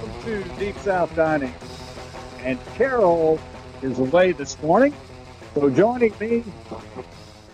welcome 0.00 0.22
to 0.22 0.44
Deep 0.58 0.78
South 0.78 1.14
Dining. 1.16 1.54
And 2.40 2.58
Carol 2.76 3.40
is 3.82 3.98
away 3.98 4.32
this 4.32 4.60
morning. 4.62 4.94
So 5.54 5.70
joining 5.70 6.14
me 6.20 6.44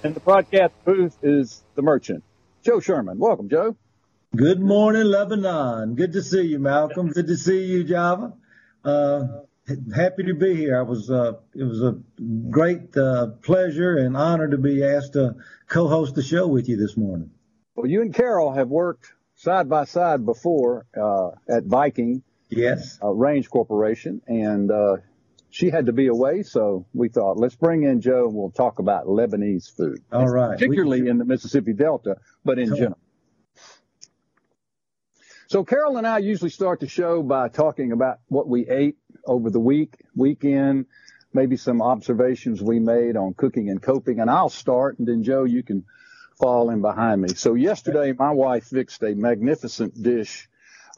in 0.02 0.12
the 0.12 0.20
broadcast 0.20 0.72
booth 0.84 1.16
is 1.22 1.62
the 1.74 1.82
merchant, 1.82 2.22
Joe 2.62 2.80
Sherman. 2.80 3.18
Welcome, 3.18 3.48
Joe. 3.48 3.76
Good 4.36 4.60
morning, 4.60 5.04
Lebanon. 5.04 5.94
Good 5.94 6.12
to 6.12 6.22
see 6.22 6.42
you, 6.42 6.58
Malcolm. 6.58 7.08
Good 7.08 7.28
to 7.28 7.36
see 7.36 7.64
you, 7.64 7.84
Java. 7.84 8.34
Uh, 8.84 9.22
happy 9.94 10.24
to 10.24 10.34
be 10.34 10.54
here. 10.54 10.78
I 10.78 10.82
was, 10.82 11.10
uh, 11.10 11.34
it 11.54 11.64
was 11.64 11.82
a 11.82 11.98
great 12.50 12.94
uh, 12.96 13.28
pleasure 13.42 13.96
and 13.96 14.16
honor 14.16 14.48
to 14.48 14.58
be 14.58 14.84
asked 14.84 15.14
to 15.14 15.36
co-host 15.68 16.14
the 16.14 16.22
show 16.22 16.46
with 16.46 16.68
you 16.68 16.76
this 16.76 16.96
morning. 16.96 17.30
Well, 17.74 17.86
you 17.86 18.02
and 18.02 18.12
Carol 18.12 18.52
have 18.52 18.68
worked 18.68 19.12
side 19.36 19.68
by 19.68 19.84
side 19.84 20.26
before 20.26 20.84
uh, 21.00 21.30
at 21.48 21.64
Viking. 21.64 22.22
Yes. 22.56 22.98
Uh, 23.02 23.10
Range 23.10 23.48
Corporation, 23.48 24.20
and 24.26 24.70
uh, 24.70 24.96
she 25.50 25.70
had 25.70 25.86
to 25.86 25.92
be 25.92 26.08
away, 26.08 26.42
so 26.42 26.86
we 26.92 27.08
thought 27.08 27.38
let's 27.38 27.54
bring 27.54 27.84
in 27.84 28.00
Joe 28.00 28.26
and 28.26 28.34
we'll 28.34 28.50
talk 28.50 28.80
about 28.80 29.06
Lebanese 29.06 29.70
food. 29.74 30.00
All 30.12 30.26
right. 30.26 30.58
Particularly 30.58 31.02
we, 31.02 31.10
in 31.10 31.18
the 31.18 31.24
Mississippi 31.24 31.72
Delta, 31.72 32.16
but 32.44 32.58
in 32.58 32.74
general. 32.74 32.98
So 35.46 35.62
Carol 35.62 35.98
and 35.98 36.06
I 36.06 36.18
usually 36.18 36.50
start 36.50 36.80
the 36.80 36.88
show 36.88 37.22
by 37.22 37.48
talking 37.48 37.92
about 37.92 38.18
what 38.26 38.48
we 38.48 38.68
ate 38.68 38.96
over 39.24 39.50
the 39.50 39.60
week, 39.60 39.94
weekend, 40.16 40.86
maybe 41.32 41.56
some 41.56 41.80
observations 41.80 42.60
we 42.60 42.80
made 42.80 43.16
on 43.16 43.34
cooking 43.34 43.68
and 43.68 43.80
coping. 43.80 44.18
And 44.18 44.28
I'll 44.28 44.48
start, 44.48 44.98
and 44.98 45.06
then 45.06 45.22
Joe, 45.22 45.44
you 45.44 45.62
can 45.62 45.84
fall 46.40 46.70
in 46.70 46.80
behind 46.80 47.22
me. 47.22 47.28
So 47.34 47.54
yesterday, 47.54 48.12
my 48.12 48.32
wife 48.32 48.64
fixed 48.64 49.02
a 49.04 49.14
magnificent 49.14 50.02
dish 50.02 50.48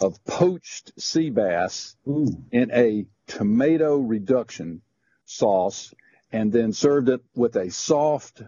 of 0.00 0.22
poached 0.24 0.92
sea 1.00 1.30
bass 1.30 1.96
Ooh. 2.06 2.28
in 2.50 2.70
a 2.72 3.06
tomato 3.26 3.96
reduction 3.96 4.82
sauce 5.24 5.94
and 6.32 6.52
then 6.52 6.72
served 6.72 7.08
it 7.08 7.22
with 7.34 7.56
a 7.56 7.70
soft, 7.70 8.42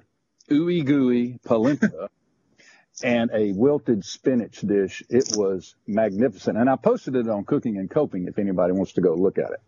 ooey 0.50 0.84
gooey 0.84 1.38
polenta 1.44 2.10
and 3.02 3.30
a 3.32 3.52
wilted 3.52 4.04
spinach 4.04 4.60
dish. 4.60 5.02
It 5.08 5.36
was 5.36 5.74
magnificent. 5.86 6.58
And 6.58 6.68
I 6.68 6.76
posted 6.76 7.16
it 7.16 7.28
on 7.28 7.44
Cooking 7.44 7.78
and 7.78 7.90
Coping 7.90 8.26
if 8.26 8.38
anybody 8.38 8.72
wants 8.72 8.92
to 8.94 9.00
go 9.00 9.14
look 9.14 9.38
at 9.38 9.50
it. 9.50 9.60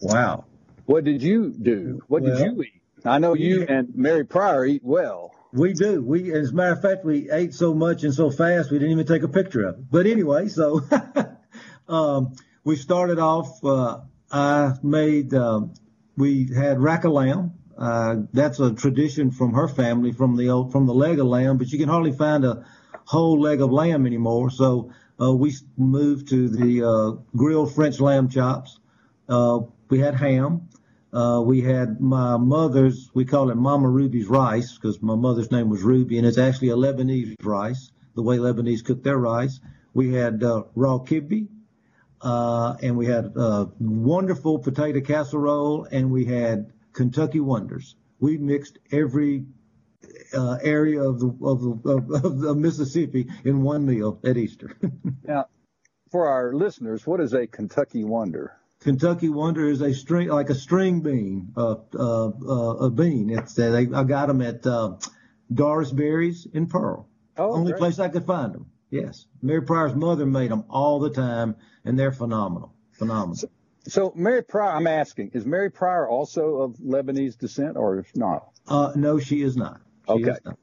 Wow. 0.00 0.44
What 0.86 1.04
did 1.04 1.22
you 1.22 1.50
do? 1.50 2.02
What 2.08 2.22
well, 2.22 2.36
did 2.36 2.46
you 2.46 2.62
eat? 2.62 2.82
I 3.04 3.18
know 3.18 3.34
you 3.34 3.66
and 3.68 3.94
Mary 3.94 4.24
Pryor 4.24 4.64
eat 4.64 4.82
well. 4.82 5.35
We 5.52 5.72
do. 5.72 6.02
We, 6.02 6.32
as 6.32 6.50
a 6.50 6.54
matter 6.54 6.72
of 6.72 6.82
fact, 6.82 7.04
we 7.04 7.30
ate 7.30 7.54
so 7.54 7.74
much 7.74 8.04
and 8.04 8.12
so 8.12 8.30
fast 8.30 8.70
we 8.70 8.78
didn't 8.78 8.92
even 8.92 9.06
take 9.06 9.22
a 9.22 9.28
picture 9.28 9.66
of 9.66 9.78
it. 9.78 9.90
But 9.90 10.06
anyway, 10.06 10.48
so 10.48 10.82
um, 11.88 12.34
we 12.64 12.76
started 12.76 13.18
off. 13.18 13.64
Uh, 13.64 14.00
I 14.30 14.74
made. 14.82 15.32
Um, 15.34 15.74
we 16.16 16.50
had 16.54 16.80
rack 16.80 17.04
of 17.04 17.12
lamb. 17.12 17.54
Uh, 17.78 18.16
that's 18.32 18.58
a 18.58 18.72
tradition 18.72 19.30
from 19.30 19.52
her 19.52 19.68
family, 19.68 20.12
from 20.12 20.36
the 20.36 20.48
old, 20.48 20.72
from 20.72 20.86
the 20.86 20.94
leg 20.94 21.18
of 21.18 21.26
lamb. 21.26 21.58
But 21.58 21.70
you 21.70 21.78
can 21.78 21.88
hardly 21.88 22.12
find 22.12 22.44
a 22.44 22.64
whole 23.04 23.40
leg 23.40 23.60
of 23.60 23.70
lamb 23.70 24.06
anymore. 24.06 24.50
So 24.50 24.92
uh, 25.20 25.32
we 25.32 25.54
moved 25.76 26.28
to 26.28 26.48
the 26.48 26.82
uh, 26.82 27.10
grilled 27.36 27.74
French 27.74 28.00
lamb 28.00 28.28
chops. 28.28 28.78
Uh, 29.28 29.60
we 29.88 30.00
had 30.00 30.14
ham. 30.14 30.68
Uh, 31.12 31.40
we 31.44 31.60
had 31.60 32.00
my 32.00 32.36
mother's, 32.36 33.10
we 33.14 33.24
call 33.24 33.50
it 33.50 33.56
Mama 33.56 33.88
Ruby's 33.88 34.26
rice 34.26 34.74
because 34.74 35.00
my 35.00 35.14
mother's 35.14 35.50
name 35.50 35.70
was 35.70 35.82
Ruby, 35.82 36.18
and 36.18 36.26
it's 36.26 36.38
actually 36.38 36.70
a 36.70 36.76
Lebanese 36.76 37.34
rice, 37.42 37.90
the 38.14 38.22
way 38.22 38.38
Lebanese 38.38 38.84
cook 38.84 39.02
their 39.02 39.18
rice. 39.18 39.60
We 39.94 40.12
had 40.12 40.42
uh, 40.42 40.64
raw 40.74 40.98
kibbe, 40.98 41.48
uh, 42.20 42.76
and 42.82 42.96
we 42.96 43.06
had 43.06 43.32
wonderful 43.78 44.58
potato 44.58 45.00
casserole, 45.00 45.86
and 45.90 46.10
we 46.10 46.24
had 46.24 46.72
Kentucky 46.92 47.40
Wonders. 47.40 47.96
We 48.18 48.36
mixed 48.38 48.78
every 48.90 49.46
uh, 50.34 50.58
area 50.62 51.02
of 51.02 51.20
the, 51.20 51.28
of, 51.42 51.62
the, 51.62 52.16
of, 52.24 52.44
of 52.44 52.56
Mississippi 52.56 53.28
in 53.44 53.62
one 53.62 53.86
meal 53.86 54.18
at 54.24 54.36
Easter. 54.36 54.76
now, 55.24 55.46
for 56.10 56.28
our 56.28 56.52
listeners, 56.52 57.06
what 57.06 57.20
is 57.20 57.32
a 57.32 57.46
Kentucky 57.46 58.04
Wonder? 58.04 58.56
Kentucky 58.86 59.28
Wonder 59.28 59.68
is 59.68 59.80
a 59.80 59.92
string, 59.92 60.28
like 60.28 60.48
a 60.48 60.54
string 60.54 61.00
bean, 61.00 61.52
uh, 61.56 61.74
uh, 61.92 62.28
uh, 62.28 62.86
a 62.86 62.88
bean. 62.88 63.30
It's 63.30 63.58
uh, 63.58 63.70
they, 63.70 63.88
I 63.92 64.04
got 64.04 64.28
them 64.28 64.40
at 64.40 64.64
uh, 64.64 64.94
Doris 65.52 65.90
Berries 65.90 66.46
in 66.52 66.68
Pearl. 66.68 67.08
Oh, 67.36 67.52
Only 67.52 67.72
great. 67.72 67.80
place 67.80 67.98
I 67.98 68.08
could 68.08 68.24
find 68.24 68.54
them. 68.54 68.70
Yes, 68.90 69.26
Mary 69.42 69.62
Pryor's 69.62 69.96
mother 69.96 70.24
made 70.24 70.52
them 70.52 70.62
all 70.70 71.00
the 71.00 71.10
time, 71.10 71.56
and 71.84 71.98
they're 71.98 72.12
phenomenal. 72.12 72.74
Phenomenal. 72.92 73.34
So, 73.34 73.48
so 73.88 74.12
Mary 74.14 74.44
Pryor, 74.44 74.76
I'm 74.76 74.86
asking, 74.86 75.32
is 75.34 75.44
Mary 75.44 75.68
Pryor 75.68 76.08
also 76.08 76.58
of 76.58 76.76
Lebanese 76.76 77.36
descent 77.36 77.76
or 77.76 78.06
not? 78.14 78.50
Uh, 78.68 78.92
no, 78.94 79.18
she 79.18 79.42
is 79.42 79.56
not. 79.56 79.80
She 80.06 80.12
okay. 80.12 80.30
Is 80.30 80.38
not. 80.44 80.58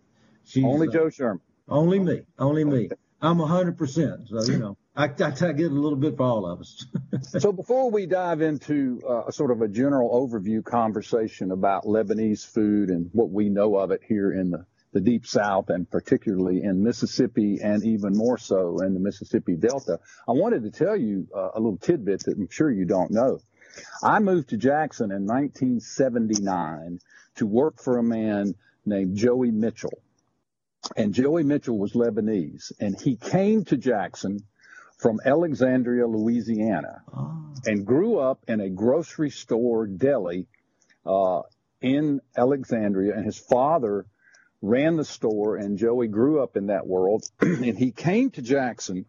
She's, 0.45 0.63
only 0.63 0.87
Joe 0.87 1.09
Sherman. 1.09 1.41
Only 1.67 1.99
me. 1.99 2.21
Only 2.39 2.63
me. 2.63 2.87
I'm 3.21 3.41
a 3.41 3.47
hundred 3.47 3.77
percent. 3.77 4.29
So 4.29 4.43
you 4.49 4.59
know. 4.59 4.77
I, 4.95 5.05
I, 5.05 5.07
I 5.07 5.51
get 5.53 5.71
a 5.71 5.75
little 5.75 5.95
bit 5.95 6.17
for 6.17 6.23
all 6.23 6.45
of 6.45 6.61
us. 6.61 6.85
so 7.39 7.51
before 7.51 7.89
we 7.89 8.05
dive 8.05 8.41
into 8.41 9.01
uh, 9.07 9.31
sort 9.31 9.49
of 9.49 9.61
a 9.61 9.67
general 9.67 10.11
overview 10.11 10.63
conversation 10.63 11.51
about 11.51 11.85
Lebanese 11.85 12.45
food 12.45 12.89
and 12.89 13.09
what 13.11 13.31
we 13.31 13.49
know 13.49 13.75
of 13.75 13.89
it 13.89 14.01
here 14.07 14.31
in 14.31 14.51
the, 14.51 14.65
the 14.91 15.01
deep 15.01 15.25
south 15.25 15.69
and 15.69 15.89
particularly 15.89 16.61
in 16.61 16.83
Mississippi 16.83 17.59
and 17.63 17.83
even 17.83 18.15
more 18.15 18.37
so 18.37 18.81
in 18.81 18.93
the 18.93 18.99
Mississippi 18.99 19.55
Delta, 19.55 19.99
I 20.27 20.33
wanted 20.33 20.61
to 20.63 20.71
tell 20.71 20.95
you 20.95 21.27
uh, 21.35 21.49
a 21.55 21.59
little 21.59 21.77
tidbit 21.77 22.25
that 22.25 22.37
I'm 22.37 22.49
sure 22.49 22.69
you 22.69 22.85
don't 22.85 23.09
know. 23.09 23.39
I 24.03 24.19
moved 24.19 24.49
to 24.49 24.57
Jackson 24.57 25.11
in 25.11 25.25
1979 25.25 26.99
to 27.37 27.47
work 27.47 27.81
for 27.81 27.97
a 27.97 28.03
man 28.03 28.53
named 28.85 29.17
Joey 29.17 29.49
Mitchell. 29.49 30.03
And 30.95 31.15
Joey 31.15 31.41
Mitchell 31.41 31.79
was 31.79 31.93
Lebanese 31.93 32.71
and 32.79 32.99
he 33.01 33.15
came 33.15 33.65
to 33.65 33.77
Jackson 33.77 34.43
from 35.03 35.19
Alexandria, 35.25 36.07
Louisiana, 36.07 37.01
oh. 37.13 37.53
and 37.65 37.85
grew 37.85 38.19
up 38.19 38.39
in 38.47 38.61
a 38.61 38.69
grocery 38.69 39.29
store 39.29 39.85
deli 39.85 40.47
uh, 41.05 41.41
in 41.81 42.21
Alexandria. 42.37 43.13
And 43.13 43.25
his 43.25 43.37
father 43.37 44.05
ran 44.61 44.95
the 44.95 45.03
store, 45.03 45.57
and 45.57 45.77
Joey 45.77 46.07
grew 46.07 46.41
up 46.41 46.55
in 46.55 46.67
that 46.67 46.87
world. 46.87 47.25
and 47.41 47.77
he 47.77 47.91
came 47.91 48.31
to 48.31 48.41
Jackson 48.41 49.05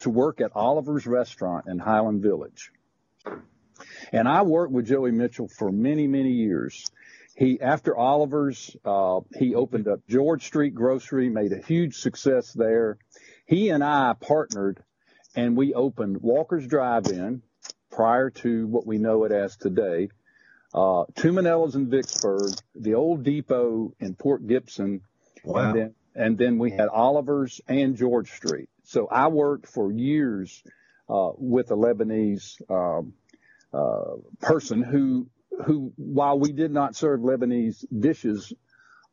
to 0.00 0.10
work 0.10 0.40
at 0.40 0.50
Oliver's 0.56 1.06
Restaurant 1.06 1.66
in 1.68 1.78
Highland 1.78 2.22
Village. 2.22 2.72
And 4.10 4.26
I 4.26 4.42
worked 4.42 4.72
with 4.72 4.86
Joey 4.86 5.12
Mitchell 5.12 5.46
for 5.46 5.70
many, 5.70 6.08
many 6.08 6.32
years. 6.32 6.90
He, 7.36 7.60
after 7.60 7.96
Oliver's, 7.96 8.76
uh, 8.84 9.20
he 9.36 9.54
opened 9.54 9.86
up 9.86 10.00
George 10.08 10.44
Street 10.44 10.74
Grocery, 10.74 11.28
made 11.28 11.52
a 11.52 11.64
huge 11.64 11.98
success 11.98 12.52
there. 12.52 12.98
He 13.46 13.68
and 13.68 13.84
I 13.84 14.14
partnered 14.18 14.82
and 15.36 15.56
we 15.56 15.74
opened 15.74 16.22
Walker's 16.22 16.66
Drive-In 16.66 17.42
prior 17.90 18.30
to 18.30 18.66
what 18.66 18.86
we 18.86 18.98
know 18.98 19.24
it 19.24 19.32
as 19.32 19.56
today. 19.56 20.08
Uh, 20.74 21.04
two 21.14 21.32
Manellas 21.32 21.74
in 21.74 21.88
Vicksburg, 21.88 22.52
the 22.74 22.94
old 22.94 23.22
depot 23.22 23.94
in 24.00 24.14
Port 24.14 24.46
Gibson, 24.46 25.02
wow. 25.44 25.70
and 25.70 25.78
then 25.78 25.94
and 26.14 26.38
then 26.38 26.58
we 26.58 26.70
had 26.70 26.88
Oliver's 26.88 27.60
and 27.68 27.94
George 27.96 28.32
Street. 28.32 28.68
So 28.84 29.06
I 29.06 29.28
worked 29.28 29.66
for 29.66 29.92
years 29.92 30.62
uh, 31.08 31.30
with 31.36 31.70
a 31.70 31.74
Lebanese 31.74 32.60
um, 32.70 33.12
uh, 33.72 34.16
person 34.40 34.82
who 34.82 35.28
who 35.64 35.92
while 35.96 36.38
we 36.38 36.52
did 36.52 36.70
not 36.70 36.96
serve 36.96 37.20
Lebanese 37.20 37.84
dishes 37.98 38.52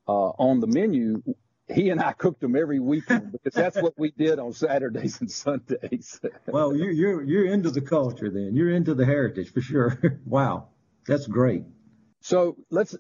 uh, 0.08 0.12
on 0.12 0.60
the 0.60 0.68
menu, 0.68 1.22
he 1.68 1.90
and 1.90 2.02
I 2.02 2.12
cooked 2.14 2.42
them 2.42 2.56
every 2.56 2.80
weekend 2.80 3.32
because 3.32 3.54
that's 3.54 3.82
what 3.82 3.98
we 3.98 4.12
did 4.12 4.40
on 4.40 4.54
Saturdays 4.54 5.22
and 5.22 5.32
Sundays. 5.32 6.20
well, 6.48 6.76
you're 6.76 6.92
you're 6.92 7.24
you're 7.24 7.46
into 7.46 7.72
the 7.72 7.82
culture 7.82 8.30
then. 8.30 8.56
You're 8.56 8.72
into 8.72 8.94
the 8.94 9.06
heritage 9.06 9.54
for 9.54 9.62
sure. 9.62 10.20
wow, 10.26 10.70
that's 11.08 11.28
great. 11.28 11.64
So 12.22 12.58
let's 12.70 12.96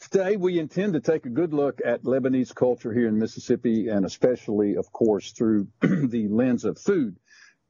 today 0.00 0.36
we 0.36 0.58
intend 0.58 0.94
to 0.94 1.00
take 1.00 1.26
a 1.26 1.30
good 1.30 1.52
look 1.52 1.80
at 1.84 2.04
Lebanese 2.04 2.54
culture 2.54 2.92
here 2.92 3.08
in 3.08 3.18
Mississippi, 3.18 3.88
and 3.88 4.04
especially, 4.04 4.76
of 4.76 4.92
course, 4.92 5.32
through 5.32 5.68
the 5.80 6.28
lens 6.28 6.64
of 6.64 6.78
food. 6.78 7.16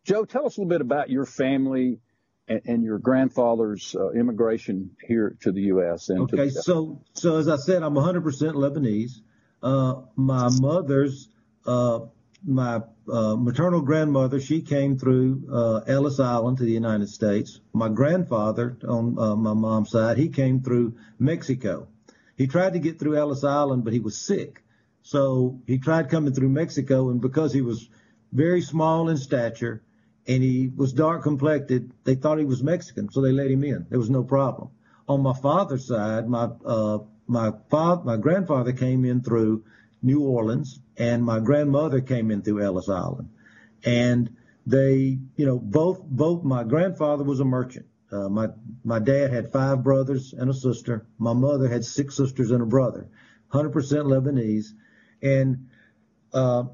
Joe, 0.04 0.24
tell 0.24 0.46
us 0.46 0.56
a 0.56 0.60
little 0.60 0.68
bit 0.68 0.82
about 0.82 1.08
your 1.08 1.24
family 1.24 2.00
and, 2.48 2.60
and 2.66 2.84
your 2.84 2.98
grandfather's 2.98 3.96
uh, 3.98 4.10
immigration 4.10 4.90
here 5.02 5.36
to 5.40 5.52
the 5.52 5.62
U.S. 5.62 6.10
okay, 6.10 6.50
so 6.50 7.02
so 7.14 7.38
as 7.38 7.48
I 7.48 7.56
said, 7.56 7.82
I'm 7.82 7.94
100% 7.94 8.22
Lebanese. 8.22 9.20
Uh, 9.64 10.02
my 10.14 10.50
mother's, 10.60 11.28
uh, 11.66 12.00
my 12.46 12.82
uh, 13.10 13.34
maternal 13.34 13.80
grandmother, 13.80 14.38
she 14.38 14.60
came 14.60 14.98
through 14.98 15.48
uh, 15.50 15.80
Ellis 15.86 16.20
Island 16.20 16.58
to 16.58 16.64
the 16.64 16.72
United 16.72 17.08
States. 17.08 17.60
My 17.72 17.88
grandfather, 17.88 18.76
on 18.86 19.18
uh, 19.18 19.34
my 19.34 19.54
mom's 19.54 19.90
side, 19.90 20.18
he 20.18 20.28
came 20.28 20.60
through 20.60 20.96
Mexico. 21.18 21.88
He 22.36 22.46
tried 22.46 22.74
to 22.74 22.78
get 22.78 22.98
through 22.98 23.16
Ellis 23.16 23.42
Island, 23.42 23.84
but 23.84 23.94
he 23.94 24.00
was 24.00 24.18
sick. 24.18 24.62
So 25.02 25.60
he 25.66 25.78
tried 25.78 26.10
coming 26.10 26.34
through 26.34 26.50
Mexico, 26.50 27.08
and 27.08 27.20
because 27.20 27.54
he 27.54 27.62
was 27.62 27.88
very 28.32 28.60
small 28.60 29.08
in 29.08 29.16
stature 29.16 29.82
and 30.26 30.42
he 30.42 30.70
was 30.74 30.92
dark 30.92 31.22
complected. 31.22 31.92
They 32.04 32.16
thought 32.16 32.38
he 32.38 32.44
was 32.44 32.62
Mexican, 32.62 33.10
so 33.10 33.20
they 33.20 33.32
let 33.32 33.50
him 33.50 33.64
in. 33.64 33.86
There 33.88 33.98
was 33.98 34.10
no 34.10 34.24
problem. 34.24 34.70
On 35.08 35.22
my 35.22 35.34
father's 35.34 35.86
side, 35.86 36.28
my 36.28 36.48
uh, 36.64 36.98
my 37.26 37.52
father, 37.70 38.02
my 38.04 38.16
grandfather 38.16 38.72
came 38.72 39.04
in 39.04 39.22
through 39.22 39.64
New 40.02 40.20
Orleans, 40.20 40.80
and 40.96 41.24
my 41.24 41.40
grandmother 41.40 42.00
came 42.00 42.30
in 42.30 42.42
through 42.42 42.62
Ellis 42.62 42.88
Island, 42.88 43.30
and 43.84 44.36
they, 44.66 45.18
you 45.36 45.46
know, 45.46 45.58
both 45.58 46.02
both 46.02 46.44
my 46.44 46.64
grandfather 46.64 47.24
was 47.24 47.40
a 47.40 47.44
merchant. 47.44 47.86
Uh, 48.12 48.28
my 48.28 48.48
my 48.84 48.98
dad 48.98 49.32
had 49.32 49.52
five 49.52 49.82
brothers 49.82 50.34
and 50.34 50.50
a 50.50 50.54
sister. 50.54 51.06
My 51.18 51.32
mother 51.32 51.68
had 51.68 51.84
six 51.84 52.16
sisters 52.16 52.50
and 52.50 52.62
a 52.62 52.66
brother, 52.66 53.08
100% 53.52 53.72
Lebanese, 53.72 54.68
and 55.22 55.68
uh, 56.32 56.64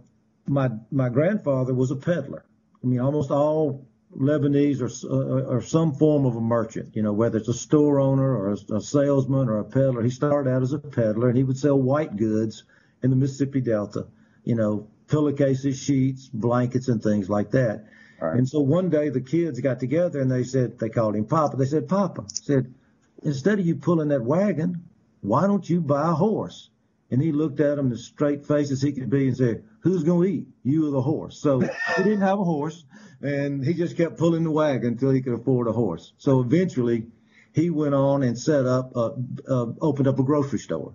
my 0.47 0.71
my 0.91 1.09
grandfather 1.09 1.73
was 1.75 1.91
a 1.91 1.97
peddler. 1.97 2.45
I 2.83 2.87
mean, 2.87 3.01
almost 3.01 3.31
all 3.31 3.87
Lebanese 4.17 4.81
or, 4.81 5.09
uh, 5.09 5.45
or 5.45 5.63
some 5.63 5.95
form 5.95 6.27
of 6.27 6.37
a 6.37 6.41
merchant, 6.41 6.95
you 6.95 7.03
know, 7.03 7.13
whether 7.13 7.39
it's 7.39 7.49
a 7.49 7.55
store 7.55 8.01
owner 8.01 8.37
or 8.37 8.51
a, 8.51 8.75
a, 8.77 8.81
salesman 8.81 9.49
or 9.49 9.59
a 9.59 9.65
peddler. 9.65 10.03
He 10.03 10.11
started 10.11 10.51
out 10.51 10.63
as 10.63 10.73
a 10.73 10.79
peddler 10.79 11.29
and 11.29 11.37
he 11.37 11.45
would 11.45 11.59
sell 11.59 11.77
white 11.77 12.17
goods 12.17 12.65
in 13.03 13.11
the 13.11 13.17
Mississippi 13.17 13.61
Delta, 13.61 14.07
you 14.45 14.57
know, 14.57 14.89
pillowcases, 15.09 15.79
sheets, 15.79 16.29
blankets, 16.29 16.89
and 16.89 17.03
things 17.03 17.31
like 17.31 17.53
that. 17.53 17.87
Right. 18.21 18.37
And 18.37 18.49
so 18.49 18.61
one 18.61 18.91
day 18.91 19.09
the 19.09 19.21
kids 19.21 19.61
got 19.61 19.81
together 19.81 20.21
and 20.21 20.31
they 20.31 20.45
said, 20.45 20.79
they 20.79 20.89
called 20.89 21.17
him 21.17 21.25
Papa. 21.25 21.57
They 21.57 21.67
said, 21.67 21.89
Papa, 21.89 22.25
said, 22.29 22.75
instead 23.23 23.59
of 23.61 23.67
you 23.67 23.77
pulling 23.77 24.09
that 24.09 24.23
wagon, 24.23 24.85
why 25.21 25.47
don't 25.47 25.69
you 25.69 25.81
buy 25.81 26.11
a 26.11 26.15
horse? 26.15 26.71
And 27.11 27.23
he 27.23 27.33
looked 27.33 27.61
at 27.61 27.77
them 27.77 27.93
as 27.93 28.05
straight 28.05 28.47
face 28.47 28.71
as 28.71 28.83
he 28.83 28.93
could 28.93 29.11
be 29.11 29.29
and 29.29 29.37
said, 29.37 29.65
who's 29.81 30.05
going 30.05 30.29
to 30.29 30.35
eat? 30.35 30.47
You 30.63 30.89
or 30.89 30.91
the 30.91 31.03
horse? 31.03 31.39
So 31.41 31.61
he 31.97 32.03
didn't 32.03 32.21
have 32.23 32.39
a 32.39 32.45
horse 32.45 32.85
and 33.23 33.65
he 33.65 33.75
just 33.75 33.97
kept 33.97 34.19
pulling 34.19 34.45
the 34.45 34.51
wagon 34.51 34.93
until 34.93 35.11
he 35.11 35.21
could 35.21 35.35
afford 35.35 35.69
a 35.69 35.73
horse. 35.73 36.13
So 36.19 36.41
eventually 36.41 37.07
he 37.53 37.71
went 37.71 37.95
on 37.95 38.23
and 38.23 38.39
set 38.39 38.67
up, 38.67 38.93
uh, 38.95 39.11
uh, 39.49 39.67
opened 39.81 40.09
up 40.09 40.19
a 40.19 40.23
grocery 40.23 40.59
store. 40.59 40.95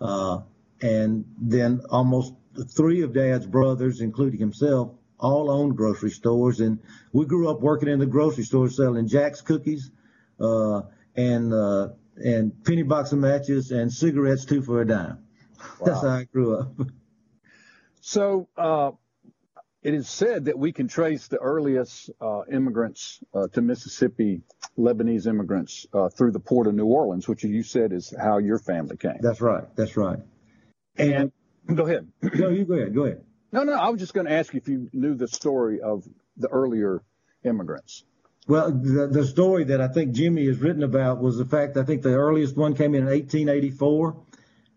Uh, 0.00 0.40
and 0.80 1.24
then 1.38 1.82
almost 1.90 2.32
three 2.76 3.02
of 3.02 3.12
dad's 3.12 3.46
brothers, 3.46 4.00
including 4.00 4.40
himself, 4.40 4.92
all 5.18 5.50
owned 5.50 5.76
grocery 5.76 6.10
stores. 6.10 6.60
And 6.60 6.78
we 7.12 7.26
grew 7.26 7.50
up 7.50 7.60
working 7.60 7.88
in 7.88 7.98
the 7.98 8.06
grocery 8.06 8.44
store 8.44 8.70
selling 8.70 9.06
Jack's 9.08 9.42
cookies, 9.42 9.90
uh, 10.40 10.82
and, 11.16 11.52
uh, 11.52 11.88
and 12.16 12.64
penny 12.64 12.82
box 12.82 13.12
of 13.12 13.18
matches 13.18 13.70
and 13.72 13.92
cigarettes 13.92 14.44
two 14.44 14.62
for 14.62 14.80
a 14.80 14.86
dime. 14.86 15.18
Wow. 15.78 15.86
That's 15.86 16.00
how 16.00 16.08
I 16.08 16.24
grew 16.24 16.58
up. 16.58 16.72
So, 18.00 18.48
uh, 18.56 18.92
it 19.82 19.94
is 19.94 20.08
said 20.08 20.44
that 20.44 20.58
we 20.58 20.72
can 20.72 20.88
trace 20.88 21.28
the 21.28 21.38
earliest 21.38 22.10
uh, 22.20 22.42
immigrants 22.52 23.20
uh, 23.34 23.48
to 23.54 23.62
Mississippi, 23.62 24.42
Lebanese 24.78 25.26
immigrants, 25.26 25.86
uh, 25.94 26.10
through 26.10 26.32
the 26.32 26.40
port 26.40 26.66
of 26.66 26.74
New 26.74 26.84
Orleans, 26.84 27.26
which 27.26 27.44
you 27.44 27.62
said 27.62 27.92
is 27.92 28.14
how 28.20 28.38
your 28.38 28.58
family 28.58 28.98
came. 28.98 29.16
That's 29.20 29.40
right. 29.40 29.64
That's 29.76 29.96
right. 29.96 30.18
And, 30.96 31.32
and 31.66 31.76
go 31.76 31.86
ahead. 31.86 32.08
no, 32.22 32.50
you 32.50 32.66
go 32.66 32.74
ahead. 32.74 32.94
Go 32.94 33.04
ahead. 33.04 33.24
No, 33.52 33.64
no. 33.64 33.72
I 33.72 33.88
was 33.88 34.00
just 34.00 34.12
going 34.12 34.26
to 34.26 34.32
ask 34.32 34.52
you 34.52 34.58
if 34.58 34.68
you 34.68 34.90
knew 34.92 35.14
the 35.14 35.28
story 35.28 35.80
of 35.80 36.06
the 36.36 36.48
earlier 36.48 37.02
immigrants. 37.42 38.04
Well, 38.46 38.70
the, 38.70 39.06
the 39.06 39.24
story 39.24 39.64
that 39.64 39.80
I 39.80 39.88
think 39.88 40.12
Jimmy 40.12 40.46
has 40.46 40.58
written 40.58 40.82
about 40.82 41.22
was 41.22 41.38
the 41.38 41.44
fact 41.44 41.76
I 41.76 41.84
think 41.84 42.02
the 42.02 42.14
earliest 42.14 42.56
one 42.56 42.74
came 42.74 42.94
in 42.94 43.04
1884 43.04 44.16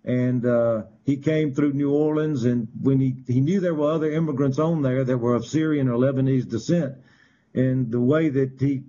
and 0.05 0.45
uh, 0.45 0.83
he 1.05 1.17
came 1.17 1.53
through 1.53 1.73
New 1.73 1.91
Orleans. 1.91 2.44
And 2.45 2.67
when 2.81 3.00
he 3.00 3.15
he 3.27 3.41
knew 3.41 3.59
there 3.59 3.73
were 3.73 3.91
other 3.91 4.11
immigrants 4.11 4.59
on 4.59 4.81
there 4.81 5.03
that 5.03 5.17
were 5.17 5.35
of 5.35 5.45
Syrian 5.45 5.89
or 5.89 5.97
Lebanese 5.97 6.47
descent, 6.47 6.95
and 7.53 7.91
the 7.91 8.01
way 8.01 8.29
that 8.29 8.59
he 8.59 8.83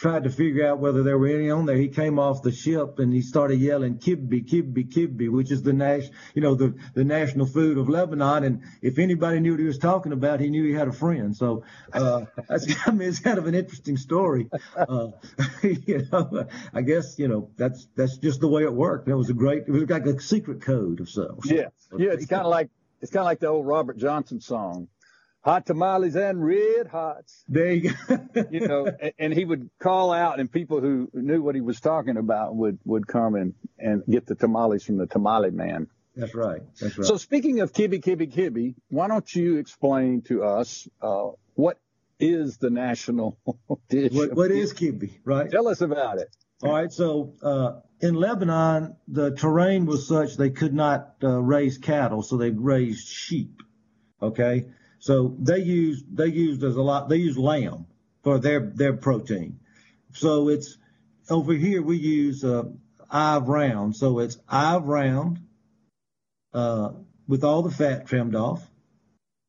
tried 0.00 0.24
to 0.24 0.30
figure 0.30 0.66
out 0.66 0.78
whether 0.78 1.02
there 1.02 1.18
were 1.18 1.26
any 1.26 1.50
on 1.50 1.66
there. 1.66 1.76
He 1.76 1.88
came 1.88 2.18
off 2.20 2.42
the 2.42 2.52
ship 2.52 3.00
and 3.00 3.12
he 3.12 3.20
started 3.20 3.56
yelling 3.56 3.98
kibbe, 3.98 4.48
kibbe, 4.48 4.88
kibbe, 4.88 5.28
which 5.28 5.50
is 5.50 5.62
the 5.62 5.72
nas- 5.72 6.10
you 6.34 6.42
know, 6.42 6.54
the, 6.54 6.74
the 6.94 7.04
national 7.04 7.46
food 7.46 7.78
of 7.78 7.88
Lebanon. 7.88 8.44
And 8.44 8.62
if 8.80 8.98
anybody 8.98 9.40
knew 9.40 9.52
what 9.52 9.60
he 9.60 9.66
was 9.66 9.78
talking 9.78 10.12
about, 10.12 10.38
he 10.38 10.50
knew 10.50 10.64
he 10.64 10.72
had 10.72 10.86
a 10.86 10.92
friend. 10.92 11.36
So, 11.36 11.64
uh, 11.92 12.26
I 12.48 12.90
mean, 12.92 13.08
it's 13.08 13.18
kind 13.18 13.38
of 13.38 13.46
an 13.46 13.56
interesting 13.56 13.96
story. 13.96 14.48
Uh, 14.76 15.08
you 15.62 16.06
know, 16.12 16.46
I 16.72 16.82
guess, 16.82 17.18
you 17.18 17.26
know, 17.26 17.50
that's, 17.56 17.88
that's 17.96 18.18
just 18.18 18.40
the 18.40 18.48
way 18.48 18.62
it 18.62 18.72
worked. 18.72 19.08
It 19.08 19.14
was 19.14 19.30
a 19.30 19.34
great, 19.34 19.64
it 19.66 19.70
was 19.70 19.90
like 19.90 20.06
a 20.06 20.20
secret 20.20 20.62
code 20.62 21.00
of 21.00 21.08
sorts. 21.08 21.50
Yeah. 21.50 21.68
Yeah. 21.96 22.12
It's 22.12 22.26
kind 22.26 22.42
of 22.42 22.50
like, 22.50 22.70
it's 23.00 23.10
kind 23.10 23.22
of 23.22 23.26
like 23.26 23.40
the 23.40 23.48
old 23.48 23.66
Robert 23.66 23.96
Johnson 23.96 24.40
song 24.40 24.88
hot 25.40 25.66
tamales 25.66 26.16
and 26.16 26.44
red 26.44 26.86
hots. 26.88 27.44
There 27.48 27.72
you 27.72 27.92
go. 28.08 28.18
you 28.50 28.66
know, 28.66 28.86
and, 28.86 29.12
and, 29.18 29.32
he 29.32 29.44
would 29.44 29.70
call 29.78 30.12
out, 30.12 30.40
and 30.40 30.50
people 30.50 30.80
who 30.80 31.10
knew 31.12 31.42
what 31.42 31.54
he 31.54 31.60
was 31.60 31.80
talking 31.80 32.16
about 32.16 32.54
would 32.54 32.78
would 32.84 33.06
come 33.06 33.34
and 33.34 33.54
and 33.78 34.04
get 34.06 34.26
the 34.26 34.34
tamales 34.34 34.84
from 34.84 34.98
the 34.98 35.06
tamale 35.06 35.50
man. 35.50 35.88
That's 36.16 36.34
right. 36.34 36.62
That's 36.80 36.98
right. 36.98 37.06
So 37.06 37.16
speaking 37.16 37.60
of 37.60 37.72
kibbe 37.72 38.02
kibbe 38.02 38.32
kibbe, 38.32 38.74
why 38.88 39.06
don't 39.06 39.34
you 39.34 39.58
explain 39.58 40.22
to 40.22 40.42
us 40.42 40.88
uh, 41.00 41.28
what 41.54 41.78
is 42.18 42.56
the 42.58 42.70
national 42.70 43.38
dish? 43.88 44.12
What, 44.12 44.34
what 44.34 44.50
is 44.50 44.72
kibbe? 44.72 45.20
Right. 45.24 45.50
Tell 45.50 45.68
us 45.68 45.80
about 45.80 46.18
it. 46.18 46.28
All 46.62 46.72
right. 46.72 46.92
So 46.92 47.34
uh, 47.40 47.80
in 48.00 48.14
Lebanon, 48.14 48.96
the 49.06 49.30
terrain 49.36 49.86
was 49.86 50.08
such 50.08 50.36
they 50.36 50.50
could 50.50 50.74
not 50.74 51.14
uh, 51.22 51.40
raise 51.40 51.78
cattle, 51.78 52.22
so 52.22 52.36
they 52.36 52.50
raised 52.50 53.06
sheep. 53.06 53.62
Okay. 54.20 54.66
So 55.08 55.34
they 55.38 55.60
use 55.60 56.04
they 56.12 56.26
used 56.26 56.62
as 56.62 56.76
a 56.76 56.82
lot 56.82 57.08
they 57.08 57.16
use 57.16 57.38
lamb 57.38 57.86
for 58.22 58.38
their 58.38 58.60
their 58.60 58.92
protein. 58.92 59.58
So 60.12 60.50
it's 60.50 60.76
over 61.30 61.54
here 61.54 61.80
we 61.80 61.96
use 61.96 62.44
uh, 62.44 62.64
eye 63.10 63.38
round. 63.38 63.96
So 63.96 64.18
it's 64.18 64.36
eye 64.46 64.76
round 64.76 65.38
uh, 66.52 66.90
with 67.26 67.42
all 67.42 67.62
the 67.62 67.70
fat 67.70 68.06
trimmed 68.06 68.34
off, 68.34 68.68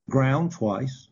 ground 0.10 0.54
twice, 0.54 1.10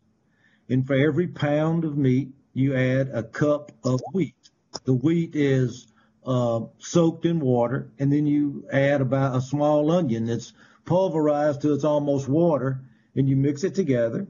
and 0.70 0.86
for 0.86 0.94
every 0.94 1.28
pound 1.28 1.84
of 1.84 1.98
meat 1.98 2.30
you 2.54 2.74
add 2.74 3.10
a 3.12 3.24
cup 3.24 3.72
of 3.84 4.00
wheat. 4.14 4.48
The 4.84 4.94
wheat 4.94 5.36
is 5.36 5.88
uh, 6.24 6.60
soaked 6.78 7.26
in 7.26 7.40
water, 7.40 7.90
and 7.98 8.10
then 8.10 8.26
you 8.26 8.66
add 8.72 9.02
about 9.02 9.36
a 9.36 9.42
small 9.42 9.90
onion 9.90 10.24
that's 10.24 10.54
pulverized 10.86 11.60
to 11.60 11.74
it's 11.74 11.84
almost 11.84 12.28
water, 12.28 12.80
and 13.14 13.28
you 13.28 13.36
mix 13.36 13.62
it 13.62 13.74
together. 13.74 14.26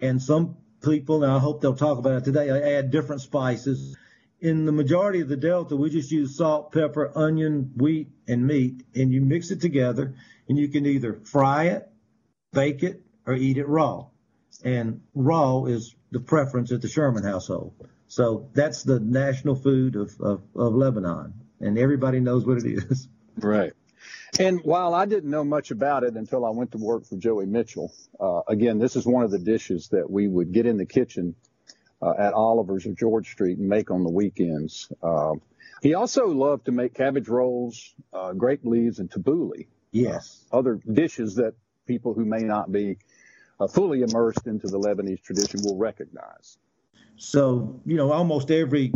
And 0.00 0.20
some 0.20 0.56
people, 0.82 1.24
and 1.24 1.32
I 1.32 1.38
hope 1.38 1.60
they'll 1.60 1.76
talk 1.76 1.98
about 1.98 2.18
it 2.18 2.24
today, 2.24 2.76
add 2.76 2.90
different 2.90 3.20
spices. 3.20 3.96
In 4.40 4.64
the 4.64 4.72
majority 4.72 5.20
of 5.20 5.28
the 5.28 5.36
Delta, 5.36 5.76
we 5.76 5.90
just 5.90 6.10
use 6.10 6.36
salt, 6.36 6.72
pepper, 6.72 7.12
onion, 7.14 7.72
wheat, 7.76 8.08
and 8.26 8.46
meat, 8.46 8.82
and 8.94 9.12
you 9.12 9.20
mix 9.20 9.50
it 9.50 9.60
together, 9.60 10.14
and 10.48 10.58
you 10.58 10.68
can 10.68 10.86
either 10.86 11.20
fry 11.24 11.64
it, 11.64 11.90
bake 12.52 12.82
it, 12.82 13.02
or 13.26 13.34
eat 13.34 13.58
it 13.58 13.68
raw. 13.68 14.06
And 14.64 15.02
raw 15.14 15.64
is 15.64 15.94
the 16.10 16.20
preference 16.20 16.72
at 16.72 16.80
the 16.80 16.88
Sherman 16.88 17.24
household. 17.24 17.74
So 18.08 18.48
that's 18.54 18.82
the 18.82 18.98
national 18.98 19.56
food 19.56 19.94
of, 19.96 20.18
of, 20.20 20.42
of 20.56 20.74
Lebanon, 20.74 21.34
and 21.60 21.78
everybody 21.78 22.20
knows 22.20 22.46
what 22.46 22.58
it 22.58 22.66
is. 22.66 23.08
Right. 23.36 23.72
And 24.40 24.64
while 24.64 24.94
I 24.94 25.04
didn't 25.04 25.30
know 25.30 25.44
much 25.44 25.70
about 25.70 26.02
it 26.02 26.14
until 26.14 26.46
I 26.46 26.50
went 26.50 26.72
to 26.72 26.78
work 26.78 27.04
for 27.04 27.16
Joey 27.16 27.44
Mitchell, 27.44 27.92
uh, 28.18 28.40
again, 28.48 28.78
this 28.78 28.96
is 28.96 29.04
one 29.04 29.22
of 29.22 29.30
the 29.30 29.38
dishes 29.38 29.88
that 29.88 30.10
we 30.10 30.28
would 30.28 30.50
get 30.50 30.64
in 30.64 30.78
the 30.78 30.86
kitchen 30.86 31.34
uh, 32.00 32.14
at 32.18 32.32
Oliver's 32.32 32.86
or 32.86 32.92
George 32.92 33.30
Street 33.30 33.58
and 33.58 33.68
make 33.68 33.90
on 33.90 34.02
the 34.02 34.10
weekends. 34.10 34.90
Uh, 35.02 35.34
he 35.82 35.92
also 35.92 36.26
loved 36.26 36.64
to 36.64 36.72
make 36.72 36.94
cabbage 36.94 37.28
rolls, 37.28 37.94
uh, 38.14 38.32
grape 38.32 38.64
leaves, 38.64 38.98
and 38.98 39.10
tabbouleh. 39.10 39.66
Yes. 39.92 40.42
Uh, 40.50 40.58
other 40.58 40.80
dishes 40.90 41.34
that 41.34 41.52
people 41.86 42.14
who 42.14 42.24
may 42.24 42.40
not 42.40 42.72
be 42.72 42.96
uh, 43.60 43.66
fully 43.66 44.00
immersed 44.00 44.46
into 44.46 44.68
the 44.68 44.78
Lebanese 44.78 45.22
tradition 45.22 45.60
will 45.62 45.76
recognize. 45.76 46.56
So, 47.16 47.78
you 47.84 47.98
know, 47.98 48.10
almost 48.12 48.50
every 48.50 48.94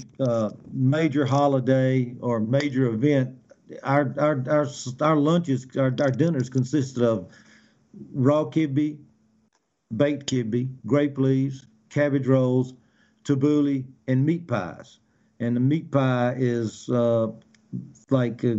major 0.72 1.26
holiday 1.26 2.14
or 2.20 2.40
major 2.40 2.86
event 2.86 3.36
our 3.82 4.14
our 4.18 4.44
our 4.48 4.66
our 5.00 5.16
lunches, 5.16 5.66
our, 5.76 5.94
our 6.00 6.10
dinners 6.10 6.50
consisted 6.50 7.02
of 7.02 7.28
raw 8.12 8.44
kibbe, 8.44 8.98
baked 9.96 10.30
kibbe, 10.30 10.68
grape 10.86 11.18
leaves, 11.18 11.66
cabbage 11.90 12.26
rolls, 12.26 12.74
tabbouleh, 13.24 13.84
and 14.08 14.24
meat 14.24 14.46
pies. 14.46 14.98
And 15.40 15.56
the 15.56 15.60
meat 15.60 15.90
pie 15.90 16.34
is 16.36 16.88
uh, 16.90 17.28
like 18.10 18.44
uh, 18.44 18.54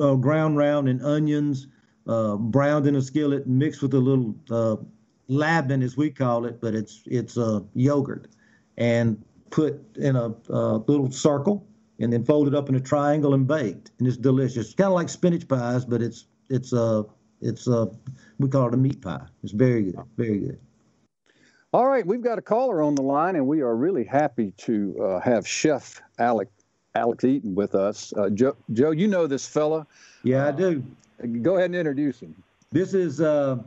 uh, 0.00 0.14
ground 0.16 0.56
round 0.56 0.88
and 0.88 1.02
onions, 1.04 1.68
uh, 2.06 2.36
browned 2.36 2.86
in 2.86 2.96
a 2.96 3.02
skillet, 3.02 3.46
mixed 3.46 3.82
with 3.82 3.94
a 3.94 4.00
little 4.00 4.34
uh, 4.50 4.76
as 5.82 5.96
we 5.96 6.10
call 6.10 6.44
it, 6.44 6.60
but 6.60 6.74
it's 6.74 7.02
it's 7.06 7.38
uh, 7.38 7.60
yogurt, 7.74 8.28
and 8.76 9.22
put 9.50 9.96
in 9.96 10.16
a 10.16 10.28
little 10.48 11.10
circle 11.10 11.66
and 12.02 12.12
then 12.12 12.24
folded 12.24 12.54
up 12.54 12.68
in 12.68 12.74
a 12.74 12.80
triangle 12.80 13.32
and 13.32 13.46
baked, 13.46 13.92
and 13.98 14.08
it's 14.08 14.16
delicious. 14.16 14.66
It's 14.66 14.74
kind 14.74 14.88
of 14.88 14.94
like 14.94 15.08
spinach 15.08 15.46
pies, 15.46 15.84
but 15.84 16.02
it's 16.02 16.26
it's 16.50 16.72
uh 16.72 17.04
it's 17.40 17.68
uh 17.68 17.86
we 18.38 18.48
call 18.48 18.68
it 18.68 18.74
a 18.74 18.76
meat 18.76 19.00
pie. 19.00 19.24
It's 19.42 19.52
very 19.52 19.84
good, 19.84 19.98
very 20.16 20.38
good. 20.38 20.58
All 21.72 21.86
right, 21.86 22.06
we've 22.06 22.20
got 22.20 22.38
a 22.38 22.42
caller 22.42 22.82
on 22.82 22.96
the 22.96 23.02
line, 23.02 23.36
and 23.36 23.46
we 23.46 23.62
are 23.62 23.74
really 23.74 24.04
happy 24.04 24.52
to 24.58 24.94
uh, 25.02 25.20
have 25.20 25.48
Chef 25.48 26.02
Alec 26.18 26.48
Alex 26.94 27.24
Eaton 27.24 27.54
with 27.54 27.74
us. 27.74 28.12
Uh, 28.14 28.28
Joe, 28.28 28.56
Joe, 28.72 28.90
you 28.90 29.08
know 29.08 29.26
this 29.26 29.46
fella. 29.46 29.86
Yeah, 30.24 30.48
I 30.48 30.50
do. 30.50 30.82
Go 31.40 31.54
ahead 31.54 31.66
and 31.66 31.76
introduce 31.76 32.20
him. 32.20 32.34
This 32.72 32.94
is 32.94 33.20
uh, 33.20 33.58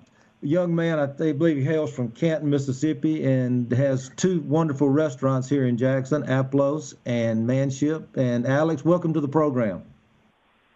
young 0.42 0.76
man. 0.76 1.00
I 1.00 1.06
believe 1.06 1.58
he 1.58 1.64
hails 1.64 1.94
from 1.94 2.12
Canton, 2.12 2.50
Mississippi, 2.50 3.26
and 3.26 3.72
has 3.72 4.12
two 4.16 4.42
wonderful 4.42 4.90
restaurants 4.90 5.50
here 5.50 5.66
in 5.66 5.78
Jackson, 5.78 6.24
Aplos 6.24 6.96
and 7.06 7.46
Manship. 7.46 8.16
And 8.18 8.46
Alex, 8.46 8.86
welcome 8.86 9.14
to 9.14 9.22
the 9.22 9.28
program. 9.28 9.84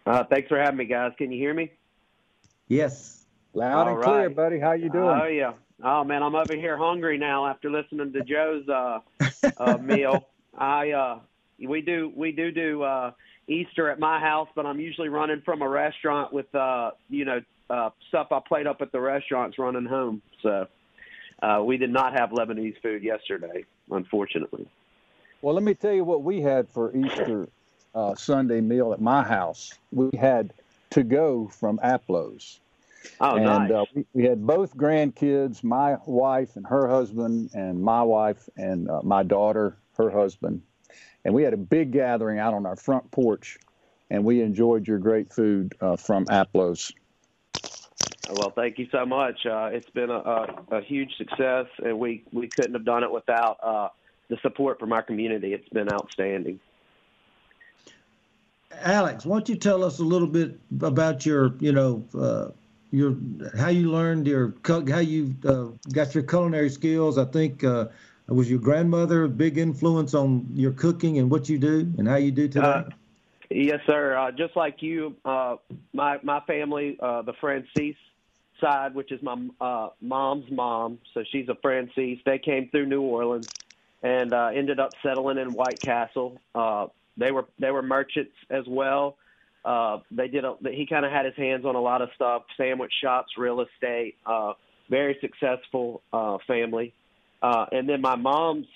Uh, 0.05 0.23
thanks 0.23 0.47
for 0.47 0.57
having 0.57 0.77
me, 0.77 0.85
guys. 0.85 1.11
Can 1.17 1.31
you 1.31 1.39
hear 1.39 1.53
me? 1.53 1.71
Yes. 2.67 3.25
Loud 3.53 3.87
All 3.87 3.95
and 3.95 4.03
clear, 4.03 4.29
buddy. 4.29 4.59
How 4.59 4.73
you 4.73 4.89
doing? 4.89 5.19
Oh 5.21 5.25
yeah. 5.25 5.53
Oh 5.83 6.03
man, 6.03 6.23
I'm 6.23 6.35
over 6.35 6.55
here 6.55 6.77
hungry 6.77 7.17
now 7.17 7.47
after 7.47 7.71
listening 7.71 8.11
to 8.13 8.23
Joe's 8.23 8.67
uh, 8.69 8.99
uh, 9.57 9.77
meal. 9.81 10.27
I 10.57 10.91
uh, 10.91 11.19
we 11.67 11.81
do 11.81 12.11
we 12.15 12.31
do 12.31 12.51
do 12.51 12.83
uh, 12.83 13.11
Easter 13.47 13.89
at 13.89 13.99
my 13.99 14.19
house, 14.19 14.49
but 14.55 14.65
I'm 14.65 14.79
usually 14.79 15.09
running 15.09 15.41
from 15.41 15.61
a 15.61 15.67
restaurant 15.67 16.31
with 16.31 16.53
uh, 16.53 16.91
you 17.09 17.25
know 17.25 17.41
uh, 17.69 17.89
stuff 18.07 18.31
I 18.31 18.39
played 18.45 18.67
up 18.67 18.81
at 18.81 18.91
the 18.91 18.99
restaurants 18.99 19.57
running 19.59 19.85
home. 19.85 20.21
So 20.41 20.67
uh, 21.41 21.61
we 21.63 21.77
did 21.77 21.91
not 21.91 22.13
have 22.13 22.31
Lebanese 22.31 22.81
food 22.81 23.03
yesterday, 23.03 23.65
unfortunately. 23.89 24.67
Well, 25.41 25.53
let 25.53 25.63
me 25.63 25.73
tell 25.73 25.93
you 25.93 26.03
what 26.03 26.23
we 26.23 26.41
had 26.41 26.67
for 26.69 26.95
Easter 26.95 27.47
uh, 27.95 28.15
Sunday 28.15 28.61
meal 28.61 28.93
at 28.93 29.01
my 29.01 29.23
house. 29.23 29.73
We 29.91 30.17
had 30.17 30.53
to 30.91 31.03
go 31.03 31.47
from 31.47 31.79
Aplos. 31.81 32.59
Oh, 33.21 33.35
and 33.35 33.45
nice. 33.45 33.71
uh, 33.71 33.85
we, 33.95 34.05
we, 34.13 34.23
had 34.25 34.45
both 34.45 34.75
grandkids, 34.75 35.63
my 35.63 35.97
wife 36.05 36.57
and 36.57 36.67
her 36.67 36.87
husband, 36.89 37.51
and 37.53 37.81
my 37.81 38.03
wife 38.03 38.49
and 38.57 38.89
uh, 38.89 39.01
my 39.03 39.23
daughter, 39.23 39.77
her 39.97 40.09
husband. 40.09 40.61
And 41.23 41.33
we 41.33 41.43
had 41.43 41.53
a 41.53 41.57
big 41.57 41.91
gathering 41.91 42.39
out 42.39 42.53
on 42.53 42.65
our 42.65 42.75
front 42.75 43.09
porch, 43.11 43.57
and 44.09 44.25
we 44.25 44.41
enjoyed 44.41 44.87
your 44.87 44.99
great 44.99 45.31
food 45.31 45.73
uh, 45.79 45.95
from 45.95 46.25
Aplos. 46.29 46.91
Well, 48.31 48.51
thank 48.55 48.77
you 48.77 48.87
so 48.91 49.05
much. 49.05 49.45
Uh, 49.45 49.69
it's 49.71 49.89
been 49.89 50.11
a, 50.11 50.17
a, 50.17 50.77
a, 50.77 50.81
huge 50.81 51.15
success, 51.17 51.65
and 51.83 51.97
we, 51.97 52.23
we 52.31 52.47
couldn't 52.47 52.73
have 52.73 52.85
done 52.85 53.03
it 53.03 53.11
without 53.11 53.57
uh, 53.63 53.89
the 54.29 54.37
support 54.43 54.79
from 54.79 54.93
our 54.93 55.01
community. 55.01 55.53
It's 55.53 55.67
been 55.69 55.91
outstanding. 55.91 56.59
Alex, 58.81 59.25
why 59.25 59.37
don't 59.37 59.49
you 59.49 59.55
tell 59.55 59.83
us 59.83 59.97
a 59.97 60.03
little 60.03 60.27
bit 60.27 60.59
about 60.81 61.25
your, 61.25 61.55
you 61.59 61.71
know, 61.71 62.05
uh, 62.17 62.49
your 62.91 63.15
how 63.57 63.69
you 63.69 63.91
learned 63.91 64.25
your 64.25 64.53
how 64.65 64.99
you 64.99 65.35
uh, 65.45 65.65
got 65.91 66.13
your 66.15 66.23
culinary 66.23 66.69
skills. 66.69 67.17
I 67.17 67.25
think 67.25 67.63
uh, 67.63 67.85
was 68.27 68.49
your 68.49 68.59
grandmother 68.59 69.25
a 69.25 69.29
big 69.29 69.57
influence 69.57 70.13
on 70.13 70.47
your 70.53 70.71
cooking 70.71 71.17
and 71.19 71.29
what 71.29 71.49
you 71.49 71.57
do 71.57 71.91
and 71.97 72.07
how 72.07 72.15
you 72.15 72.31
do 72.31 72.47
today. 72.47 72.65
Uh, 72.65 72.83
yes, 73.49 73.79
sir. 73.85 74.17
Uh, 74.17 74.31
just 74.31 74.55
like 74.55 74.81
you, 74.81 75.15
uh, 75.25 75.57
my 75.93 76.19
my 76.23 76.39
family, 76.41 76.97
uh, 76.99 77.21
the 77.21 77.33
Francis 77.33 77.95
side, 78.59 78.95
which 78.95 79.11
is 79.11 79.21
my 79.21 79.35
mom's 80.01 80.51
mom, 80.51 80.99
so 81.13 81.23
she's 81.31 81.49
a 81.49 81.55
Francis. 81.61 82.19
They 82.25 82.39
came 82.39 82.69
through 82.69 82.87
New 82.87 83.01
Orleans 83.01 83.47
and 84.01 84.33
ended 84.33 84.79
up 84.79 84.91
settling 85.03 85.37
in 85.37 85.53
White 85.53 85.81
Castle. 85.81 86.39
they 87.17 87.31
were 87.31 87.45
they 87.59 87.71
were 87.71 87.81
merchants 87.81 88.35
as 88.49 88.65
well 88.67 89.17
uh, 89.65 89.99
they 90.11 90.27
did. 90.27 90.45
A, 90.45 90.55
he 90.71 90.85
kind 90.85 91.05
of 91.05 91.11
had 91.11 91.25
his 91.25 91.35
hands 91.35 91.65
on 91.65 91.75
a 91.75 91.81
lot 91.81 92.01
of 92.01 92.09
stuff: 92.15 92.43
sandwich 92.57 92.93
shops, 93.01 93.33
real 93.37 93.61
estate. 93.61 94.15
Uh, 94.25 94.53
very 94.89 95.17
successful 95.21 96.01
uh, 96.11 96.37
family. 96.47 96.93
Uh, 97.41 97.65
and 97.71 97.87
then 97.87 98.01
my 98.01 98.15
mom's 98.15 98.67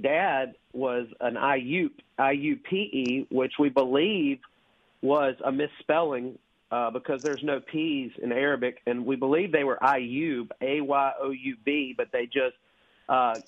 dad 0.00 0.54
was 0.72 1.06
an 1.20 1.34
IUP, 1.34 1.92
IUPE, 2.18 3.26
which 3.30 3.52
we 3.58 3.68
believe 3.68 4.38
was 5.00 5.34
a 5.44 5.50
misspelling 5.50 6.38
uh, 6.72 6.90
because 6.90 7.22
there's 7.22 7.42
no 7.42 7.60
P's 7.60 8.10
in 8.22 8.32
Arabic, 8.32 8.80
and 8.86 9.04
we 9.04 9.14
believe 9.14 9.52
they 9.52 9.62
were 9.62 9.78
Ayoub, 9.82 10.50
A 10.62 10.80
Y 10.80 11.12
O 11.20 11.30
U 11.30 11.56
B, 11.64 11.94
but 11.96 12.10
they 12.12 12.24
just 12.24 12.56
uh, 13.10 13.38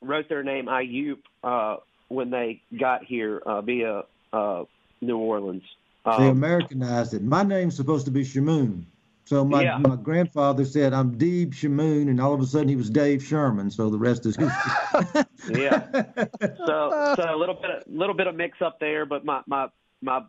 wrote 0.00 0.28
their 0.28 0.44
name 0.44 0.66
Ayub 0.66 1.18
uh, 1.42 1.76
when 2.08 2.30
they 2.30 2.62
got 2.78 3.04
here 3.04 3.42
uh, 3.44 3.60
via 3.62 4.04
uh, 4.32 4.62
New 5.00 5.18
Orleans. 5.18 5.64
Um, 6.06 6.22
they 6.22 6.28
Americanized 6.28 7.14
it. 7.14 7.22
My 7.22 7.42
name's 7.42 7.74
supposed 7.74 8.04
to 8.04 8.12
be 8.12 8.24
Shamoon. 8.24 8.84
So 9.24 9.44
my, 9.44 9.62
yeah. 9.62 9.78
my 9.78 9.96
grandfather 9.96 10.64
said 10.64 10.92
I'm 10.92 11.16
Deeb 11.16 11.54
Shamoon, 11.54 12.08
and 12.08 12.20
all 12.20 12.32
of 12.32 12.40
a 12.40 12.46
sudden 12.46 12.68
he 12.68 12.76
was 12.76 12.90
Dave 12.90 13.24
Sherman. 13.24 13.70
So 13.70 13.90
the 13.90 13.98
rest 13.98 14.24
is 14.24 14.36
history. 14.36 15.24
yeah. 15.62 15.88
So 16.66 17.14
so 17.16 17.34
a 17.34 17.36
little 17.36 17.54
bit 17.54 17.70
a 17.70 17.82
little 17.88 18.14
bit 18.14 18.26
of 18.28 18.36
mix 18.36 18.62
up 18.62 18.78
there, 18.78 19.04
but 19.04 19.24
my 19.24 19.42
my 19.46 19.68
my 20.00 20.22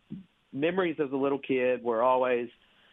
memories 0.54 0.98
as 1.04 1.12
a 1.12 1.16
little 1.16 1.40
kid 1.40 1.84
were 1.84 2.02
always 2.02 2.50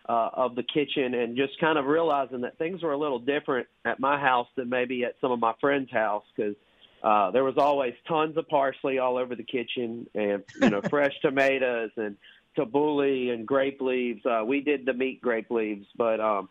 uh, 0.09 0.31
of 0.33 0.57
the 0.57 0.62
kitchen 0.62 1.14
and 1.14 1.37
just 1.37 1.59
kind 1.61 1.79
of 1.79 1.87
realizing 1.87 2.40
that 2.40 2.59
things 2.59 2.83
were 2.83 2.93
a 2.93 2.99
little 2.99 3.19
different 3.19 3.69
at 3.85 4.00
my 4.00 4.19
house 4.19 4.49
than 4.57 4.69
maybe 4.69 5.05
at 5.05 5.14
some 5.21 5.31
of 5.31 5.38
my 5.38 5.52
friends' 5.61 5.90
house 5.90 6.25
because 6.35 6.57
uh, 7.02 7.31
there 7.31 7.45
was 7.45 7.57
always 7.57 7.95
tons 8.09 8.37
of 8.37 8.49
parsley 8.49 8.99
all 8.99 9.17
over 9.17 9.35
the 9.35 9.43
kitchen 9.43 10.07
and 10.14 10.43
you 10.61 10.71
know 10.71 10.81
fresh 10.90 11.12
tomatoes 11.23 11.90
and 11.97 12.17
tabbouleh 12.57 13.33
and 13.33 13.47
grape 13.47 13.81
leaves. 13.81 14.25
Uh, 14.26 14.43
we 14.45 14.61
did 14.61 14.85
the 14.85 14.93
meat 14.93 15.21
grape 15.21 15.50
leaves, 15.50 15.87
but 15.97 16.21
um, 16.21 16.49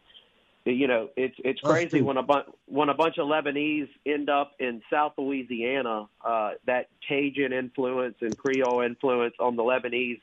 you 0.65 0.87
know 0.87 1.09
it's 1.17 1.35
it's 1.43 1.61
crazy 1.61 2.01
when 2.01 2.17
a 2.17 2.23
bunch 2.23 2.47
when 2.65 2.89
a 2.89 2.93
bunch 2.93 3.17
of 3.17 3.27
Lebanese 3.27 3.89
end 4.05 4.29
up 4.29 4.53
in 4.59 4.81
South 4.91 5.13
Louisiana. 5.17 6.07
Uh, 6.23 6.51
that 6.65 6.87
Cajun 7.07 7.53
influence 7.53 8.15
and 8.21 8.37
Creole 8.37 8.81
influence 8.81 9.35
on 9.39 9.55
the 9.55 9.63
Lebanese 9.63 10.21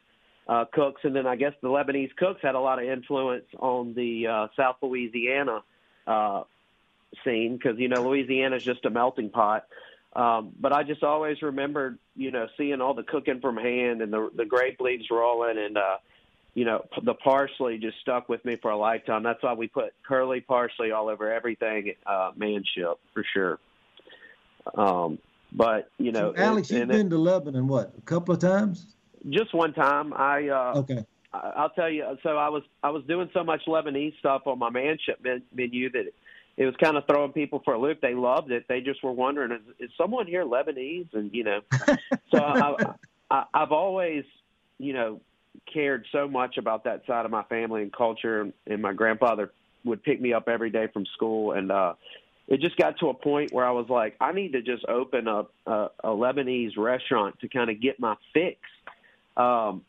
uh, 0.49 0.65
cooks, 0.73 1.01
and 1.05 1.15
then 1.15 1.27
I 1.27 1.37
guess 1.37 1.53
the 1.61 1.69
Lebanese 1.69 2.15
cooks 2.17 2.41
had 2.43 2.55
a 2.55 2.61
lot 2.61 2.79
of 2.79 2.89
influence 2.89 3.47
on 3.59 3.95
the 3.95 4.27
uh, 4.27 4.47
South 4.57 4.77
Louisiana 4.83 5.63
uh, 6.07 6.43
scene 7.25 7.57
because 7.57 7.79
you 7.79 7.89
know 7.89 8.09
Louisiana 8.09 8.57
is 8.57 8.65
just 8.65 8.85
a 8.85 8.91
melting 8.91 9.31
pot. 9.31 9.67
Um, 10.15 10.53
but 10.59 10.73
I 10.73 10.83
just 10.83 11.03
always 11.03 11.43
remembered, 11.43 11.99
you 12.15 12.31
know, 12.31 12.47
seeing 12.57 12.81
all 12.81 12.95
the 12.95 13.03
cooking 13.03 13.41
from 13.41 13.57
hand 13.57 14.01
and 14.03 14.13
the 14.13 14.31
the 14.35 14.45
grape 14.45 14.81
leaves 14.81 15.07
rolling 15.11 15.59
and 15.59 15.77
uh, 15.77 15.97
you 16.55 16.65
know 16.65 16.87
the 17.03 17.15
parsley 17.15 17.79
just 17.79 17.99
stuck 18.01 18.29
with 18.29 18.45
me 18.45 18.57
for 18.57 18.71
a 18.71 18.79
lifetime. 18.79 19.23
That's 19.23 19.43
why 19.43 19.53
we 19.53 19.69
put 19.69 19.93
curly 20.07 20.41
parsley 20.41 20.93
all 20.93 21.09
over 21.09 21.31
everything 21.31 21.91
at 21.91 21.97
uh, 22.11 22.33
Manship 22.37 22.99
for 23.13 23.25
sure. 23.35 23.59
Um, 24.75 25.19
but 25.53 25.91
you 25.99 26.13
know, 26.13 26.33
so 26.35 26.43
Alex, 26.43 26.71
and, 26.71 26.79
you've 26.79 26.89
been 26.89 27.07
it, 27.09 27.11
to 27.11 27.19
Lebanon 27.19 27.69
what 27.69 27.93
a 27.99 28.01
couple 28.03 28.35
of 28.35 28.41
times? 28.41 28.96
Just 29.29 29.55
one 29.55 29.73
time. 29.73 30.13
I 30.13 30.49
uh, 30.49 30.79
okay. 30.79 31.05
I'll 31.33 31.71
tell 31.71 31.91
you. 31.91 32.05
So 32.23 32.37
I 32.37 32.49
was 32.49 32.63
I 32.83 32.91
was 32.91 33.03
doing 33.05 33.31
so 33.35 33.45
much 33.45 33.63
Lebanese 33.67 34.19
stuff 34.19 34.43
on 34.47 34.59
my 34.59 34.71
manship 34.71 35.25
menu 35.55 35.91
that 35.91 36.13
it 36.57 36.65
was 36.65 36.75
kind 36.83 36.97
of 36.97 37.05
throwing 37.07 37.33
people 37.33 37.61
for 37.65 37.75
a 37.75 37.79
loop. 37.79 38.01
They 38.01 38.15
loved 38.15 38.51
it. 38.51 38.65
They 38.69 38.81
just 38.81 39.03
were 39.03 39.13
wondering, 39.13 39.53
is, 39.53 39.61
is 39.79 39.91
someone 39.99 40.27
here 40.27 40.45
Lebanese? 40.45 41.13
And 41.13 41.33
you 41.35 41.45
know, 41.45 41.61
so 42.31 42.39
I, 42.39 42.95
I, 43.31 43.45
I've 43.53 43.73
always, 43.73 44.25
you 44.79 44.93
know, 44.93 45.21
cared 45.73 46.07
so 46.13 46.29
much 46.29 46.57
about 46.57 46.85
that 46.85 47.05
side 47.07 47.25
of 47.25 47.31
my 47.31 47.43
family 47.45 47.83
and 47.83 47.93
culture. 47.93 48.41
And, 48.41 48.53
and 48.67 48.81
my 48.81 48.93
grandfather 48.93 49.53
would 49.85 50.03
pick 50.03 50.21
me 50.21 50.33
up 50.33 50.49
every 50.49 50.71
day 50.71 50.89
from 50.93 51.05
school, 51.15 51.53
and 51.53 51.71
uh, 51.71 51.95
it 52.49 52.61
just 52.61 52.77
got 52.77 52.99
to 52.99 53.09
a 53.09 53.15
point 53.15 53.53
where 53.53 53.67
I 53.67 53.73
was 53.73 53.87
like, 53.89 54.17
I 54.21 54.33
need 54.33 54.53
to 54.53 54.63
just 54.63 54.85
open 54.87 55.29
up 55.29 55.53
a, 55.67 55.89
a 56.03 56.09
Lebanese 56.09 56.77
restaurant 56.77 57.39
to 57.41 57.49
kind 57.49 57.71
of 57.71 57.81
get 57.81 58.01
my 58.01 58.17
fix. 58.33 58.59
Um, 59.37 59.83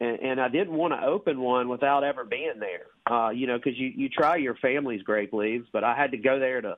and, 0.00 0.20
and 0.20 0.40
I 0.40 0.48
didn't 0.48 0.74
want 0.74 0.94
to 0.94 1.04
open 1.04 1.40
one 1.40 1.68
without 1.68 2.04
ever 2.04 2.24
being 2.24 2.60
there. 2.60 2.86
Uh, 3.10 3.30
you 3.30 3.46
know, 3.46 3.58
because 3.58 3.78
you 3.78 3.92
you 3.94 4.08
try 4.08 4.36
your 4.36 4.54
family's 4.56 5.02
grape 5.02 5.32
leaves, 5.32 5.66
but 5.72 5.84
I 5.84 5.96
had 5.96 6.12
to 6.12 6.18
go 6.18 6.38
there 6.38 6.60
to 6.60 6.76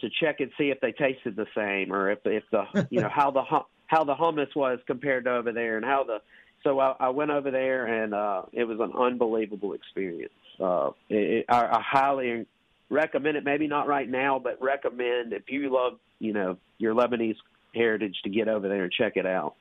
to 0.00 0.08
check 0.20 0.40
and 0.40 0.50
see 0.58 0.70
if 0.70 0.80
they 0.80 0.92
tasted 0.92 1.36
the 1.36 1.46
same 1.54 1.92
or 1.92 2.10
if 2.10 2.20
if 2.24 2.44
the 2.50 2.86
you 2.90 3.00
know 3.00 3.08
how 3.08 3.30
the 3.30 3.42
how 3.86 4.04
the 4.04 4.14
hummus 4.14 4.54
was 4.54 4.78
compared 4.86 5.24
to 5.24 5.32
over 5.32 5.52
there 5.52 5.76
and 5.76 5.84
how 5.84 6.04
the 6.04 6.20
so 6.62 6.80
I, 6.80 6.94
I 6.98 7.08
went 7.10 7.30
over 7.30 7.50
there 7.50 7.86
and 7.86 8.14
uh, 8.14 8.42
it 8.52 8.64
was 8.64 8.80
an 8.80 8.92
unbelievable 8.98 9.74
experience. 9.74 10.32
Uh, 10.58 10.92
it, 11.10 11.44
I, 11.48 11.66
I 11.66 11.82
highly 11.82 12.46
recommend 12.88 13.36
it. 13.36 13.44
Maybe 13.44 13.66
not 13.66 13.86
right 13.86 14.08
now, 14.08 14.38
but 14.38 14.62
recommend 14.62 15.32
if 15.32 15.42
you 15.48 15.72
love 15.72 15.98
you 16.18 16.32
know 16.32 16.56
your 16.78 16.94
Lebanese 16.94 17.36
heritage 17.74 18.16
to 18.22 18.30
get 18.30 18.48
over 18.48 18.68
there 18.68 18.84
and 18.84 18.92
check 18.92 19.16
it 19.16 19.26
out. 19.26 19.54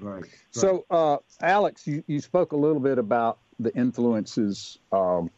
Right. 0.00 0.24
So, 0.50 0.84
uh, 0.90 1.18
Alex, 1.40 1.86
you, 1.86 2.02
you 2.06 2.20
spoke 2.20 2.52
a 2.52 2.56
little 2.56 2.80
bit 2.80 2.98
about 2.98 3.38
the 3.58 3.74
influences 3.76 4.78
um, 4.90 5.30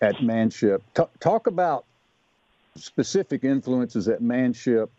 at 0.00 0.22
Manship. 0.22 0.82
T- 0.94 1.02
talk 1.18 1.46
about 1.46 1.86
specific 2.76 3.44
influences 3.44 4.08
at 4.08 4.22
Manship 4.22 4.90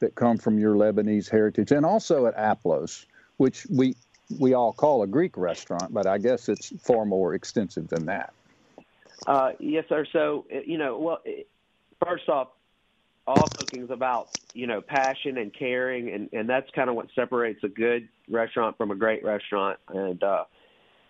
that 0.00 0.14
come 0.14 0.38
from 0.38 0.58
your 0.58 0.74
Lebanese 0.74 1.30
heritage, 1.30 1.70
and 1.70 1.86
also 1.86 2.26
at 2.26 2.34
Aplos, 2.36 3.06
which 3.36 3.66
we 3.70 3.94
we 4.38 4.54
all 4.54 4.72
call 4.72 5.02
a 5.02 5.06
Greek 5.06 5.36
restaurant, 5.36 5.92
but 5.92 6.06
I 6.06 6.18
guess 6.18 6.48
it's 6.48 6.72
far 6.82 7.04
more 7.04 7.34
extensive 7.34 7.88
than 7.88 8.06
that. 8.06 8.32
Uh, 9.26 9.50
yes, 9.58 9.84
sir. 9.88 10.06
So, 10.12 10.46
you 10.64 10.78
know, 10.78 10.98
well, 10.98 11.18
first 12.04 12.28
off, 12.28 12.48
all 13.26 13.48
cooking 13.48 13.84
is 13.84 13.90
about 13.90 14.30
you 14.52 14.66
know 14.66 14.80
passion 14.80 15.38
and 15.38 15.52
caring, 15.56 16.10
and 16.10 16.28
and 16.32 16.48
that's 16.48 16.68
kind 16.74 16.90
of 16.90 16.96
what 16.96 17.06
separates 17.14 17.62
a 17.64 17.68
good 17.68 18.08
restaurant 18.28 18.76
from 18.76 18.90
a 18.90 18.96
great 18.96 19.24
restaurant. 19.24 19.78
And 19.88 20.22
uh, 20.22 20.44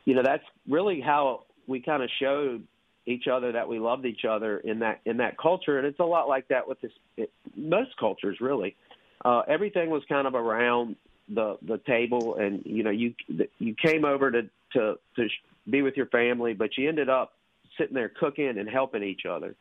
you 0.05 0.15
know 0.15 0.23
that's 0.23 0.45
really 0.69 1.01
how 1.01 1.45
we 1.67 1.81
kind 1.81 2.03
of 2.03 2.11
showed 2.21 2.67
each 3.07 3.27
other 3.29 3.53
that 3.53 3.69
we 3.69 3.79
loved 3.79 4.05
each 4.05 4.25
other 4.29 4.59
in 4.59 4.81
that 4.81 5.01
in 5.05 5.19
that 5.19 5.39
culture. 5.39 5.79
And 5.79 5.87
it's 5.87 6.01
a 6.01 6.05
lot 6.05 6.29
like 6.29 6.49
that 6.49 6.69
with 6.69 6.81
this 6.81 6.93
it, 7.17 7.33
most 7.57 7.97
cultures 7.99 8.39
really. 8.41 8.77
Uh, 9.25 9.43
everything 9.49 9.91
was 9.91 10.03
kind 10.09 10.27
of 10.27 10.35
around 10.35 10.97
the 11.29 11.59
the 11.63 11.79
table, 11.87 12.37
and 12.37 12.63
you 12.65 12.83
know 12.83 12.91
you 12.91 13.15
you 13.59 13.75
came 13.75 14.05
over 14.05 14.31
to 14.31 14.43
to 14.75 14.99
to 15.17 15.29
be 15.69 15.83
with 15.83 15.97
your 15.97 16.07
family, 16.07 16.55
but 16.55 16.77
you 16.77 16.89
ended 16.89 17.09
up 17.09 17.33
sitting 17.79 17.95
there 17.95 18.09
cooking 18.09 18.59
and 18.59 18.69
helping 18.69 19.03
each 19.03 19.23
other. 19.29 19.55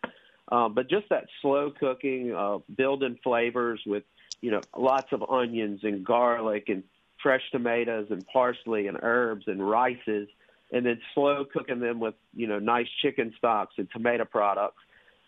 Um, 0.51 0.74
but 0.74 0.89
just 0.89 1.10
that 1.10 1.27
slow 1.41 1.72
cooking, 1.72 2.34
uh, 2.36 2.60
building 2.75 3.20
flavors 3.24 3.82
with, 3.86 4.03
you 4.41 4.51
know, 4.51 4.62
lots 4.75 5.12
of 5.12 5.24
onions 5.29 5.82
and 5.84 6.03
garlic 6.03 6.70
and 6.70 6.84
fresh 7.22 7.44
tomatoes 7.51 8.08
and 8.10 8.25
parsley 8.27 8.88
and 8.88 8.98
herbs 9.01 9.46
and 9.48 9.68
rices, 9.68 10.27
and 10.72 10.86
then 10.86 11.00
slow 11.13 11.46
cooking 11.46 11.79
them 11.79 12.00
with, 12.00 12.15
you 12.34 12.48
know, 12.48 12.60
nice 12.60 12.88
chicken 13.01 13.34
stocks 13.38 13.75
and 13.77 13.89
tomato 13.91 14.25
products. 14.25 14.82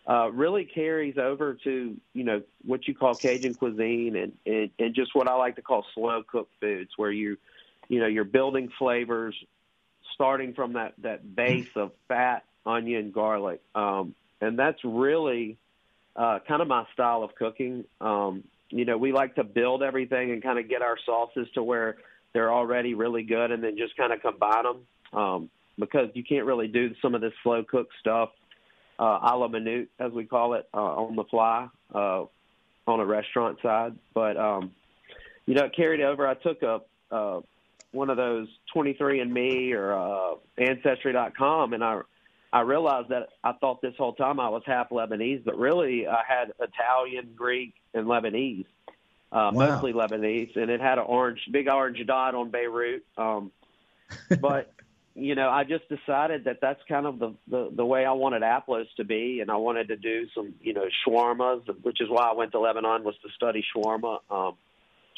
Uh, 0.08 0.28
really 0.32 0.64
carries 0.64 1.16
over 1.16 1.54
to 1.62 1.96
you 2.12 2.24
know 2.24 2.42
what 2.64 2.88
you 2.88 2.94
call 2.94 3.14
Cajun 3.14 3.54
cuisine 3.54 4.16
and, 4.16 4.32
and 4.44 4.68
and 4.80 4.94
just 4.96 5.14
what 5.14 5.28
I 5.28 5.34
like 5.36 5.54
to 5.54 5.62
call 5.62 5.86
slow 5.94 6.24
cooked 6.24 6.52
foods, 6.60 6.90
where 6.96 7.12
you 7.12 7.36
you 7.86 8.00
know 8.00 8.08
you're 8.08 8.24
building 8.24 8.68
flavors, 8.80 9.36
starting 10.12 10.54
from 10.54 10.72
that 10.72 10.94
that 11.02 11.36
base 11.36 11.68
of 11.76 11.92
fat, 12.08 12.42
onion, 12.66 13.12
garlic, 13.12 13.60
um, 13.76 14.16
and 14.42 14.58
that's 14.58 14.78
really 14.84 15.56
uh, 16.16 16.40
kind 16.46 16.60
of 16.60 16.68
my 16.68 16.84
style 16.92 17.22
of 17.22 17.34
cooking. 17.36 17.84
Um, 18.00 18.44
you 18.68 18.84
know, 18.84 18.98
we 18.98 19.12
like 19.12 19.36
to 19.36 19.44
build 19.44 19.82
everything 19.82 20.32
and 20.32 20.42
kind 20.42 20.58
of 20.58 20.68
get 20.68 20.82
our 20.82 20.96
sauces 21.06 21.46
to 21.54 21.62
where 21.62 21.96
they're 22.34 22.52
already 22.52 22.94
really 22.94 23.22
good, 23.22 23.50
and 23.50 23.62
then 23.62 23.76
just 23.78 23.96
kind 23.96 24.12
of 24.12 24.20
combine 24.20 24.64
them 24.64 25.18
um, 25.18 25.50
because 25.78 26.08
you 26.14 26.24
can't 26.24 26.44
really 26.44 26.68
do 26.68 26.94
some 27.00 27.14
of 27.14 27.20
this 27.20 27.32
slow 27.42 27.62
cook 27.62 27.88
stuff 28.00 28.30
uh, 28.98 29.18
a 29.22 29.36
la 29.36 29.48
minute, 29.48 29.88
as 29.98 30.12
we 30.12 30.24
call 30.24 30.54
it, 30.54 30.68
uh, 30.74 30.76
on 30.76 31.16
the 31.16 31.24
fly 31.24 31.68
uh, 31.94 32.24
on 32.86 33.00
a 33.00 33.06
restaurant 33.06 33.58
side. 33.62 33.94
But 34.14 34.36
um, 34.36 34.72
you 35.46 35.54
know, 35.54 35.66
it 35.66 35.76
carried 35.76 36.00
over. 36.00 36.26
I 36.26 36.34
took 36.34 36.62
a 36.62 36.80
uh, 37.10 37.40
one 37.92 38.08
of 38.08 38.16
those 38.16 38.48
23andMe 38.74 39.72
or 39.74 39.92
uh, 39.94 40.34
Ancestry.com, 40.58 41.74
and 41.74 41.84
I 41.84 42.00
I 42.52 42.60
realized 42.60 43.08
that 43.08 43.28
I 43.42 43.52
thought 43.52 43.80
this 43.80 43.94
whole 43.96 44.12
time 44.12 44.38
I 44.38 44.48
was 44.48 44.62
half 44.66 44.90
Lebanese, 44.90 45.42
but 45.44 45.56
really 45.56 46.06
I 46.06 46.22
had 46.26 46.52
Italian, 46.60 47.30
Greek, 47.34 47.74
and 47.94 48.06
Lebanese, 48.06 48.66
uh, 49.32 49.50
wow. 49.50 49.50
mostly 49.52 49.92
Lebanese, 49.92 50.54
and 50.56 50.70
it 50.70 50.80
had 50.80 50.98
an 50.98 51.04
orange, 51.06 51.40
big 51.50 51.68
orange 51.68 52.04
dot 52.06 52.34
on 52.34 52.50
Beirut. 52.50 53.04
Um, 53.16 53.52
but 54.40 54.72
you 55.14 55.34
know, 55.34 55.48
I 55.48 55.64
just 55.64 55.88
decided 55.88 56.44
that 56.44 56.58
that's 56.60 56.80
kind 56.88 57.06
of 57.06 57.18
the, 57.18 57.34
the 57.48 57.70
the 57.74 57.84
way 57.84 58.04
I 58.04 58.12
wanted 58.12 58.42
Aplos 58.42 58.86
to 58.96 59.04
be, 59.04 59.40
and 59.40 59.50
I 59.50 59.56
wanted 59.56 59.88
to 59.88 59.96
do 59.96 60.26
some, 60.34 60.54
you 60.60 60.74
know, 60.74 60.86
shawarmas, 61.06 61.62
which 61.82 62.00
is 62.00 62.08
why 62.10 62.30
I 62.30 62.34
went 62.34 62.52
to 62.52 62.60
Lebanon 62.60 63.04
was 63.04 63.14
to 63.22 63.28
study 63.34 63.64
shawarma, 63.74 64.20
um, 64.30 64.56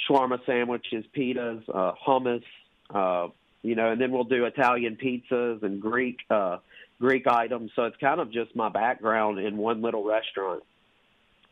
shawarma 0.08 0.44
sandwiches, 0.46 1.04
pitas, 1.16 1.62
uh, 1.72 1.92
hummus, 2.06 2.42
uh, 2.90 3.28
you 3.62 3.74
know, 3.74 3.90
and 3.90 4.00
then 4.00 4.10
we'll 4.10 4.24
do 4.24 4.44
Italian 4.44 4.96
pizzas 4.96 5.62
and 5.62 5.80
Greek. 5.80 6.18
Uh, 6.28 6.58
Greek 7.04 7.26
items. 7.26 7.70
So 7.76 7.82
it's 7.82 7.98
kind 7.98 8.18
of 8.18 8.32
just 8.32 8.56
my 8.56 8.70
background 8.70 9.38
in 9.38 9.58
one 9.58 9.82
little 9.82 10.04
restaurant. 10.04 10.62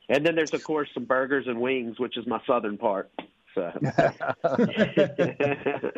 And 0.09 0.25
then 0.25 0.35
there's 0.35 0.55
of 0.55 0.65
course 0.65 0.89
some 0.95 1.05
burgers 1.05 1.47
and 1.47 1.61
wings, 1.61 1.99
which 1.99 2.17
is 2.17 2.27
my 2.27 2.41
southern 2.47 2.79
part. 2.79 3.11
So. 3.55 3.71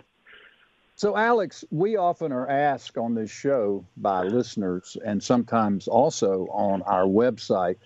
so 0.97 1.17
Alex, 1.17 1.65
we 1.71 1.95
often 1.97 2.33
are 2.33 2.49
asked 2.49 2.99
on 2.99 3.15
this 3.15 3.31
show 3.31 3.87
by 3.97 4.25
listeners, 4.25 4.97
and 5.07 5.23
sometimes 5.23 5.87
also 5.87 6.49
on 6.51 6.83
our 6.83 7.05
website, 7.05 7.77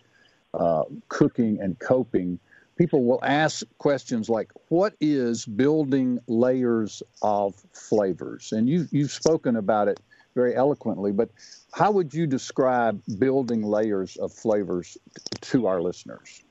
uh, 0.55 0.85
cooking 1.09 1.61
and 1.61 1.79
coping. 1.81 2.39
People 2.79 3.05
will 3.05 3.21
ask 3.23 3.67
questions 3.77 4.31
like, 4.31 4.53
"What 4.69 4.95
is 5.03 5.45
building 5.45 6.19
layers 6.29 7.03
of 7.21 7.57
flavors?" 7.75 8.53
And 8.53 8.67
you 8.71 8.89
you've 8.91 9.13
spoken 9.13 9.57
about 9.57 9.89
it 9.89 10.01
very 10.39 10.55
eloquently, 10.55 11.11
but 11.11 11.31
how 11.73 11.91
would 11.91 12.15
you 12.15 12.25
describe 12.25 13.03
building 13.19 13.63
layers 13.63 14.17
of 14.19 14.33
flavors 14.33 14.97
to 15.41 15.67
our 15.67 15.83
listeners? 15.83 16.43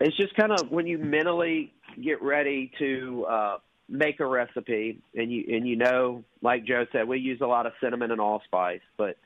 It's 0.00 0.16
just 0.16 0.34
kind 0.34 0.50
of 0.50 0.72
when 0.72 0.88
you 0.88 0.98
mentally 0.98 1.72
get 2.02 2.20
ready 2.20 2.72
to 2.80 3.24
uh, 3.30 3.58
make 3.88 4.18
a 4.18 4.26
recipe, 4.26 4.98
and 5.14 5.30
you 5.30 5.44
and 5.54 5.68
you 5.68 5.76
know, 5.76 6.24
like 6.40 6.64
Joe 6.64 6.86
said, 6.90 7.06
we 7.06 7.20
use 7.20 7.40
a 7.40 7.46
lot 7.46 7.66
of 7.66 7.72
cinnamon 7.80 8.10
and 8.10 8.20
allspice, 8.20 8.80
but 8.96 9.16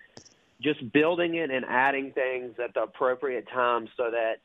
just 0.61 0.93
building 0.93 1.37
it 1.37 1.51
and 1.51 1.65
adding 1.67 2.13
things 2.13 2.57
at 2.63 2.75
the 2.75 2.83
appropriate 2.83 3.49
time 3.49 3.89
so 3.97 4.11
that 4.11 4.37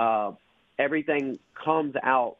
uh, 0.00 0.32
everything 0.78 1.38
comes 1.62 1.94
out 2.02 2.36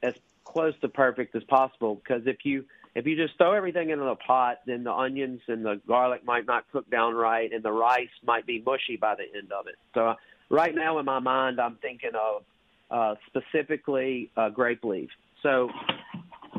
as 0.00 0.14
close 0.56 0.72
to 0.80 0.88
perfect 0.88 1.36
as 1.36 1.44
possible. 1.44 1.96
Because 1.96 2.22
if 2.26 2.38
you 2.44 2.64
if 2.94 3.04
you 3.06 3.14
just 3.14 3.36
throw 3.36 3.52
everything 3.52 3.90
into 3.90 4.04
the 4.04 4.14
pot, 4.14 4.60
then 4.66 4.84
the 4.84 4.92
onions 4.92 5.42
and 5.48 5.62
the 5.62 5.78
garlic 5.86 6.24
might 6.24 6.46
not 6.46 6.64
cook 6.72 6.88
down 6.90 7.14
right, 7.14 7.52
and 7.52 7.62
the 7.62 7.70
rice 7.70 8.08
might 8.24 8.46
be 8.46 8.62
mushy 8.64 8.96
by 8.98 9.14
the 9.14 9.24
end 9.38 9.52
of 9.52 9.66
it. 9.66 9.74
So, 9.92 10.14
right 10.48 10.74
now 10.74 10.98
in 10.98 11.04
my 11.04 11.18
mind, 11.18 11.60
I'm 11.60 11.76
thinking 11.82 12.12
of 12.14 12.42
uh, 12.90 13.16
specifically 13.26 14.30
uh, 14.34 14.48
grape 14.48 14.82
leaf. 14.82 15.10
So, 15.42 15.68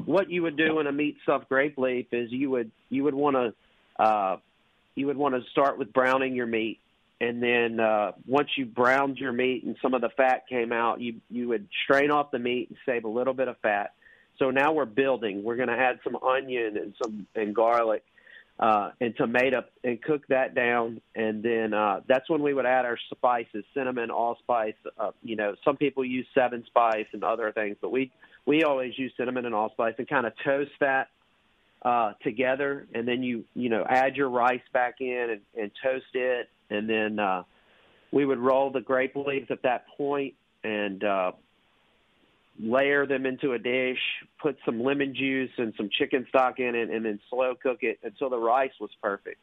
what 0.06 0.30
you 0.30 0.44
would 0.44 0.58
do 0.58 0.80
in 0.80 0.86
a 0.86 0.92
meat 0.92 1.18
stuffed 1.24 1.50
grape 1.50 1.80
leaf 1.80 2.06
is 2.12 2.32
you 2.32 2.52
would 2.52 2.70
you 2.90 3.04
would 3.04 3.16
want 3.16 3.36
to 3.36 4.04
uh, 4.04 4.38
you 4.94 5.08
would 5.08 5.18
want 5.18 5.34
to 5.34 5.42
start 5.50 5.80
with 5.80 5.92
browning 5.92 6.36
your 6.36 6.46
meat, 6.46 6.80
and 7.20 7.42
then 7.42 7.80
uh, 7.80 8.12
once 8.26 8.50
you 8.58 8.66
browned 8.66 9.18
your 9.18 9.32
meat 9.32 9.64
and 9.64 9.76
some 9.82 9.94
of 9.94 10.02
the 10.02 10.10
fat 10.10 10.48
came 10.48 10.72
out, 10.72 11.02
you 11.02 11.16
you 11.30 11.48
would 11.48 11.68
strain 11.84 12.12
off 12.12 12.32
the 12.32 12.40
meat 12.40 12.70
and 12.70 12.78
save 12.86 13.06
a 13.06 13.10
little 13.10 13.34
bit 13.34 13.48
of 13.48 13.58
fat 13.60 13.94
so 14.40 14.52
now 14.52 14.72
we're 14.74 14.86
building. 14.86 15.44
We're 15.44 15.56
going 15.56 15.70
to 15.70 15.78
add 15.78 16.00
some 16.04 16.16
onion 16.16 16.78
and 16.78 16.94
some 17.02 17.28
and 17.36 17.56
garlic 17.56 18.04
uh, 18.60 18.92
and 19.02 19.16
tomato 19.16 19.64
and 19.84 20.02
cook 20.02 20.28
that 20.28 20.56
down, 20.56 21.02
and 21.16 21.44
then 21.44 21.74
uh, 21.74 22.02
that's 22.08 22.30
when 22.30 22.42
we 22.42 22.54
would 22.54 22.66
add 22.66 22.86
our 22.86 22.98
spices: 23.12 23.64
cinnamon, 23.74 24.12
allspice. 24.12 24.76
Uh, 24.98 25.12
you 25.24 25.36
know, 25.36 25.56
some 25.66 25.78
people 25.78 26.06
use 26.06 26.28
seven 26.34 26.64
spice 26.68 27.08
and 27.14 27.24
other 27.24 27.52
things, 27.52 27.78
but 27.82 27.92
we 27.92 28.12
we 28.46 28.64
always 28.64 28.98
use 28.98 29.12
cinnamon 29.18 29.46
and 29.46 29.56
allspice 29.56 29.96
and 29.98 30.08
kind 30.08 30.26
of 30.26 30.34
toast 30.44 30.72
that 30.80 31.10
uh, 31.84 32.14
together, 32.24 32.88
and 32.94 33.08
then 33.08 33.24
you 33.24 33.46
you 33.54 33.70
know 33.70 33.86
add 33.88 34.16
your 34.16 34.30
rice 34.30 34.62
back 34.74 34.96
in 35.00 35.28
and, 35.30 35.42
and 35.62 35.72
toast 35.84 36.14
it, 36.14 36.50
and 36.70 36.90
then 36.90 37.20
uh, 37.20 37.44
we 38.12 38.26
would 38.26 38.40
roll 38.40 38.72
the 38.72 38.82
grape 38.82 39.16
leaves 39.16 39.48
at 39.52 39.62
that 39.64 39.86
point 39.98 40.34
and 40.64 41.04
uh, 41.04 41.32
layer 42.60 43.06
them 43.06 43.26
into 43.26 43.54
a 43.54 43.60
dish, 43.60 44.00
put 44.42 44.58
some 44.66 44.82
lemon 44.82 45.14
juice 45.16 45.52
and 45.58 45.74
some 45.78 45.90
chicken 45.98 46.26
stock 46.30 46.60
in 46.60 46.76
it, 46.76 46.90
and 46.90 47.06
then 47.06 47.20
slow 47.30 47.54
cook 47.62 47.80
it 47.82 48.00
until 48.04 48.30
the 48.30 48.38
rice 48.38 48.72
was 48.80 48.90
perfect. 49.02 49.40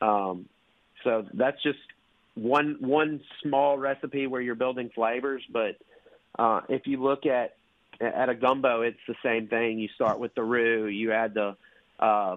Um, 0.00 0.48
so 1.04 1.26
that's 1.34 1.62
just 1.62 1.78
one 2.34 2.76
one 2.80 3.20
small 3.42 3.76
recipe 3.76 4.26
where 4.26 4.40
you're 4.40 4.54
building 4.54 4.90
flavors. 4.94 5.42
But 5.52 5.76
uh, 6.38 6.62
if 6.68 6.86
you 6.86 7.02
look 7.02 7.26
at 7.26 7.56
at 8.02 8.28
a 8.28 8.34
gumbo, 8.34 8.82
it's 8.82 8.98
the 9.06 9.14
same 9.22 9.48
thing. 9.48 9.78
You 9.78 9.88
start 9.94 10.18
with 10.18 10.34
the 10.34 10.42
roux, 10.42 10.86
you 10.86 11.12
add 11.12 11.34
the 11.34 11.56
uh, 11.98 12.36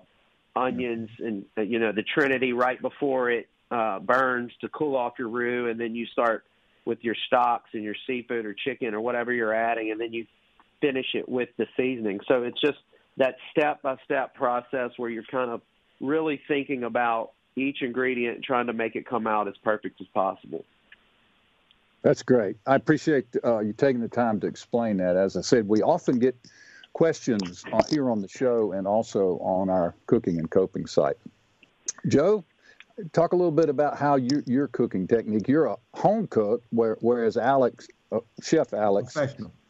onions 0.56 1.10
and 1.20 1.46
you 1.58 1.80
know 1.80 1.92
the 1.92 2.04
trinity 2.04 2.54
right 2.54 2.82
before 2.82 3.32
it 3.32 3.50
uh, 3.72 4.00
burns 4.00 4.52
to 4.62 4.70
cool 4.70 4.96
off 4.96 5.14
your 5.18 5.30
roux, 5.30 5.70
and 5.70 5.80
then 5.80 5.96
you 5.96 6.06
start 6.08 6.44
with 6.86 7.00
your 7.04 7.16
stocks 7.28 7.70
and 7.74 7.84
your 7.84 7.96
seafood 8.06 8.46
or 8.46 8.54
chicken 8.54 8.94
or 8.94 9.02
whatever 9.02 9.34
you're 9.34 9.54
adding, 9.54 9.92
and 9.92 10.00
then 10.00 10.14
you 10.14 10.26
finish 10.82 11.08
it 11.14 11.28
with 11.28 11.50
the 11.58 11.66
seasoning. 11.76 12.20
So 12.28 12.44
it's 12.44 12.62
just 12.62 12.78
that 13.18 13.36
step 13.52 13.82
by 13.82 13.98
step 14.06 14.36
process 14.36 14.92
where 14.98 15.10
you're 15.10 15.24
kind 15.24 15.50
of 15.50 15.62
really 16.00 16.40
thinking 16.48 16.84
about 16.84 17.32
each 17.56 17.82
ingredient 17.82 18.36
and 18.36 18.44
trying 18.44 18.68
to 18.68 18.74
make 18.74 18.96
it 18.96 19.08
come 19.08 19.26
out 19.26 19.48
as 19.48 19.56
perfect 19.64 20.00
as 20.02 20.08
possible. 20.14 20.64
That's 22.06 22.22
great. 22.22 22.58
I 22.68 22.76
appreciate 22.76 23.26
uh, 23.44 23.62
you 23.62 23.74
taking 23.74 24.00
the 24.00 24.08
time 24.08 24.40
to 24.42 24.46
explain 24.46 24.98
that. 24.98 25.16
As 25.16 25.36
I 25.36 25.42
said, 25.42 25.68
we 25.68 25.82
often 25.82 26.20
get 26.20 26.36
questions 26.94 27.66
here 27.90 28.12
on 28.12 28.22
the 28.22 28.28
show 28.28 28.74
and 28.74 28.86
also 28.86 29.40
on 29.40 29.72
our 29.72 29.96
cooking 30.06 30.38
and 30.38 30.48
coping 30.48 30.86
site. 30.86 31.18
Joe, 32.08 32.46
talk 33.12 33.34
a 33.34 33.36
little 33.36 33.52
bit 33.52 33.70
about 33.70 33.98
how 33.98 34.18
you, 34.18 34.44
your 34.46 34.68
cooking 34.68 35.08
technique. 35.08 35.48
You're 35.48 35.66
a 35.66 35.78
home 35.96 36.28
cook, 36.28 36.62
where, 36.70 36.96
whereas 37.02 37.38
Alex, 37.38 37.88
uh, 38.12 38.20
Chef 38.40 38.72
Alex, 38.72 39.18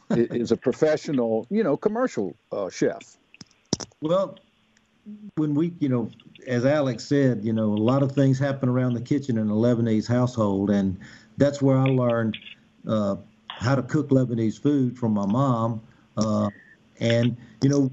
is 0.09 0.51
a 0.51 0.57
professional, 0.57 1.47
you 1.49 1.63
know, 1.63 1.77
commercial 1.77 2.35
uh, 2.51 2.69
chef. 2.69 3.15
Well, 4.01 4.37
when 5.37 5.55
we, 5.55 5.73
you 5.79 5.87
know, 5.87 6.11
as 6.45 6.65
Alex 6.65 7.05
said, 7.05 7.45
you 7.45 7.53
know, 7.53 7.71
a 7.71 7.83
lot 7.91 8.03
of 8.03 8.11
things 8.11 8.37
happen 8.37 8.67
around 8.67 8.95
the 8.95 9.01
kitchen 9.01 9.37
in 9.37 9.49
a 9.49 9.53
Lebanese 9.53 10.05
household, 10.05 10.69
and 10.69 10.99
that's 11.37 11.61
where 11.61 11.77
I 11.77 11.85
learned 11.85 12.37
uh, 12.87 13.15
how 13.47 13.75
to 13.75 13.83
cook 13.83 14.09
Lebanese 14.09 14.59
food 14.59 14.97
from 14.97 15.13
my 15.13 15.25
mom. 15.25 15.81
Uh, 16.17 16.49
and, 16.99 17.35
you 17.61 17.69
know, 17.69 17.89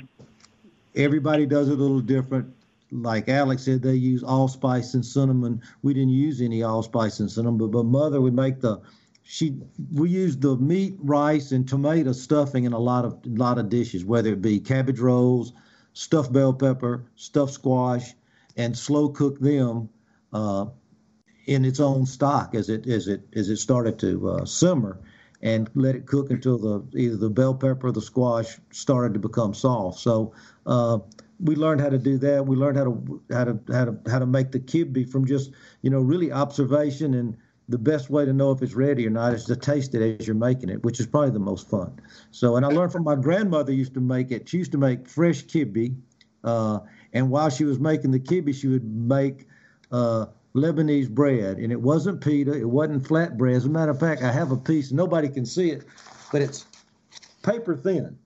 everybody 0.95 1.47
does 1.47 1.69
it 1.69 1.79
a 1.79 1.83
little 1.83 2.01
different. 2.01 2.53
Like 2.91 3.29
Alex 3.29 3.63
said, 3.63 3.83
they 3.83 3.95
use 3.95 4.23
allspice 4.23 4.95
and 4.95 5.05
cinnamon. 5.05 5.63
We 5.83 5.95
didn't 5.95 6.11
use 6.11 6.41
any 6.41 6.63
allspice 6.63 7.21
and 7.21 7.31
cinnamon, 7.31 7.59
but, 7.59 7.69
but 7.69 7.85
mother 7.85 8.21
would 8.21 8.35
make 8.35 8.61
the 8.61 8.81
she 9.25 9.57
we 9.95 10.11
used 10.11 10.43
the 10.43 10.57
meat, 10.57 10.97
rice, 10.99 11.53
and 11.53 11.67
tomato 11.67 12.13
stuffing 12.13 12.65
in 12.65 12.73
a 12.73 12.79
lot 12.79 13.05
of 13.05 13.15
a 13.25 13.29
lot 13.29 13.57
of 13.57 13.69
dishes, 13.69 14.05
whether 14.05 14.33
it 14.33 14.43
be 14.43 14.59
cabbage 14.59 14.99
rolls, 14.99 15.53
stuffed 15.93 16.33
bell 16.33 16.53
pepper, 16.53 17.05
stuffed 17.17 17.53
squash, 17.53 18.15
and 18.57 18.77
slow 18.77 19.09
cook 19.09 19.39
them 19.39 19.89
uh, 20.33 20.67
in 21.47 21.65
its 21.65 21.81
own 21.81 22.07
stock 22.07 22.55
as 22.55 22.69
it 22.69 22.87
as 22.87 23.09
it 23.09 23.23
as 23.35 23.51
it 23.51 23.57
started 23.57 23.99
to 23.99 24.29
uh, 24.29 24.45
simmer, 24.45 24.99
and 25.43 25.69
let 25.75 25.95
it 25.95 26.07
cook 26.07 26.31
until 26.31 26.59
the 26.59 26.99
either 26.99 27.17
the 27.17 27.31
bell 27.31 27.55
pepper 27.55 27.89
or 27.89 27.93
the 27.93 28.03
squash 28.03 28.59
started 28.71 29.15
to 29.15 29.21
become 29.21 29.55
soft. 29.55 29.99
So 29.99 30.33
uh, 30.67 30.99
we 31.41 31.57
learned 31.57 31.81
how 31.81 31.89
to 31.89 31.99
do 31.99 32.19
that. 32.19 32.47
We 32.47 32.57
learned 32.57 32.79
how 32.79 32.85
to 32.85 33.23
how 33.31 33.45
to 33.45 33.59
how 33.73 33.85
to 33.87 33.99
how 34.11 34.19
to 34.21 34.27
make 34.27 34.53
the 34.53 34.61
kibbe 34.61 35.09
from 35.09 35.27
just 35.27 35.51
you 35.83 35.91
know 35.91 36.01
really 36.01 36.33
observation 36.33 37.15
and 37.15 37.37
the 37.69 37.79
best 37.79 38.11
way 38.11 38.25
to 38.25 38.33
know 38.33 38.51
if 38.51 38.61
it's 38.61 38.75
ready 38.75 39.07
or 39.07 39.11
not 39.11 39.33
is 39.33 39.45
to 39.45 39.57
taste 39.57 39.95
it 39.95 40.21
as 40.21 40.27
you're 40.27 40.35
making 40.35 40.69
it, 40.69 40.83
which 40.83 41.01
is 41.01 41.07
probably 41.07 41.31
the 41.31 41.39
most 41.39 41.71
fun. 41.71 41.93
So, 42.31 42.57
and 42.57 42.67
I 42.67 42.69
learned 42.69 42.93
from 42.93 43.05
my 43.05 43.15
grandmother 43.15 43.73
used 43.73 43.95
to 43.95 44.01
make 44.01 44.31
it. 44.31 44.49
She 44.49 44.59
used 44.59 44.73
to 44.73 44.79
make 44.79 45.09
fresh 45.09 45.45
kibbe, 45.45 45.95
uh, 46.45 46.81
and 47.13 47.31
while 47.31 47.51
she 47.51 47.65
was 47.65 47.79
making 47.79 48.11
the 48.11 48.21
kibbe, 48.21 48.55
she 48.55 48.69
would 48.69 48.85
make 48.85 49.47
uh, 49.91 50.27
Lebanese 50.55 51.09
bread, 51.09 51.59
and 51.59 51.73
it 51.73 51.81
wasn't 51.81 52.21
pita, 52.21 52.53
it 52.53 52.69
wasn't 52.69 53.07
flat 53.07 53.39
bread. 53.39 53.57
As 53.57 53.65
a 53.65 53.71
matter 53.71 53.91
of 53.91 54.01
fact, 54.01 54.23
I 54.23 54.31
have 54.31 54.53
a 54.53 54.57
piece. 54.57 54.93
Nobody 54.93 55.29
can 55.29 55.47
see 55.47 55.71
it, 55.71 55.85
but 56.31 56.43
it's 56.43 56.67
paper 57.43 57.75
thin. 57.75 58.19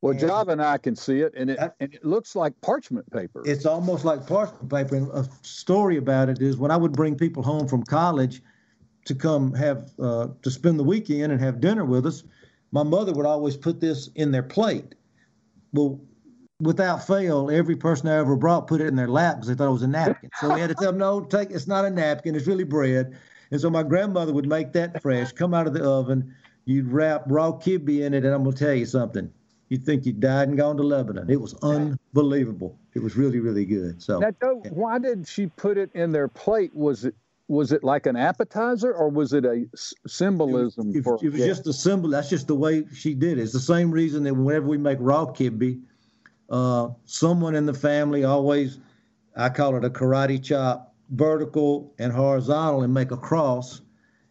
Well, 0.00 0.14
Java 0.14 0.52
and 0.52 0.62
I 0.62 0.78
can 0.78 0.94
see 0.94 1.20
it, 1.20 1.34
and 1.36 1.50
it 1.50 1.58
and 1.80 1.92
it 1.92 2.04
looks 2.04 2.36
like 2.36 2.60
parchment 2.60 3.10
paper. 3.10 3.42
It's 3.44 3.66
almost 3.66 4.04
like 4.04 4.26
parchment 4.26 4.70
paper. 4.70 4.96
And 4.96 5.10
a 5.10 5.28
story 5.42 5.96
about 5.96 6.28
it 6.28 6.40
is 6.40 6.56
when 6.56 6.70
I 6.70 6.76
would 6.76 6.92
bring 6.92 7.16
people 7.16 7.42
home 7.42 7.66
from 7.66 7.82
college 7.82 8.40
to 9.06 9.14
come 9.14 9.52
have 9.54 9.90
uh, 9.98 10.28
to 10.42 10.50
spend 10.50 10.78
the 10.78 10.84
weekend 10.84 11.32
and 11.32 11.40
have 11.40 11.60
dinner 11.60 11.84
with 11.84 12.06
us, 12.06 12.22
my 12.70 12.84
mother 12.84 13.12
would 13.12 13.26
always 13.26 13.56
put 13.56 13.80
this 13.80 14.08
in 14.14 14.30
their 14.30 14.42
plate. 14.42 14.94
Well, 15.72 16.00
without 16.60 17.06
fail, 17.06 17.50
every 17.50 17.76
person 17.76 18.08
I 18.08 18.16
ever 18.16 18.36
brought 18.36 18.66
put 18.66 18.80
it 18.80 18.86
in 18.88 18.96
their 18.96 19.08
lap 19.08 19.36
because 19.36 19.48
they 19.48 19.54
thought 19.54 19.68
it 19.68 19.72
was 19.72 19.82
a 19.82 19.88
napkin. 19.88 20.30
So 20.40 20.54
we 20.54 20.60
had 20.60 20.68
to 20.68 20.74
tell 20.74 20.92
them, 20.92 20.98
no, 20.98 21.20
take 21.20 21.50
it's 21.50 21.66
not 21.66 21.84
a 21.84 21.90
napkin, 21.90 22.34
it's 22.34 22.46
really 22.46 22.64
bread. 22.64 23.16
And 23.50 23.60
so 23.60 23.70
my 23.70 23.82
grandmother 23.82 24.32
would 24.32 24.48
make 24.48 24.72
that 24.72 25.00
fresh, 25.00 25.32
come 25.32 25.54
out 25.54 25.66
of 25.66 25.72
the 25.72 25.82
oven. 25.82 26.34
You'd 26.64 26.92
wrap 26.92 27.24
raw 27.26 27.52
kibbe 27.52 28.00
in 28.00 28.12
it, 28.12 28.24
and 28.24 28.34
I'm 28.34 28.44
gonna 28.44 28.56
tell 28.56 28.74
you 28.74 28.84
something 28.84 29.30
you'd 29.68 29.84
think 29.84 30.06
you 30.06 30.12
died 30.12 30.48
and 30.48 30.56
gone 30.56 30.76
to 30.76 30.82
Lebanon. 30.82 31.30
It 31.30 31.40
was 31.40 31.54
unbelievable. 31.62 32.78
It 32.94 33.02
was 33.02 33.16
really, 33.16 33.38
really 33.38 33.64
good. 33.64 34.02
So 34.02 34.18
now, 34.18 34.30
Joe, 34.40 34.62
why 34.70 34.98
did 34.98 35.28
she 35.28 35.46
put 35.46 35.76
it 35.78 35.90
in 35.94 36.12
their 36.12 36.28
plate? 36.28 36.74
Was 36.74 37.04
it 37.04 37.14
was 37.48 37.72
it 37.72 37.82
like 37.82 38.04
an 38.04 38.16
appetizer 38.16 38.92
or 38.92 39.08
was 39.08 39.32
it 39.32 39.46
a 39.46 39.64
symbolism? 40.06 40.94
It, 40.94 41.02
for, 41.02 41.18
it 41.22 41.32
was 41.32 41.40
yeah. 41.40 41.46
just 41.46 41.66
a 41.66 41.72
symbol. 41.72 42.10
That's 42.10 42.28
just 42.28 42.46
the 42.46 42.54
way 42.54 42.84
she 42.92 43.14
did 43.14 43.38
it. 43.38 43.42
It's 43.42 43.54
the 43.54 43.60
same 43.60 43.90
reason 43.90 44.22
that 44.24 44.34
whenever 44.34 44.66
we 44.66 44.76
make 44.76 44.98
raw 45.00 45.24
kibbe, 45.24 45.80
uh, 46.50 46.88
someone 47.04 47.54
in 47.54 47.66
the 47.66 47.74
family 47.74 48.24
always, 48.24 48.78
I 49.36 49.48
call 49.48 49.76
it 49.76 49.84
a 49.84 49.90
karate 49.90 50.42
chop, 50.42 50.94
vertical 51.10 51.94
and 51.98 52.12
horizontal, 52.12 52.82
and 52.82 52.92
make 52.92 53.10
a 53.10 53.16
cross 53.16 53.80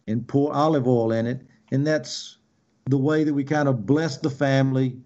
and 0.06 0.26
pour 0.26 0.52
olive 0.52 0.86
oil 0.86 1.12
in 1.12 1.26
it. 1.26 1.42
And 1.70 1.86
that's 1.86 2.38
the 2.86 2.98
way 2.98 3.24
that 3.24 3.34
we 3.34 3.44
kind 3.44 3.68
of 3.68 3.86
bless 3.86 4.16
the 4.16 4.30
family 4.30 4.96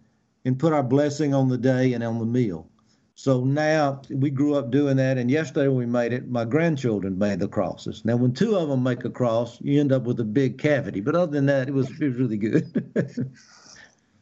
and 0.44 0.58
put 0.58 0.72
our 0.72 0.82
blessing 0.82 1.34
on 1.34 1.48
the 1.48 1.58
day 1.58 1.92
and 1.92 2.02
on 2.02 2.18
the 2.18 2.26
meal. 2.26 2.68
So 3.14 3.44
now 3.44 4.00
we 4.10 4.30
grew 4.30 4.54
up 4.54 4.70
doing 4.70 4.96
that, 4.96 5.18
and 5.18 5.30
yesterday 5.30 5.68
we 5.68 5.86
made 5.86 6.12
it, 6.12 6.28
my 6.28 6.44
grandchildren 6.44 7.18
made 7.18 7.40
the 7.40 7.46
crosses. 7.48 8.04
Now, 8.04 8.16
when 8.16 8.32
two 8.32 8.56
of 8.56 8.68
them 8.68 8.82
make 8.82 9.04
a 9.04 9.10
cross, 9.10 9.60
you 9.60 9.78
end 9.78 9.92
up 9.92 10.04
with 10.04 10.18
a 10.18 10.24
big 10.24 10.58
cavity. 10.58 11.00
But 11.00 11.14
other 11.14 11.30
than 11.30 11.46
that, 11.46 11.68
it 11.68 11.74
was 11.74 11.90
it 12.00 12.08
was 12.08 12.16
really 12.16 12.38
good. 12.38 12.90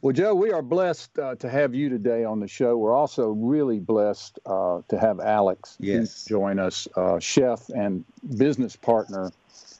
well, 0.01 0.13
Joe, 0.13 0.33
we 0.33 0.51
are 0.51 0.63
blessed 0.63 1.19
uh, 1.19 1.35
to 1.35 1.49
have 1.49 1.75
you 1.75 1.87
today 1.87 2.23
on 2.23 2.39
the 2.39 2.47
show. 2.47 2.75
We're 2.77 2.95
also 2.95 3.29
really 3.29 3.79
blessed 3.79 4.39
uh, 4.47 4.81
to 4.87 4.99
have 4.99 5.19
Alex 5.19 5.77
yes. 5.79 6.25
join 6.25 6.57
us, 6.57 6.87
uh, 6.95 7.19
chef 7.19 7.69
and 7.69 8.03
business 8.37 8.75
partner 8.75 9.31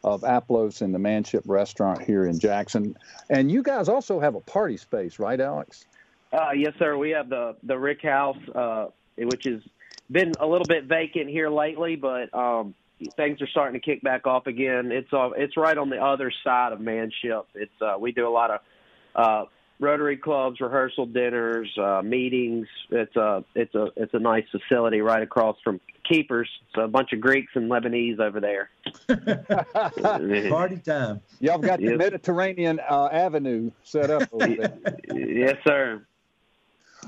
of 0.04 0.24
Aplos 0.24 0.82
in 0.82 0.92
the 0.92 1.00
Manship 1.00 1.44
Restaurant 1.48 2.04
here 2.04 2.26
in 2.26 2.40
Jackson. 2.40 2.96
And 3.30 3.52
you 3.52 3.64
guys 3.64 3.90
also 3.90 4.20
have 4.20 4.36
a 4.36 4.40
party 4.40 4.78
space, 4.78 5.18
right, 5.18 5.40
Alex? 5.40 5.86
Uh, 6.32 6.52
yes, 6.56 6.74
sir. 6.78 6.98
We 6.98 7.10
have 7.12 7.30
the 7.30 7.56
the 7.64 7.78
Rick 7.78 8.04
House, 8.04 8.38
uh, 8.56 8.88
which 9.18 9.46
has 9.46 9.62
been 10.10 10.34
a 10.40 10.48
little 10.48 10.66
bit 10.66 10.86
vacant 10.86 11.30
here 11.30 11.50
lately, 11.50 11.96
but 11.96 12.34
um, 12.34 12.74
things 13.18 13.42
are 13.42 13.48
starting 13.48 13.80
to 13.80 13.84
kick 13.84 14.02
back 14.02 14.28
off 14.28 14.48
again. 14.48 14.92
It's 14.92 15.12
uh, 15.12 15.32
it's 15.36 15.58
right 15.58 15.78
on 15.78 15.90
the 15.90 16.02
other 16.02 16.32
side 16.44 16.74
of 16.74 16.80
Manship. 16.80 17.48
It's 17.54 17.82
uh, 17.82 17.96
we 18.00 18.12
do 18.12 18.28
a 18.28 18.30
lot 18.30 18.52
of 18.52 18.60
uh, 19.14 19.46
Rotary 19.82 20.16
clubs, 20.16 20.62
rehearsal 20.62 21.08
dinners, 21.08 21.68
uh, 21.78 22.04
meetings. 22.04 22.68
It's 22.92 23.16
a 23.16 23.44
it's 23.56 23.74
a 23.74 23.88
it's 23.96 24.14
a 24.14 24.20
nice 24.20 24.46
facility 24.52 25.02
right 25.02 25.24
across 25.24 25.58
from 25.64 25.82
Keifer's. 26.10 26.48
It's 26.68 26.78
a 26.78 26.88
bunch 26.88 27.14
of 27.14 27.20
Greeks 27.20 27.52
and 27.56 27.70
Lebanese 27.70 28.20
over 28.20 28.40
there. 28.40 28.70
Party 30.50 30.78
time. 30.78 31.20
Y'all 31.40 31.58
got 31.58 31.80
the 31.80 31.86
yes. 31.86 31.98
Mediterranean 31.98 32.80
uh, 32.88 33.10
Avenue 33.12 33.72
set 33.84 34.12
up 34.12 34.30
over 34.32 34.48
there. 34.48 34.78
yes, 35.16 35.58
sir. 35.68 36.06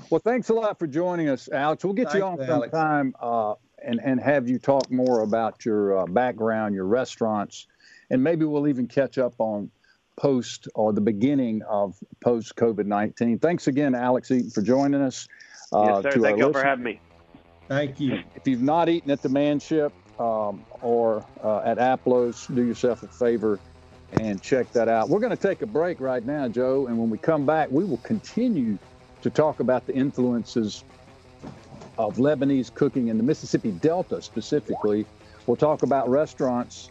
Well, 0.10 0.22
thanks 0.22 0.50
a 0.50 0.54
lot 0.56 0.80
for 0.80 0.88
joining 0.88 1.30
us, 1.30 1.50
Alex. 1.50 1.84
We'll 1.84 1.94
get 1.94 2.08
thanks, 2.08 2.18
you 2.18 2.24
on 2.24 2.44
sometime 2.44 3.16
uh, 3.22 3.54
and 3.84 4.00
and 4.04 4.20
have 4.20 4.50
you 4.50 4.58
talk 4.58 4.90
more 4.90 5.22
about 5.22 5.64
your 5.64 6.00
uh, 6.00 6.06
background, 6.08 6.74
your 6.74 6.86
restaurants, 6.86 7.68
and 8.10 8.24
maybe 8.24 8.46
we'll 8.46 8.68
even 8.68 8.88
catch 8.88 9.20
up 9.20 9.36
on 9.38 9.70
post 10.16 10.68
or 10.76 10.94
the 10.94 11.02
beginning 11.02 11.62
of 11.64 11.96
post 12.22 12.56
COVID 12.56 12.86
19. 12.86 13.40
Thanks 13.40 13.68
again, 13.68 13.96
Alex 13.96 14.32
Eaton, 14.32 14.50
for 14.50 14.62
joining 14.62 15.02
us. 15.02 15.28
Uh, 15.72 16.02
yes, 16.04 16.14
sir. 16.14 16.22
Thank 16.22 16.38
you 16.38 16.52
for 16.52 16.64
having 16.64 16.84
me. 16.84 17.00
Thank 17.68 18.00
you. 18.00 18.22
If 18.36 18.48
you've 18.48 18.62
not 18.62 18.90
eaten 18.90 19.10
at 19.10 19.22
the 19.22 19.30
Manship 19.30 19.94
um, 20.20 20.64
or 20.82 21.26
uh, 21.44 21.60
at 21.60 21.80
Aplos, 21.80 22.48
do 22.48 22.64
yourself 22.64 23.04
a 23.04 23.08
favor 23.08 23.60
and 24.20 24.42
check 24.42 24.72
that 24.74 24.88
out. 24.88 25.10
We're 25.10 25.20
going 25.20 25.36
to 25.36 25.42
take 25.42 25.62
a 25.62 25.66
break 25.66 26.00
right 26.00 26.24
now, 26.24 26.48
Joe, 26.48 26.88
and 26.88 26.98
when 26.98 27.10
we 27.10 27.18
come 27.18 27.46
back, 27.46 27.72
we 27.72 27.84
will 27.84 27.98
continue 27.98 28.78
to 29.22 29.30
talk 29.30 29.60
about 29.60 29.88
the 29.88 29.96
influences 29.96 30.84
of 31.98 32.18
Lebanese 32.18 32.74
cooking 32.74 33.08
in 33.08 33.18
the 33.18 33.24
Mississippi 33.24 33.72
Delta 33.72 34.22
specifically. 34.22 35.06
We'll 35.48 35.58
talk 35.58 35.84
about 35.84 36.10
restaurants 36.10 36.90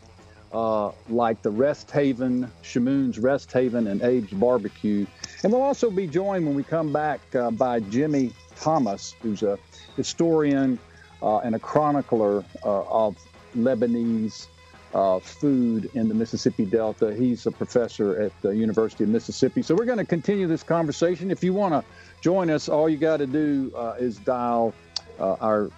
uh, 0.52 0.92
like 1.08 1.42
the 1.42 1.50
Rest 1.50 1.90
Haven, 1.90 2.50
Chamoun's 2.62 3.18
Rest 3.18 3.52
Haven, 3.52 3.86
and 3.86 4.02
Abe's 4.02 4.30
Barbecue. 4.32 5.06
And 5.42 5.52
we'll 5.52 5.62
also 5.62 5.90
be 5.90 6.06
joined 6.06 6.46
when 6.46 6.54
we 6.54 6.62
come 6.62 6.92
back 6.92 7.20
uh, 7.34 7.50
by 7.50 7.80
Jimmy 7.80 8.32
Thomas, 8.56 9.14
who's 9.22 9.42
a 9.42 9.58
historian 9.96 10.78
uh, 11.22 11.38
and 11.38 11.54
a 11.54 11.58
chronicler 11.58 12.44
uh, 12.64 12.82
of 12.82 13.16
Lebanese 13.56 14.46
uh, 14.94 15.18
food 15.20 15.90
in 15.94 16.08
the 16.08 16.14
Mississippi 16.14 16.66
Delta. 16.66 17.14
He's 17.14 17.46
a 17.46 17.50
professor 17.50 18.20
at 18.20 18.32
the 18.42 18.50
University 18.50 19.04
of 19.04 19.10
Mississippi. 19.10 19.62
So 19.62 19.74
we're 19.74 19.86
going 19.86 19.98
to 19.98 20.04
continue 20.04 20.46
this 20.46 20.62
conversation. 20.62 21.30
If 21.30 21.42
you 21.42 21.54
want 21.54 21.72
to 21.72 21.84
join 22.20 22.50
us, 22.50 22.68
all 22.68 22.90
you 22.90 22.98
got 22.98 23.18
to 23.18 23.26
do 23.26 23.72
uh, 23.74 23.94
is 23.98 24.18
dial 24.18 24.74
our 25.18 25.70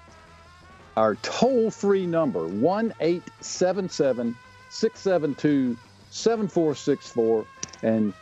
our 0.97 1.17
toll 1.17 1.71
free 1.71 2.07
number, 2.07 2.47
1 2.47 2.95
877 3.01 4.37
672 4.75 5.79
7464. 6.11 7.47
And 7.83 8.13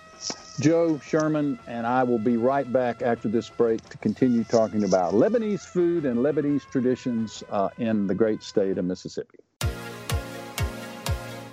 Joe 0.61 0.99
Sherman 0.99 1.59
and 1.67 1.87
I 1.87 2.03
will 2.03 2.19
be 2.19 2.37
right 2.37 2.71
back 2.71 3.01
after 3.01 3.29
this 3.29 3.49
break 3.49 3.88
to 3.88 3.97
continue 3.99 4.45
talking 4.45 4.85
about 4.85 5.15
Lebanese 5.15 5.62
food 5.62 6.05
and 6.05 6.19
Lebanese 6.19 6.71
traditions 6.71 7.43
uh, 7.51 7.71
in 7.79 8.07
the 8.07 8.15
great 8.15 8.43
state 8.43 8.77
of 8.77 8.85
Mississippi. 8.85 9.38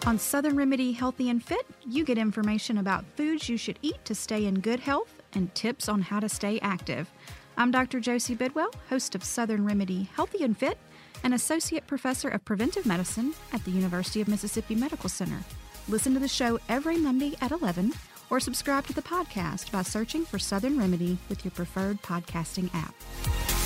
On 0.05 0.17
Southern 0.17 0.55
Remedy 0.55 0.91
Healthy 0.91 1.29
and 1.29 1.43
Fit, 1.43 1.65
you 1.87 2.03
get 2.03 2.17
information 2.17 2.77
about 2.77 3.05
foods 3.15 3.47
you 3.47 3.57
should 3.57 3.79
eat 3.81 4.03
to 4.05 4.15
stay 4.15 4.45
in 4.45 4.59
good 4.59 4.81
health 4.81 5.21
and 5.33 5.53
tips 5.55 5.87
on 5.87 6.01
how 6.01 6.19
to 6.19 6.27
stay 6.27 6.59
active. 6.59 7.09
I'm 7.57 7.71
Dr. 7.71 7.99
Josie 7.99 8.35
Bidwell, 8.35 8.71
host 8.89 9.15
of 9.15 9.23
Southern 9.23 9.65
Remedy 9.65 10.09
Healthy 10.15 10.43
and 10.43 10.57
Fit 10.57 10.77
an 11.23 11.33
associate 11.33 11.87
professor 11.87 12.29
of 12.29 12.45
preventive 12.45 12.85
medicine 12.85 13.33
at 13.53 13.63
the 13.65 13.71
University 13.71 14.21
of 14.21 14.27
Mississippi 14.27 14.75
Medical 14.75 15.09
Center. 15.09 15.39
Listen 15.87 16.13
to 16.13 16.19
the 16.19 16.27
show 16.27 16.59
every 16.69 16.97
Monday 16.97 17.35
at 17.41 17.51
11 17.51 17.93
or 18.29 18.39
subscribe 18.39 18.85
to 18.87 18.93
the 18.93 19.01
podcast 19.01 19.71
by 19.71 19.81
searching 19.81 20.23
for 20.23 20.39
Southern 20.39 20.77
Remedy 20.77 21.17
with 21.29 21.43
your 21.43 21.51
preferred 21.51 22.01
podcasting 22.01 22.69
app. 22.73 23.58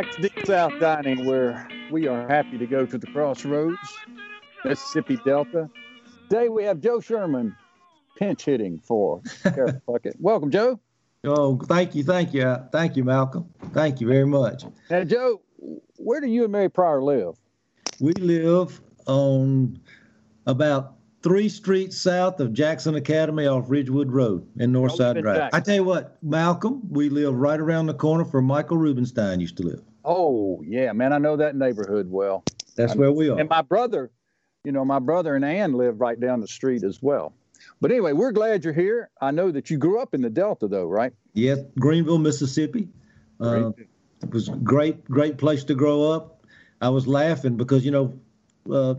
Back 0.00 0.12
to 0.12 0.22
Deep 0.22 0.46
South 0.46 0.72
Dining, 0.80 1.26
where 1.26 1.68
we 1.90 2.06
are 2.06 2.26
happy 2.26 2.56
to 2.56 2.66
go 2.66 2.86
to 2.86 2.96
the 2.96 3.06
crossroads, 3.08 3.76
Mississippi 4.64 5.18
Delta. 5.26 5.68
Today 6.30 6.48
we 6.48 6.64
have 6.64 6.80
Joe 6.80 7.00
Sherman 7.00 7.54
pinch 8.16 8.46
hitting 8.46 8.78
for 8.78 9.20
Carol 9.42 9.74
Puckett. 9.86 10.14
Welcome, 10.18 10.50
Joe. 10.50 10.80
Oh, 11.24 11.58
thank 11.58 11.94
you, 11.94 12.02
thank 12.02 12.32
you, 12.32 12.56
thank 12.72 12.96
you, 12.96 13.04
Malcolm. 13.04 13.46
Thank 13.74 14.00
you 14.00 14.06
very 14.06 14.26
much. 14.26 14.64
Now, 14.88 15.04
Joe, 15.04 15.42
where 15.98 16.22
do 16.22 16.28
you 16.28 16.44
and 16.44 16.52
Mary 16.52 16.70
Pryor 16.70 17.02
live? 17.02 17.34
We 18.00 18.14
live 18.14 18.80
on 19.06 19.78
about 20.46 20.94
three 21.22 21.50
streets 21.50 21.98
south 21.98 22.40
of 22.40 22.54
Jackson 22.54 22.94
Academy 22.94 23.46
off 23.46 23.66
Ridgewood 23.68 24.10
Road 24.10 24.48
in 24.56 24.72
Northside 24.72 25.18
oh, 25.18 25.20
Drive. 25.20 25.50
I 25.52 25.60
tell 25.60 25.74
you 25.74 25.84
what, 25.84 26.16
Malcolm, 26.22 26.80
we 26.88 27.10
live 27.10 27.34
right 27.34 27.60
around 27.60 27.88
the 27.88 27.94
corner 27.94 28.24
from 28.24 28.46
Michael 28.46 28.78
Rubenstein 28.78 29.40
used 29.40 29.58
to 29.58 29.62
live. 29.64 29.82
Oh 30.04 30.62
yeah, 30.66 30.92
man, 30.92 31.12
I 31.12 31.18
know 31.18 31.36
that 31.36 31.56
neighborhood 31.56 32.10
well. 32.10 32.44
That's 32.76 32.94
where 32.94 33.12
we 33.12 33.28
are. 33.28 33.38
And 33.38 33.48
my 33.48 33.62
brother, 33.62 34.10
you 34.64 34.72
know, 34.72 34.84
my 34.84 34.98
brother 34.98 35.34
and 35.34 35.44
Ann 35.44 35.74
live 35.74 36.00
right 36.00 36.18
down 36.18 36.40
the 36.40 36.48
street 36.48 36.82
as 36.82 37.02
well. 37.02 37.34
But 37.80 37.90
anyway, 37.90 38.12
we're 38.12 38.32
glad 38.32 38.64
you're 38.64 38.72
here. 38.72 39.10
I 39.20 39.30
know 39.30 39.50
that 39.50 39.70
you 39.70 39.76
grew 39.76 40.00
up 40.00 40.14
in 40.14 40.22
the 40.22 40.30
Delta, 40.30 40.66
though, 40.66 40.86
right? 40.86 41.12
Yes, 41.34 41.58
Greenville, 41.78 42.18
Mississippi. 42.18 42.88
Uh, 43.40 43.72
it 44.22 44.30
was 44.30 44.48
great, 44.48 45.04
great 45.04 45.38
place 45.38 45.64
to 45.64 45.74
grow 45.74 46.10
up. 46.10 46.44
I 46.80 46.88
was 46.88 47.06
laughing 47.06 47.56
because 47.56 47.84
you 47.84 47.90
know, 47.90 48.18
uh, 48.70 48.94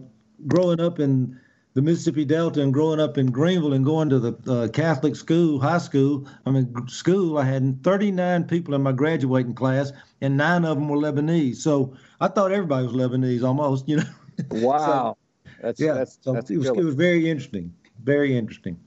growing 0.48 0.80
up 0.80 1.00
in 1.00 1.40
the 1.74 1.82
Mississippi 1.82 2.26
Delta 2.26 2.62
and 2.62 2.74
growing 2.74 3.00
up 3.00 3.18
in 3.18 3.28
Greenville 3.28 3.74
and 3.74 3.86
going 3.86 4.10
to 4.10 4.20
the 4.20 4.52
uh, 4.52 4.68
Catholic 4.70 5.16
school, 5.16 5.60
high 5.60 5.78
school, 5.78 6.28
I 6.46 6.52
mean, 6.52 6.74
school, 6.88 7.38
I 7.38 7.46
had 7.46 7.82
39 7.84 8.44
people 8.46 8.74
in 8.74 8.82
my 8.82 8.92
graduating 8.92 9.56
class, 9.56 9.92
and 10.20 10.36
nine 10.36 10.66
of 10.66 10.78
them 10.78 10.90
were 10.90 10.98
Lebanese. 10.98 11.58
So 11.58 11.96
I 12.20 12.28
thought 12.28 12.52
everybody 12.52 12.88
was 12.88 12.96
Lebanese 12.96 13.44
almost, 13.44 13.88
you 13.88 13.98
know. 13.98 14.04
Wow. 14.50 15.18
so, 15.46 15.52
that's, 15.62 15.80
yeah, 15.80 15.94
that's, 15.94 16.18
so 16.22 16.34
that's 16.34 16.50
it, 16.50 16.58
was, 16.58 16.68
it 16.68 16.76
was 16.84 16.96
very 16.96 17.30
interesting. 17.30 17.72
Very 18.04 18.36
interesting. 18.36 18.80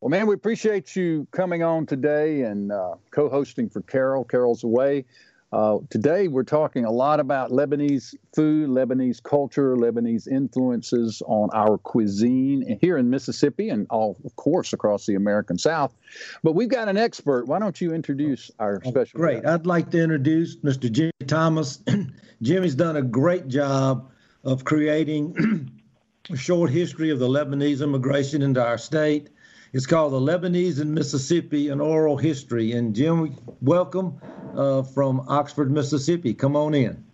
Well, 0.00 0.08
man, 0.08 0.26
we 0.28 0.34
appreciate 0.34 0.94
you 0.94 1.26
coming 1.32 1.64
on 1.64 1.84
today 1.84 2.42
and 2.42 2.70
uh, 2.70 2.94
co 3.10 3.28
hosting 3.28 3.68
for 3.68 3.82
Carol. 3.82 4.24
Carol's 4.24 4.62
away. 4.62 5.04
Uh, 5.52 5.78
today, 5.90 6.28
we're 6.28 6.44
talking 6.44 6.84
a 6.84 6.90
lot 6.90 7.18
about 7.18 7.50
Lebanese 7.50 8.14
food, 8.34 8.68
Lebanese 8.68 9.20
culture, 9.20 9.74
Lebanese 9.76 10.28
influences 10.28 11.22
on 11.26 11.50
our 11.52 11.76
cuisine 11.76 12.78
here 12.80 12.96
in 12.96 13.10
Mississippi 13.10 13.68
and 13.68 13.86
all, 13.90 14.16
of 14.24 14.36
course, 14.36 14.72
across 14.72 15.06
the 15.06 15.16
American 15.16 15.58
South. 15.58 15.92
But 16.44 16.52
we've 16.52 16.68
got 16.68 16.88
an 16.88 16.96
expert. 16.96 17.48
Why 17.48 17.58
don't 17.58 17.80
you 17.80 17.92
introduce 17.92 18.52
our 18.60 18.80
oh, 18.84 18.90
special? 18.90 19.18
Great. 19.18 19.44
I'd 19.44 19.66
like 19.66 19.90
to 19.90 20.00
introduce 20.00 20.56
Mr. 20.58 20.90
Jimmy 20.90 21.10
Thomas. 21.26 21.82
Jimmy's 22.42 22.76
done 22.76 22.96
a 22.96 23.02
great 23.02 23.48
job 23.48 24.08
of 24.44 24.64
creating 24.64 25.68
a 26.30 26.36
short 26.36 26.70
history 26.70 27.10
of 27.10 27.18
the 27.18 27.28
Lebanese 27.28 27.82
immigration 27.82 28.42
into 28.42 28.64
our 28.64 28.78
state. 28.78 29.30
It's 29.72 29.86
called 29.86 30.12
The 30.12 30.18
Lebanese 30.18 30.80
in 30.80 30.92
Mississippi, 30.92 31.68
an 31.68 31.80
oral 31.80 32.16
history. 32.16 32.72
And 32.72 32.92
Jim, 32.92 33.36
welcome 33.60 34.20
uh, 34.56 34.82
from 34.82 35.24
Oxford, 35.28 35.70
Mississippi. 35.70 36.34
Come 36.34 36.56
on 36.56 36.74
in. 36.74 37.04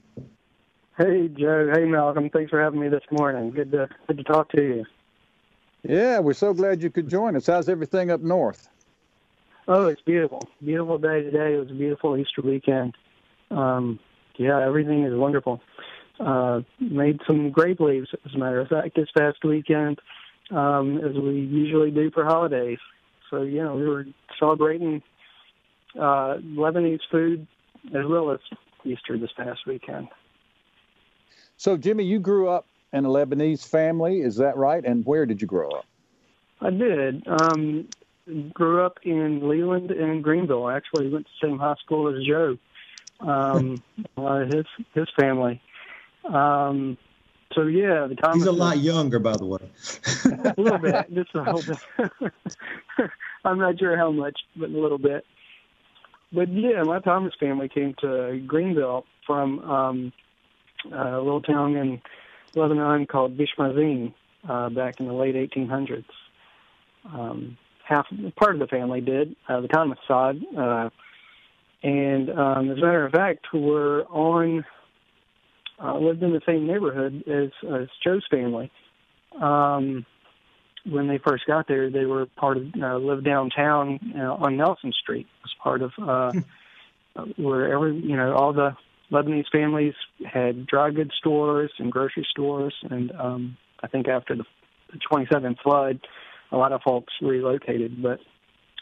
Hey, 0.97 1.29
Joe. 1.29 1.71
Hey, 1.75 1.85
Malcolm. 1.85 2.31
Thanks 2.31 2.49
for 2.49 2.59
having 2.59 2.81
me 2.81 2.89
this 2.89 3.03
morning. 3.11 3.51
Good 3.51 3.73
to 3.73 3.89
good 4.07 4.17
to 4.17 4.25
talk 4.25 4.51
to 4.53 4.63
you. 4.63 4.85
Yeah, 5.83 6.21
we're 6.21 6.33
so 6.33 6.55
glad 6.55 6.83
you 6.83 6.89
could 6.89 7.11
join 7.11 7.37
us. 7.37 7.47
How's 7.47 7.69
everything 7.69 8.11
up 8.11 8.23
north? 8.23 8.71
Oh, 9.69 9.89
it's 9.89 10.01
beautiful. 10.01 10.49
Beautiful 10.65 10.97
day 10.97 11.23
today. 11.23 11.55
It 11.55 11.59
was 11.59 11.71
a 11.71 11.75
beautiful 11.75 12.17
Easter 12.17 12.41
weekend. 12.41 12.97
Um, 13.51 14.01
yeah, 14.37 14.67
everything 14.67 15.05
is 15.05 15.15
wonderful. 15.15 15.61
Uh, 16.19 16.63
made 16.81 17.21
some 17.27 17.51
grape 17.51 17.81
leaves, 17.81 18.09
as 18.25 18.35
a 18.35 18.39
matter 18.39 18.61
of 18.61 18.69
fact, 18.69 18.97
this 18.97 19.09
past 19.15 19.45
weekend 19.45 20.01
um, 20.51 20.99
as 20.99 21.15
we 21.15 21.41
usually 21.41 21.91
do 21.91 22.11
for 22.11 22.25
holidays. 22.25 22.79
So, 23.31 23.43
you 23.43 23.63
know, 23.63 23.75
we 23.75 23.87
were 23.89 24.07
celebrating 24.39 25.03
uh, 25.97 26.39
Lebanese 26.55 27.01
food 27.11 27.47
as 27.95 28.05
well 28.07 28.31
as 28.31 28.39
Easter 28.85 29.19
this 29.19 29.31
past 29.37 29.61
weekend. 29.67 30.09
So, 31.57 31.77
Jimmy, 31.77 32.05
you 32.05 32.19
grew 32.19 32.49
up 32.49 32.67
in 32.93 33.05
a 33.05 33.09
Lebanese 33.09 33.67
family, 33.67 34.21
is 34.21 34.37
that 34.37 34.57
right? 34.57 34.85
And 34.85 35.05
where 35.05 35.27
did 35.27 35.41
you 35.41 35.47
grow 35.47 35.71
up? 35.71 35.87
I 36.61 36.71
did. 36.71 37.27
Um, 37.27 37.89
grew 38.53 38.85
up 38.85 38.99
in 39.03 39.49
Leland 39.49 39.91
and 39.91 40.23
Greenville. 40.23 40.67
I 40.67 40.77
actually 40.77 41.09
went 41.09 41.27
to 41.27 41.31
the 41.41 41.49
same 41.49 41.59
high 41.59 41.75
school 41.85 42.15
as 42.15 42.25
Joe. 42.25 42.57
Um, 43.21 43.83
uh, 44.17 44.41
his 44.41 44.67
his 44.95 45.09
family. 45.19 45.61
Um, 46.25 46.99
so 47.57 47.63
yeah, 47.63 48.07
the 48.07 48.15
Thomas. 48.15 48.37
He's 48.37 48.47
a 48.47 48.53
lot 48.53 48.79
younger, 48.79 49.19
by 49.19 49.37
the 49.37 49.47
way. 49.47 49.59
a 50.27 50.55
little 50.59 50.79
bit, 50.79 51.15
just 51.15 51.35
a 51.35 51.43
little 51.43 51.63
bit. 51.63 52.13
I'm 53.45 53.59
not 53.59 53.79
sure 53.79 53.97
how 53.97 54.13
much, 54.13 54.39
but 54.57 54.69
a 54.69 54.79
little 54.79 54.99
bit. 54.99 55.25
But 56.33 56.53
yeah, 56.53 56.83
my 56.83 57.01
Thomas 57.01 57.33
family 57.41 57.69
came 57.69 57.95
to 58.03 58.43
Greenville 58.47 59.05
from 59.27 59.59
um, 59.61 60.13
a 60.93 61.17
little 61.17 61.41
town 61.41 61.77
in 61.77 62.03
Lebanon 62.55 63.07
called 63.07 63.39
Bishmazin 63.39 64.13
uh, 64.49 64.69
back 64.69 65.01
in 65.01 65.07
the 65.07 65.15
late 65.15 65.35
1800s. 65.35 66.05
Um, 67.07 67.57
half 67.89 68.07
part 68.37 68.55
of 68.55 68.61
the 68.61 68.67
family 68.67 69.01
did 69.01 69.35
uh, 69.49 69.61
the 69.61 69.69
Thomas 69.69 69.99
side, 70.07 70.37
uh, 70.59 70.91
and 71.83 72.29
um, 72.31 72.71
as 72.71 72.79
a 72.79 72.81
matter 72.81 73.07
of 73.07 73.13
fact, 73.13 73.47
we're 73.55 74.03
on 74.07 74.65
uh, 75.83 75.99
lived 75.99 76.23
in 76.23 76.33
the 76.33 76.41
same 76.47 76.67
neighborhood 76.67 77.25
as, 77.27 77.51
as 77.69 77.89
Joe's 78.03 78.27
family. 78.31 78.71
Um, 79.41 80.07
when 80.85 81.09
they 81.09 81.19
first 81.19 81.47
got 81.47 81.67
there, 81.69 81.91
they 81.91 82.05
were 82.05 82.27
part 82.27 82.57
of 82.57 82.65
uh, 82.81 82.97
lived 82.97 83.25
downtown 83.25 83.99
you 84.03 84.15
know, 84.15 84.35
on 84.35 84.57
Nelson 84.57 84.93
Street. 84.93 85.27
It 85.27 85.43
was 85.43 85.55
part 85.63 85.83
of 85.83 85.93
uh, 85.99 86.33
where 87.37 87.73
every 87.73 87.97
you 87.97 88.17
know 88.17 88.35
all 88.35 88.53
the 88.53 88.77
Lebanese 89.11 89.51
families 89.51 89.95
had 90.25 90.67
dry 90.67 90.91
goods 90.91 91.13
stores 91.19 91.71
and 91.79 91.91
grocery 91.91 92.27
stores, 92.31 92.75
and 92.89 93.13
um, 93.13 93.57
I 93.83 93.89
think 93.89 94.09
after 94.09 94.37
the, 94.37 94.45
the 94.93 94.99
27 94.99 95.57
flood, 95.63 96.01
a 96.53 96.57
lot 96.57 96.73
of 96.73 96.83
folks 96.83 97.13
relocated. 97.21 98.03
But 98.03 98.21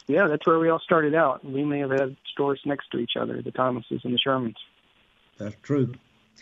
yeah, 0.07 0.27
that's 0.29 0.47
where 0.47 0.59
we 0.59 0.69
all 0.69 0.81
started 0.81 1.15
out. 1.15 1.45
We 1.45 1.65
may 1.65 1.81
have 1.81 1.91
had 1.91 2.17
stores 2.33 2.61
next 2.65 2.91
to 2.93 2.99
each 2.99 3.13
other, 3.19 3.41
the 3.43 3.51
Thomases 3.51 4.03
and 4.05 4.15
the 4.15 4.19
Shermans. 4.19 4.57
That's 5.39 5.57
true. 5.63 5.95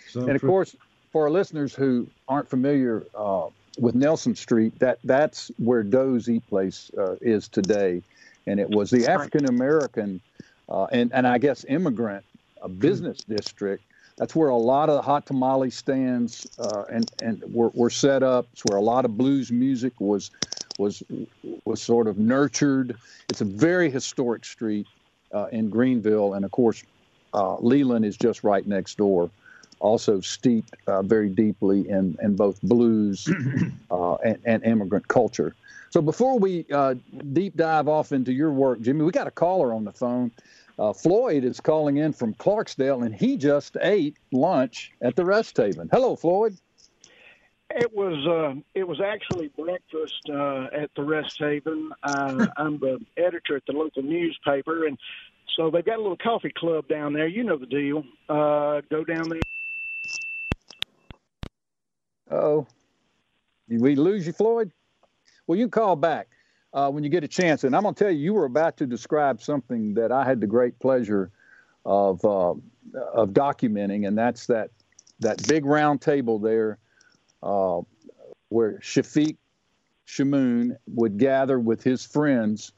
So 0.08 0.20
and 0.20 0.30
of 0.30 0.40
true. 0.40 0.48
course, 0.48 0.76
for 1.12 1.24
our 1.24 1.30
listeners 1.30 1.74
who 1.74 2.08
aren't 2.28 2.48
familiar 2.48 3.04
uh, 3.14 3.46
with 3.78 3.94
Nelson 3.94 4.34
Street, 4.34 4.78
that 4.78 4.98
that's 5.04 5.50
where 5.58 5.82
Doe's 5.82 6.28
Eat 6.28 6.46
Place 6.48 6.90
uh, 6.98 7.16
is 7.20 7.48
today, 7.48 8.02
and 8.46 8.58
it 8.58 8.70
was 8.70 8.90
the 8.90 9.06
African 9.06 9.46
American 9.46 10.20
uh, 10.68 10.84
and 10.84 11.12
and 11.12 11.26
I 11.26 11.38
guess 11.38 11.64
immigrant 11.68 12.24
uh, 12.62 12.68
business 12.68 13.18
mm. 13.18 13.36
district. 13.36 13.84
That's 14.16 14.34
where 14.36 14.50
a 14.50 14.56
lot 14.56 14.88
of 14.88 14.96
the 14.96 15.02
hot 15.02 15.26
tamale 15.26 15.70
stands 15.70 16.46
uh, 16.58 16.84
and 16.90 17.10
and 17.22 17.42
were, 17.52 17.70
were 17.74 17.90
set 17.90 18.22
up. 18.22 18.46
It's 18.52 18.64
where 18.64 18.78
a 18.78 18.82
lot 18.82 19.04
of 19.04 19.16
blues 19.16 19.52
music 19.52 19.92
was 20.00 20.30
was 20.78 21.02
was 21.64 21.82
sort 21.82 22.06
of 22.06 22.18
nurtured. 22.18 22.96
It's 23.28 23.40
a 23.40 23.46
very 23.46 23.90
historic 23.90 24.44
street 24.44 24.86
uh, 25.32 25.46
in 25.52 25.70
Greenville, 25.70 26.34
and 26.34 26.44
of 26.44 26.50
course, 26.50 26.82
Leland 27.34 28.04
is 28.04 28.16
just 28.16 28.44
right 28.44 28.66
next 28.66 28.96
door 28.96 29.30
also 29.82 30.20
steeped 30.20 30.74
uh, 30.86 31.02
very 31.02 31.28
deeply 31.28 31.88
in, 31.88 32.16
in 32.22 32.36
both 32.36 32.60
blues 32.62 33.28
uh, 33.90 34.14
and, 34.14 34.38
and, 34.44 34.64
immigrant 34.64 35.06
culture. 35.08 35.54
So 35.90 36.00
before 36.00 36.38
we 36.38 36.64
uh, 36.72 36.94
deep 37.32 37.56
dive 37.56 37.88
off 37.88 38.12
into 38.12 38.32
your 38.32 38.52
work, 38.52 38.80
Jimmy, 38.80 39.04
we 39.04 39.12
got 39.12 39.26
a 39.26 39.32
caller 39.32 39.74
on 39.74 39.84
the 39.84 39.92
phone. 39.92 40.30
Uh, 40.78 40.92
Floyd 40.92 41.44
is 41.44 41.60
calling 41.60 41.98
in 41.98 42.12
from 42.12 42.32
Clarksdale, 42.34 43.04
and 43.04 43.14
he 43.14 43.36
just 43.36 43.76
ate 43.82 44.16
lunch 44.32 44.92
at 45.02 45.16
the 45.16 45.24
Rest 45.24 45.56
Haven. 45.56 45.88
Hello, 45.92 46.16
Floyd. 46.16 46.56
It 47.74 47.94
was 47.94 48.26
uh, 48.26 48.60
it 48.74 48.86
was 48.86 49.00
actually 49.00 49.48
breakfast 49.48 50.28
uh, 50.30 50.66
at 50.72 50.90
the 50.94 51.02
Rest 51.02 51.38
Haven. 51.38 51.90
Uh, 52.02 52.46
I'm 52.56 52.78
the 52.78 52.98
editor 53.16 53.56
at 53.56 53.66
the 53.66 53.72
local 53.72 54.02
newspaper, 54.02 54.86
and 54.86 54.98
so 55.56 55.70
they've 55.70 55.84
got 55.84 55.98
a 55.98 56.02
little 56.02 56.16
coffee 56.16 56.52
club 56.54 56.88
down 56.88 57.12
there. 57.12 57.26
You 57.26 57.44
know 57.44 57.56
the 57.56 57.66
deal. 57.66 58.04
Uh, 58.28 58.80
go 58.90 59.04
down 59.04 59.28
there 59.28 59.40
oh. 62.32 62.66
We 63.68 63.94
lose 63.94 64.26
you, 64.26 64.32
Floyd? 64.32 64.72
Well, 65.46 65.58
you 65.58 65.68
call 65.68 65.96
back 65.96 66.28
uh, 66.74 66.90
when 66.90 67.04
you 67.04 67.10
get 67.10 67.24
a 67.24 67.28
chance. 67.28 67.64
And 67.64 67.74
I'm 67.74 67.82
going 67.82 67.94
to 67.94 68.04
tell 68.04 68.12
you, 68.12 68.18
you 68.18 68.34
were 68.34 68.44
about 68.44 68.76
to 68.78 68.86
describe 68.86 69.40
something 69.40 69.94
that 69.94 70.12
I 70.12 70.24
had 70.24 70.40
the 70.40 70.46
great 70.46 70.78
pleasure 70.78 71.30
of 71.84 72.24
uh, 72.24 72.54
of 73.14 73.30
documenting, 73.30 74.06
and 74.06 74.16
that's 74.16 74.46
that 74.46 74.70
that 75.20 75.46
big 75.48 75.64
round 75.64 76.00
table 76.00 76.38
there 76.38 76.78
uh, 77.42 77.80
where 78.48 78.78
Chafik 78.78 79.36
Chamoun 80.06 80.76
would 80.88 81.18
gather 81.18 81.58
with 81.58 81.82
his 81.82 82.04
friends 82.04 82.72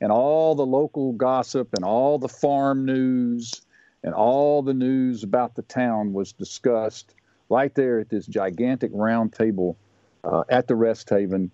and 0.00 0.10
all 0.10 0.54
the 0.54 0.66
local 0.66 1.12
gossip 1.12 1.68
and 1.74 1.84
all 1.84 2.18
the 2.18 2.28
farm 2.28 2.84
news 2.84 3.62
and 4.02 4.14
all 4.14 4.62
the 4.62 4.74
news 4.74 5.22
about 5.22 5.54
the 5.54 5.62
town 5.62 6.12
was 6.12 6.32
discussed 6.32 7.14
right 7.50 7.74
there 7.74 7.98
at 7.98 8.08
this 8.08 8.26
gigantic 8.26 8.90
round 8.94 9.32
table 9.32 9.76
uh, 10.24 10.44
at 10.48 10.68
the 10.68 10.74
Rest 10.74 11.10
Haven 11.10 11.50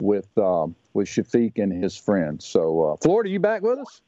with 0.00 0.26
um, 0.38 0.74
with 0.94 1.08
Chafik 1.08 1.58
and 1.58 1.72
his 1.72 1.96
friends. 1.96 2.46
So, 2.46 2.92
uh, 2.92 2.96
Floyd, 2.96 3.26
are 3.26 3.28
you 3.28 3.40
back 3.40 3.62
with 3.62 3.78
us? 3.78 4.00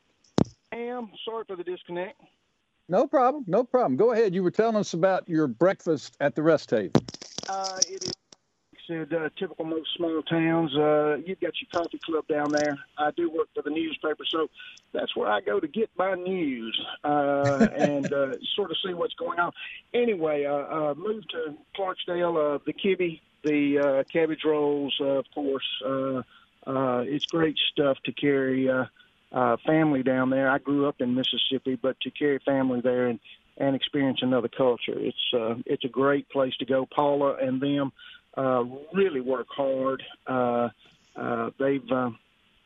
I 0.72 0.76
am. 0.76 1.10
Sorry 1.24 1.44
for 1.46 1.56
the 1.56 1.64
disconnect. 1.64 2.20
No 2.88 3.06
problem. 3.06 3.44
No 3.46 3.64
problem. 3.64 3.96
Go 3.96 4.12
ahead. 4.12 4.34
You 4.34 4.42
were 4.42 4.50
telling 4.50 4.76
us 4.76 4.94
about 4.94 5.28
your 5.28 5.46
breakfast 5.46 6.16
at 6.20 6.34
the 6.34 6.42
Rest 6.42 6.70
Haven. 6.70 6.92
Uh, 7.48 7.78
it 7.88 8.04
is 8.04 8.12
said 8.92 9.12
uh, 9.12 9.28
typical 9.38 9.64
most 9.64 9.88
small 9.96 10.22
towns. 10.22 10.76
Uh, 10.76 11.16
you've 11.24 11.40
got 11.40 11.52
your 11.60 11.82
coffee 11.82 11.98
club 12.04 12.26
down 12.28 12.50
there. 12.50 12.78
I 12.98 13.10
do 13.12 13.30
work 13.30 13.48
for 13.54 13.62
the 13.62 13.70
newspaper, 13.70 14.24
so 14.28 14.48
that's 14.92 15.14
where 15.16 15.30
I 15.30 15.40
go 15.40 15.60
to 15.60 15.68
get 15.68 15.90
my 15.96 16.14
news 16.14 16.78
uh, 17.04 17.66
and 17.76 18.12
uh, 18.12 18.34
sort 18.54 18.70
of 18.70 18.76
see 18.84 18.94
what's 18.94 19.14
going 19.14 19.38
on. 19.38 19.52
Anyway, 19.94 20.44
uh, 20.44 20.52
uh, 20.52 20.94
moved 20.96 21.30
to 21.30 21.54
Clarksdale. 21.76 22.56
Uh, 22.56 22.58
the 22.66 22.72
kibbe, 22.72 23.20
the 23.44 23.78
uh, 23.78 24.02
cabbage 24.12 24.44
rolls, 24.44 24.94
uh, 25.00 25.04
of 25.04 25.26
course. 25.34 25.82
Uh, 25.84 26.22
uh, 26.66 27.02
it's 27.06 27.26
great 27.26 27.58
stuff 27.72 27.98
to 28.04 28.12
carry 28.12 28.68
uh, 28.68 28.84
uh, 29.32 29.56
family 29.66 30.02
down 30.02 30.30
there. 30.30 30.50
I 30.50 30.58
grew 30.58 30.86
up 30.86 31.00
in 31.00 31.14
Mississippi, 31.14 31.76
but 31.80 31.98
to 32.00 32.10
carry 32.10 32.38
family 32.44 32.80
there 32.80 33.08
and 33.08 33.20
and 33.58 33.76
experience 33.76 34.20
another 34.22 34.48
culture, 34.48 34.98
it's 34.98 35.34
uh, 35.34 35.56
it's 35.66 35.84
a 35.84 35.88
great 35.88 36.28
place 36.30 36.56
to 36.56 36.64
go. 36.64 36.86
Paula 36.86 37.34
and 37.34 37.60
them 37.60 37.92
uh, 38.36 38.64
really 38.92 39.20
work 39.20 39.48
hard. 39.50 40.02
Uh, 40.26 40.68
uh, 41.16 41.50
they've 41.58 41.90
uh, 41.90 42.10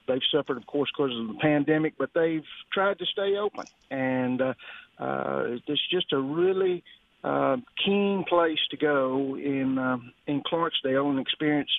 they've 0.07 0.23
suffered, 0.33 0.57
of 0.57 0.67
course, 0.67 0.91
because 0.97 1.19
of 1.19 1.29
the 1.29 1.39
pandemic, 1.41 1.95
but 1.99 2.11
they've 2.15 2.45
tried 2.73 2.99
to 2.99 3.07
stay 3.07 3.37
open, 3.37 3.67
and 3.91 4.41
uh, 4.41 4.55
uh, 4.99 5.59
it's 5.67 5.89
just 5.91 6.13
a 6.13 6.19
really 6.19 6.83
uh, 7.25 7.57
keen 7.85 8.25
place 8.29 8.61
to 8.71 8.77
go 8.77 9.37
in 9.37 9.79
uh, 9.79 9.99
in 10.27 10.43
Clarksdale 10.43 11.11
and 11.11 11.19
experience 11.19 11.71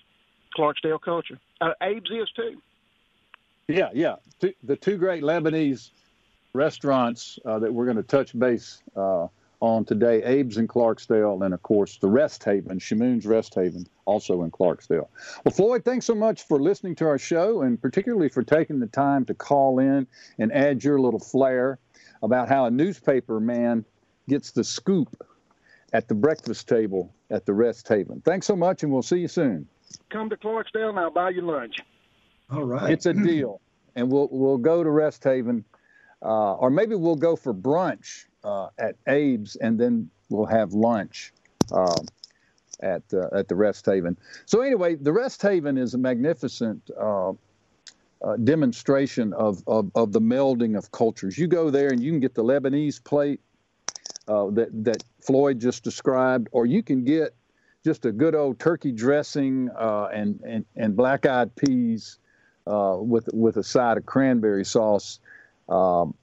Clarksdale 0.57 1.01
culture. 1.01 1.39
Uh, 1.61 1.71
Abe's 1.81 2.11
is 2.11 2.29
too. 2.35 2.61
Yeah, 3.67 3.89
yeah. 3.93 4.15
The 4.63 4.75
two 4.75 4.97
great 4.97 5.23
Lebanese 5.23 5.89
restaurants 6.53 7.37
uh, 7.45 7.59
that 7.59 7.73
we're 7.73 7.85
going 7.85 7.97
to 7.97 8.03
touch 8.03 8.37
base 8.37 8.81
uh, 8.95 9.27
on 9.59 9.85
today, 9.85 10.21
Abe's 10.23 10.57
in 10.57 10.67
Clarksdale, 10.67 11.43
and 11.43 11.53
of 11.53 11.63
course 11.63 11.97
the 11.97 12.07
Rest 12.07 12.43
Haven, 12.43 12.79
Chamoun's 12.79 13.25
Rest 13.25 13.55
Haven, 13.55 13.87
also 14.05 14.43
in 14.43 14.51
Clarksdale. 14.51 15.07
Well, 15.43 15.53
Floyd, 15.53 15.83
thanks 15.83 16.05
so 16.05 16.15
much 16.15 16.43
for 16.47 16.59
listening 16.59 16.95
to 16.95 17.05
our 17.07 17.17
show, 17.17 17.61
and 17.61 17.81
particularly 17.81 18.29
for 18.29 18.43
taking 18.43 18.79
the 18.79 18.87
time 18.87 19.25
to 19.25 19.33
call 19.33 19.79
in 19.79 20.07
and 20.37 20.53
add 20.53 20.83
your 20.83 20.99
little 20.99 21.19
flair 21.19 21.79
about 22.21 22.49
how 22.49 22.65
a 22.65 22.71
newspaper 22.71 23.39
man 23.39 23.83
gets 24.29 24.51
the 24.51 24.63
scoop 24.63 25.23
at 25.93 26.07
the 26.07 26.15
breakfast 26.15 26.67
table 26.67 27.13
at 27.29 27.45
the 27.45 27.53
Rest 27.53 27.87
Haven. 27.87 28.21
Thanks 28.23 28.45
so 28.45 28.55
much, 28.55 28.83
and 28.83 28.91
we'll 28.91 29.01
see 29.01 29.19
you 29.19 29.27
soon. 29.27 29.67
Come 30.09 30.29
to 30.29 30.37
Clarksdale, 30.37 30.89
and 30.89 30.99
I'll 30.99 31.11
buy 31.11 31.31
you 31.31 31.41
lunch. 31.41 31.77
All 32.51 32.63
right. 32.63 32.91
It's 32.91 33.05
a 33.05 33.13
deal, 33.13 33.61
and 33.95 34.11
we'll 34.11 34.29
we'll 34.31 34.57
go 34.57 34.83
to 34.83 34.89
Rest 34.89 35.23
Haven, 35.23 35.65
uh, 36.21 36.53
or 36.53 36.69
maybe 36.69 36.95
we'll 36.95 37.15
go 37.15 37.35
for 37.35 37.53
brunch 37.53 38.25
uh, 38.47 38.69
at 38.79 38.95
Abe's, 39.07 39.57
and 39.57 39.77
then 39.77 40.09
we'll 40.29 40.45
have 40.45 40.73
lunch 40.73 41.33
uh, 41.71 42.01
at 42.81 43.03
uh, 43.13 43.27
at 43.33 43.47
the 43.49 43.55
Rest 43.55 43.85
Haven. 43.85 44.17
So 44.45 44.61
anyway, 44.61 44.95
the 44.95 45.11
Rest 45.11 45.41
Haven 45.41 45.77
is 45.77 45.93
a 45.93 45.97
magnificent 45.97 46.89
uh, 46.99 47.31
uh, 47.31 47.33
demonstration 48.43 49.33
of, 49.33 49.61
of, 49.67 49.91
of 49.93 50.11
the 50.13 50.21
melding 50.21 50.77
of 50.77 50.91
cultures. 50.91 51.37
You 51.37 51.47
go 51.47 51.69
there 51.69 51.89
and 51.89 52.01
you 52.01 52.11
can 52.11 52.19
get 52.19 52.33
the 52.33 52.43
Lebanese 52.43 53.03
plate 53.03 53.41
uh, 54.27 54.49
that 54.51 54.69
that 54.85 55.03
Floyd 55.21 55.59
just 55.59 55.83
described, 55.83 56.47
or 56.51 56.65
you 56.65 56.81
can 56.81 57.03
get 57.03 57.35
just 57.83 58.05
a 58.05 58.11
good 58.11 58.33
old 58.33 58.59
turkey 58.59 58.93
dressing 58.93 59.69
and, 59.77 60.39
and 60.41 60.65
and 60.75 60.95
black 60.95 61.25
eyed 61.25 61.53
peas 61.55 62.17
with 62.65 63.29
with 63.33 63.57
a 63.57 63.63
side 63.63 63.97
of 63.97 64.05
cranberry 64.05 64.65
sauce. 64.65 65.19
Um, 65.69 66.15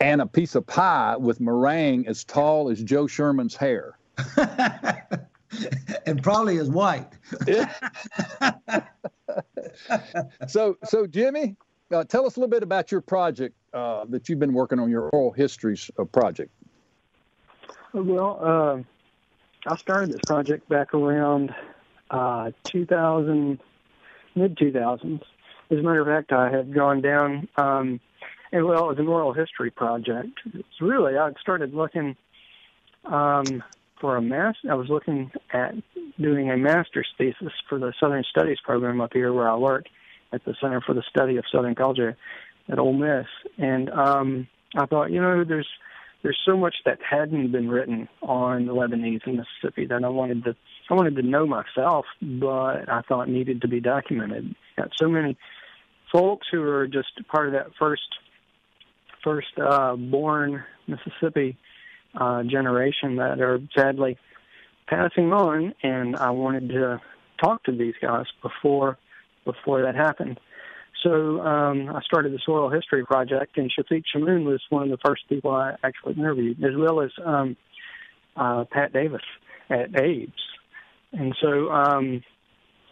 and 0.00 0.20
a 0.20 0.26
piece 0.26 0.54
of 0.54 0.66
pie 0.66 1.16
with 1.16 1.40
meringue 1.40 2.06
as 2.06 2.24
tall 2.24 2.70
as 2.70 2.82
Joe 2.82 3.06
Sherman's 3.06 3.56
hair. 3.56 3.98
and 6.06 6.22
probably 6.22 6.58
as 6.58 6.70
white. 6.70 7.08
so, 10.48 10.76
so 10.84 11.06
Jimmy, 11.06 11.56
uh, 11.92 12.04
tell 12.04 12.26
us 12.26 12.36
a 12.36 12.40
little 12.40 12.50
bit 12.50 12.62
about 12.62 12.90
your 12.90 13.00
project 13.00 13.54
uh, 13.72 14.04
that 14.08 14.28
you've 14.28 14.38
been 14.38 14.52
working 14.52 14.78
on, 14.78 14.90
your 14.90 15.08
oral 15.10 15.32
histories 15.32 15.90
uh, 15.98 16.04
project. 16.04 16.50
Well, 17.92 18.38
uh, 18.42 19.70
I 19.70 19.76
started 19.76 20.12
this 20.12 20.20
project 20.26 20.68
back 20.68 20.94
around 20.94 21.54
uh, 22.10 22.50
2000, 22.64 23.58
mid 24.34 24.56
2000s. 24.56 25.22
As 25.70 25.78
a 25.78 25.82
matter 25.82 26.00
of 26.00 26.06
fact, 26.06 26.32
I 26.32 26.50
had 26.50 26.72
gone 26.72 27.00
down 27.00 27.48
um, 27.56 28.00
well, 28.52 28.84
it 28.84 28.88
was 28.88 28.98
an 28.98 29.08
oral 29.08 29.32
history 29.32 29.70
project. 29.70 30.38
It's 30.54 30.80
really 30.80 31.16
I 31.16 31.30
started 31.40 31.74
looking 31.74 32.16
um, 33.04 33.62
for 34.00 34.16
a 34.16 34.22
mass. 34.22 34.54
I 34.68 34.74
was 34.74 34.88
looking 34.88 35.30
at 35.52 35.74
doing 36.20 36.50
a 36.50 36.56
master's 36.56 37.08
thesis 37.18 37.52
for 37.68 37.78
the 37.78 37.92
Southern 38.00 38.24
Studies 38.30 38.58
program 38.64 39.00
up 39.00 39.12
here 39.12 39.32
where 39.32 39.48
I 39.48 39.56
work 39.56 39.86
at 40.32 40.44
the 40.44 40.54
Center 40.60 40.80
for 40.80 40.94
the 40.94 41.04
Study 41.08 41.36
of 41.36 41.44
Southern 41.52 41.74
Culture 41.74 42.16
at 42.68 42.78
Ole 42.78 42.94
Miss, 42.94 43.26
and 43.58 43.90
um, 43.90 44.48
I 44.74 44.86
thought, 44.86 45.10
you 45.10 45.20
know, 45.20 45.44
there's 45.44 45.68
there's 46.22 46.40
so 46.44 46.56
much 46.56 46.74
that 46.84 46.98
hadn't 47.08 47.52
been 47.52 47.68
written 47.68 48.08
on 48.22 48.66
the 48.66 48.72
Lebanese 48.72 49.24
in 49.26 49.36
Mississippi 49.36 49.86
that 49.86 50.02
I 50.02 50.08
wanted 50.08 50.44
to 50.44 50.56
I 50.90 50.94
wanted 50.94 51.16
to 51.16 51.22
know 51.22 51.46
myself, 51.46 52.06
but 52.20 52.88
I 52.88 53.02
thought 53.08 53.28
needed 53.28 53.62
to 53.62 53.68
be 53.68 53.80
documented. 53.80 54.54
Got 54.76 54.90
so 55.00 55.08
many 55.08 55.36
folks 56.12 56.46
who 56.50 56.62
are 56.62 56.86
just 56.86 57.08
part 57.28 57.48
of 57.48 57.52
that 57.52 57.68
first 57.78 58.02
first 59.26 59.58
uh, 59.58 59.96
born 59.96 60.62
Mississippi 60.86 61.58
uh, 62.14 62.44
generation 62.44 63.16
that 63.16 63.40
are 63.40 63.58
sadly 63.76 64.16
passing 64.86 65.32
on, 65.32 65.74
and 65.82 66.14
I 66.14 66.30
wanted 66.30 66.68
to 66.68 67.00
talk 67.42 67.64
to 67.64 67.72
these 67.72 67.94
guys 68.00 68.26
before 68.40 68.98
before 69.44 69.82
that 69.82 69.96
happened. 69.96 70.38
So 71.02 71.40
um, 71.40 71.88
I 71.88 72.00
started 72.02 72.32
this 72.32 72.42
oral 72.48 72.70
history 72.70 73.04
project, 73.04 73.58
and 73.58 73.70
Chafik 73.70 74.04
Chamoun 74.14 74.44
was 74.44 74.62
one 74.70 74.84
of 74.84 74.90
the 74.90 74.98
first 75.04 75.22
people 75.28 75.50
I 75.50 75.74
actually 75.82 76.14
interviewed, 76.14 76.62
as 76.64 76.76
well 76.76 77.00
as 77.00 77.10
um, 77.24 77.56
uh, 78.36 78.64
Pat 78.70 78.92
Davis 78.92 79.22
at 79.68 79.94
Abe's. 79.94 80.30
And 81.12 81.36
so 81.40 81.70
um, 81.70 82.22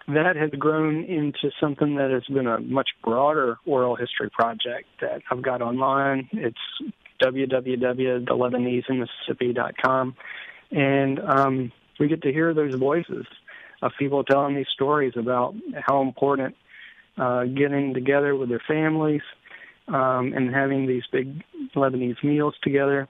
that 0.08 0.36
has 0.36 0.50
grown 0.50 1.04
into 1.04 1.50
something 1.60 1.96
that 1.96 2.10
has 2.10 2.24
been 2.24 2.46
a 2.46 2.60
much 2.60 2.90
broader 3.02 3.56
oral 3.64 3.96
history 3.96 4.28
project 4.30 4.86
that 5.00 5.22
I've 5.30 5.40
got 5.42 5.62
online. 5.62 6.28
It's 6.32 6.58
www.thelebaneseinmississippi.com. 7.22 10.16
And 10.70 11.20
um, 11.20 11.72
we 11.98 12.08
get 12.08 12.20
to 12.22 12.32
hear 12.32 12.52
those 12.52 12.74
voices 12.74 13.24
of 13.80 13.92
people 13.98 14.24
telling 14.24 14.56
these 14.56 14.68
stories 14.72 15.14
about 15.16 15.54
how 15.86 16.02
important 16.02 16.54
uh, 17.16 17.44
getting 17.44 17.94
together 17.94 18.34
with 18.34 18.48
their 18.48 18.62
families 18.66 19.22
um, 19.88 20.32
and 20.34 20.52
having 20.54 20.86
these 20.86 21.02
big 21.12 21.42
Lebanese 21.74 22.22
meals 22.22 22.54
together, 22.62 23.08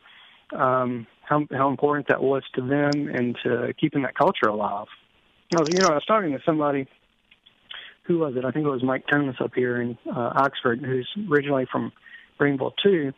um, 0.55 1.07
how, 1.23 1.45
how 1.51 1.69
important 1.71 2.07
that 2.09 2.23
was 2.23 2.45
to 2.55 2.61
them 2.61 3.09
and 3.09 3.37
to 3.43 3.73
keeping 3.81 4.03
that 4.03 4.15
culture 4.15 4.49
alive. 4.49 4.87
Was, 5.59 5.69
you 5.73 5.81
know, 5.81 5.89
I 5.89 5.95
was 5.95 6.05
talking 6.05 6.33
to 6.33 6.41
somebody. 6.45 6.87
Who 8.05 8.19
was 8.19 8.35
it? 8.37 8.45
I 8.45 8.51
think 8.51 8.67
it 8.67 8.71
was 8.71 8.83
Mike 8.83 9.07
Thomas 9.11 9.37
up 9.41 9.53
here 9.55 9.81
in 9.81 9.97
uh, 10.07 10.33
Oxford, 10.37 10.81
who's 10.81 11.09
originally 11.31 11.67
from 11.71 11.93
Greenville 12.39 12.75
too. 12.83 13.13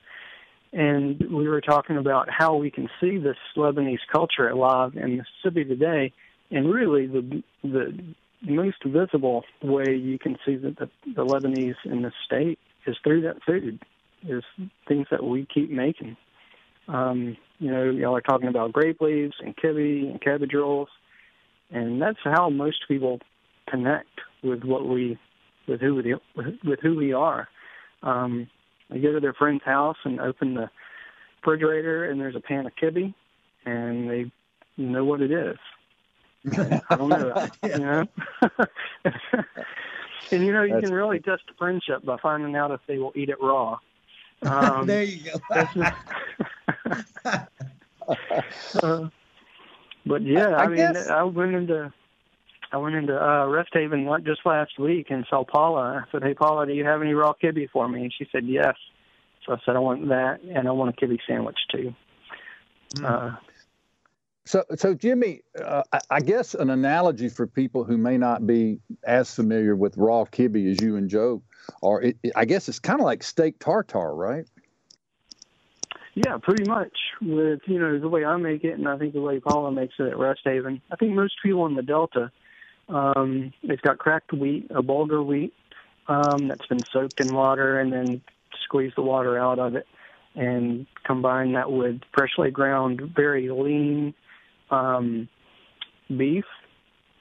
And 0.73 1.19
we 1.33 1.49
were 1.49 1.61
talking 1.61 1.97
about 1.97 2.29
how 2.31 2.57
we 2.57 2.71
can 2.71 2.89
see 3.01 3.19
this 3.19 3.37
Lebanese 3.57 4.01
culture 4.13 4.49
alive 4.49 4.93
in 4.97 5.17
Mississippi 5.19 5.65
today. 5.65 6.13
And 6.51 6.73
really, 6.73 7.07
the 7.07 7.43
the 7.63 7.95
most 8.43 8.85
visible 8.85 9.45
way 9.63 9.97
you 9.97 10.19
can 10.19 10.37
see 10.45 10.57
that 10.57 10.77
the, 10.79 10.89
the 11.15 11.25
Lebanese 11.25 11.75
in 11.85 12.03
the 12.03 12.13
state 12.25 12.59
is 12.87 12.97
through 13.03 13.23
that 13.23 13.43
food, 13.45 13.83
is 14.29 14.45
things 14.87 15.07
that 15.11 15.25
we 15.25 15.47
keep 15.53 15.71
making. 15.71 16.17
Um, 16.87 17.37
you 17.59 17.71
know, 17.71 17.91
y'all 17.91 18.15
are 18.15 18.21
talking 18.21 18.49
about 18.49 18.73
grape 18.73 19.01
leaves 19.01 19.35
and 19.41 19.57
kibbe 19.57 20.11
and 20.11 20.21
cabbage 20.21 20.55
rolls 20.55 20.89
and 21.71 22.01
that's 22.01 22.19
how 22.23 22.49
most 22.51 22.87
people 22.89 23.21
connect 23.69 24.21
with 24.43 24.63
what 24.65 24.87
we 24.87 25.19
with 25.67 25.81
who 25.81 25.95
we 25.97 26.15
with 26.65 26.81
who 26.81 26.97
we 26.97 27.13
are. 27.13 27.49
Um, 28.03 28.49
they 28.91 29.01
go 29.01 29.13
to 29.13 29.21
their 29.21 29.35
friend's 29.35 29.65
house 29.65 29.97
and 30.05 30.21
open 30.21 30.55
the 30.55 30.71
refrigerator, 31.41 32.11
and 32.11 32.21
there's 32.21 32.37
a 32.37 32.41
pan 32.41 32.67
of 32.67 32.73
kibbe, 32.81 33.15
and 33.65 34.09
they 34.11 34.31
know 34.77 35.05
what 35.05 35.21
it 35.21 35.31
is. 35.31 35.57
I 36.91 36.97
don't 36.97 37.09
know, 37.09 37.49
you 37.63 37.79
know. 37.79 38.05
and 40.31 40.47
you 40.47 40.53
know, 40.53 40.63
you 40.63 40.75
That's 40.75 40.87
can 40.87 40.93
really 40.93 41.21
test 41.21 41.43
a 41.51 41.55
friendship 41.59 42.05
by 42.05 42.17
finding 42.23 42.55
out 42.57 42.71
if 42.71 42.81
they 42.87 42.99
will 42.99 43.13
eat 43.15 43.29
it 43.29 43.41
raw. 43.41 43.79
Um, 44.43 44.87
there 44.87 45.03
you 45.03 45.23
go. 45.25 45.41
uh, 48.83 49.09
but 50.07 50.23
yeah, 50.23 50.49
I, 50.57 50.65
I 50.65 50.67
mean, 50.69 50.77
guess- 50.77 51.09
I 51.09 51.23
went 51.25 51.55
into 51.55 51.93
I 52.73 52.79
went 52.79 52.95
into 52.97 53.15
uh, 53.17 53.47
Rest 53.47 53.71
Haven 53.73 54.07
like, 54.07 54.25
just 54.25 54.41
last 54.45 54.79
week 54.79 55.07
and 55.11 55.25
saw 55.31 55.45
Paula. 55.45 56.05
I 56.07 56.11
said, 56.11 56.23
"Hey, 56.23 56.35
Paula, 56.35 56.67
do 56.67 56.73
you 56.73 56.85
have 56.85 57.01
any 57.03 57.15
raw 57.15 57.33
kibbe 57.43 57.69
for 57.71 57.89
me?" 57.89 58.03
And 58.03 58.13
she 58.17 58.27
said, 58.33 58.45
"Yes." 58.47 58.75
So 59.47 59.53
I 59.53 59.57
said, 59.65 59.77
"I 59.77 59.79
want 59.79 60.09
that, 60.09 60.41
and 60.43 60.67
I 60.67 60.71
want 60.73 60.91
a 60.97 61.07
kibbe 61.07 61.19
sandwich 61.29 61.59
too." 61.71 61.95
Uh, 63.05 63.37
So, 64.49 64.63
so 64.77 64.95
Jimmy, 64.95 65.41
uh, 65.61 65.83
I- 65.93 66.01
I 66.09 66.21
guess 66.21 66.55
an 66.55 66.71
analogy 66.71 67.29
for 67.29 67.49
people 67.49 67.83
who 67.83 67.99
may 67.99 68.17
not 68.17 68.47
be 68.47 68.79
as 69.05 69.35
familiar 69.35 69.75
with 69.75 69.97
raw 69.97 70.25
kibbe 70.25 70.71
as 70.71 70.81
you 70.81 70.95
and 70.95 71.11
Joe 71.11 71.43
are, 71.83 72.01
it, 72.01 72.17
it- 72.23 72.33
I 72.37 72.45
guess 72.45 72.69
it's 72.69 72.79
kind 72.79 73.01
of 73.01 73.07
like 73.07 73.25
steak 73.25 73.59
tartare, 73.59 74.15
right? 74.15 74.45
Yeah, 76.17 76.39
pretty 76.43 76.65
much. 76.65 76.97
With 77.21 77.61
you 77.67 77.79
know 77.79 78.01
the 78.01 78.09
way 78.09 78.25
I 78.25 78.39
make 78.39 78.65
it, 78.65 78.73
and 78.73 78.89
I 78.89 78.97
think 78.97 79.13
the 79.13 79.21
way 79.21 79.39
Paula 79.39 79.71
makes 79.71 79.95
it 79.99 80.07
at 80.07 80.19
Rest 80.19 80.41
Haven. 80.45 80.81
I 80.91 80.97
think 80.97 81.13
most 81.13 81.35
people 81.43 81.67
in 81.67 81.75
the 81.75 81.83
Delta, 81.83 82.33
um, 82.89 83.53
it's 83.63 83.83
got 83.83 83.99
cracked 83.99 84.33
wheat, 84.33 84.67
a 84.71 84.83
bulgur 84.83 85.25
wheat 85.25 85.53
um, 86.09 86.49
that's 86.49 86.67
been 86.69 86.81
soaked 86.91 87.21
in 87.21 87.35
water, 87.35 87.79
and 87.79 87.93
then 87.93 88.23
squeeze 88.65 88.93
the 88.97 89.03
water 89.03 89.39
out 89.39 89.59
of 89.59 89.75
it, 89.75 89.87
and 90.35 90.87
combine 91.05 91.53
that 91.53 91.71
with 91.71 92.01
freshly 92.17 92.51
ground, 92.51 93.03
very 93.15 93.51
lean 93.51 94.15
um, 94.71 95.29
beef 96.09 96.47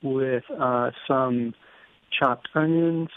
with 0.03 0.45
uh, 0.57 0.91
some 1.05 1.53
chopped 2.17 2.47
onions 2.55 3.09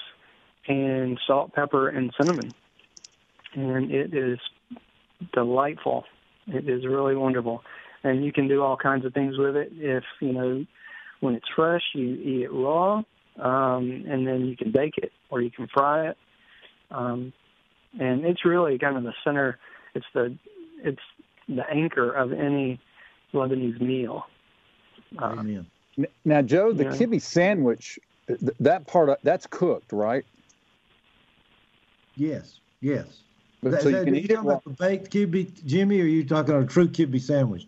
and 0.67 1.21
salt, 1.25 1.53
pepper, 1.53 1.89
and 1.89 2.13
cinnamon, 2.19 2.53
and 3.55 3.93
it 3.93 4.13
is 4.13 4.41
delightful. 5.33 6.05
It 6.47 6.69
is 6.69 6.87
really 6.87 7.15
wonderful, 7.15 7.63
and 8.03 8.25
you 8.25 8.33
can 8.33 8.49
do 8.49 8.63
all 8.63 8.77
kinds 8.77 9.05
of 9.05 9.13
things 9.13 9.37
with 9.39 9.57
it. 9.57 9.71
If 9.73 10.05
you 10.21 10.33
know 10.33 10.65
when 11.21 11.35
it's 11.35 11.49
fresh, 11.55 11.83
you 11.95 12.15
eat 12.15 12.43
it 12.45 12.53
raw, 12.53 13.03
um, 13.39 14.05
and 14.09 14.27
then 14.27 14.47
you 14.47 14.57
can 14.57 14.73
bake 14.73 14.99
it 14.99 15.13
or 15.31 15.43
you 15.43 15.51
can 15.51 15.69
fry 15.69 16.09
it. 16.09 16.17
Um, 16.91 17.33
and 17.99 18.25
it's 18.25 18.45
really 18.45 18.79
kind 18.79 18.97
of 18.97 19.03
the 19.03 19.13
center. 19.25 19.59
It's 19.95 20.07
the 20.15 20.37
it's 20.83 21.03
the 21.49 21.69
anchor 21.71 22.13
of 22.13 22.33
any 22.33 22.81
Lebanese 23.35 23.81
meal. 23.81 24.25
Uh, 25.21 25.37
Amen. 25.39 25.67
Now, 26.25 26.43
Joe, 26.43 26.73
the 26.73 26.85
Yeah. 26.85 26.91
kibbe 26.91 27.21
sandwich, 27.21 27.99
th- 28.29 28.41
that 28.61 28.87
part, 28.87 29.09
of, 29.09 29.17
that's 29.23 29.47
cooked, 29.47 29.93
right? 29.93 30.25
Yes, 32.15 32.61
yes. 32.81 33.23
But 33.63 33.73
That- 33.73 33.83
so 33.83 33.89
you 33.89 33.97
that- 33.97 34.05
can 34.05 34.15
eat 34.15 34.25
it 34.31 34.35
talking 34.35 34.49
raw. 34.49 34.55
about 34.57 34.65
the 34.65 34.71
baked 34.71 35.11
kibbe, 35.13 35.65
Jimmy, 35.67 36.01
or 36.01 36.05
are 36.05 36.07
you 36.07 36.25
talking 36.25 36.51
about 36.55 36.65
a 36.65 36.67
true 36.67 36.89
kibbe 36.89 37.21
sandwich? 37.21 37.67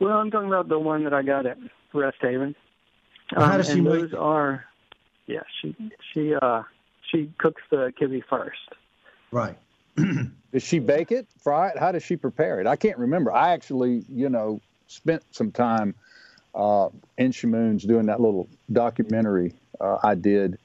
well, 0.00 0.18
I'm 0.18 0.30
talking 0.30 0.48
about 0.48 0.68
the 0.68 0.78
one 0.78 1.04
that 1.04 1.14
I 1.14 1.22
got 1.22 1.46
at 1.46 1.58
Rest 1.92 2.18
Haven. 2.20 2.54
Well, 3.36 3.46
how 3.46 3.52
Um, 3.52 3.58
does 3.58 3.66
she 3.66 3.72
and 3.74 3.84
make 3.84 3.92
those 3.92 4.12
it? 4.12 4.18
are, 4.18 4.64
yeah, 5.26 5.42
she 5.60 5.74
she 6.12 6.34
uh 6.34 6.62
she 7.10 7.32
cooks 7.38 7.62
the 7.70 7.92
kibbe 8.00 8.22
first. 8.28 8.58
Right. 9.30 9.56
Does 10.52 10.62
she 10.62 10.78
bake 10.80 11.12
it, 11.12 11.26
fry 11.38 11.68
it? 11.68 11.78
How 11.78 11.92
does 11.92 12.02
she 12.02 12.16
prepare 12.16 12.60
it? 12.60 12.66
I 12.66 12.76
can't 12.76 12.98
remember. 12.98 13.32
I 13.32 13.52
actually, 13.52 14.04
you 14.08 14.28
know, 14.28 14.60
spent 14.86 15.22
some 15.30 15.50
time 15.50 15.94
uh, 16.54 16.88
in 17.16 17.30
Chamoun's 17.32 17.84
doing 17.84 18.04
that 18.06 18.20
little 18.20 18.48
documentary 18.70 19.54
uh, 19.80 19.96
I 20.02 20.14
did. 20.14 20.58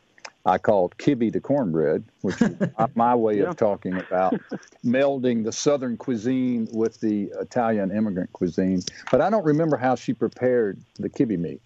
I 0.47 0.57
called 0.57 0.97
Kibbe 0.97 1.31
to 1.33 1.41
Cornbread, 1.41 2.05
which 2.21 2.41
is 2.41 2.55
my- 2.95 3.15
way 3.15 3.39
Yeah. 3.39 3.49
of 3.49 3.57
talking 3.57 3.97
about 3.97 4.39
melding 4.85 5.43
the 5.43 5.51
Southern 5.51 5.97
cuisine 5.97 6.67
with 6.71 6.99
the 7.01 7.23
Italian 7.39 7.91
immigrant 7.91 8.31
cuisine. 8.31 8.81
But 9.11 9.21
I 9.21 9.29
don't 9.29 9.43
remember 9.45 9.75
how 9.75 9.95
she 9.95 10.13
prepared 10.13 10.79
the 10.95 11.09
kibbe 11.09 11.37
meat. 11.37 11.61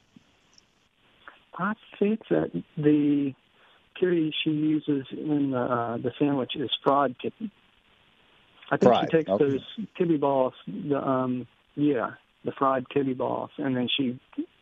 I 1.58 1.74
think 2.00 2.22
that 2.30 2.52
the 2.76 3.34
kibbe 4.02 4.32
she 4.44 4.50
uses 4.50 5.06
in 5.12 5.52
the 5.52 5.60
uh, 5.60 5.98
the 5.98 6.12
sandwich 6.18 6.54
is 6.56 6.72
fried 6.84 7.16
kibbe. 7.24 7.52
I 8.72 8.78
think 8.78 8.94
Fried, 8.94 9.10
she 9.12 9.18
takes 9.18 9.30
okay. 9.30 9.44
those 9.46 9.62
kibbe 10.00 10.20
balls, 10.20 10.54
the 10.66 10.98
um 10.98 11.46
yeah, 11.76 12.12
the 12.46 12.52
fried 12.54 12.86
kibbe 12.90 13.16
balls, 13.16 13.52
and 13.58 13.76
then 13.76 13.88
she 13.96 14.20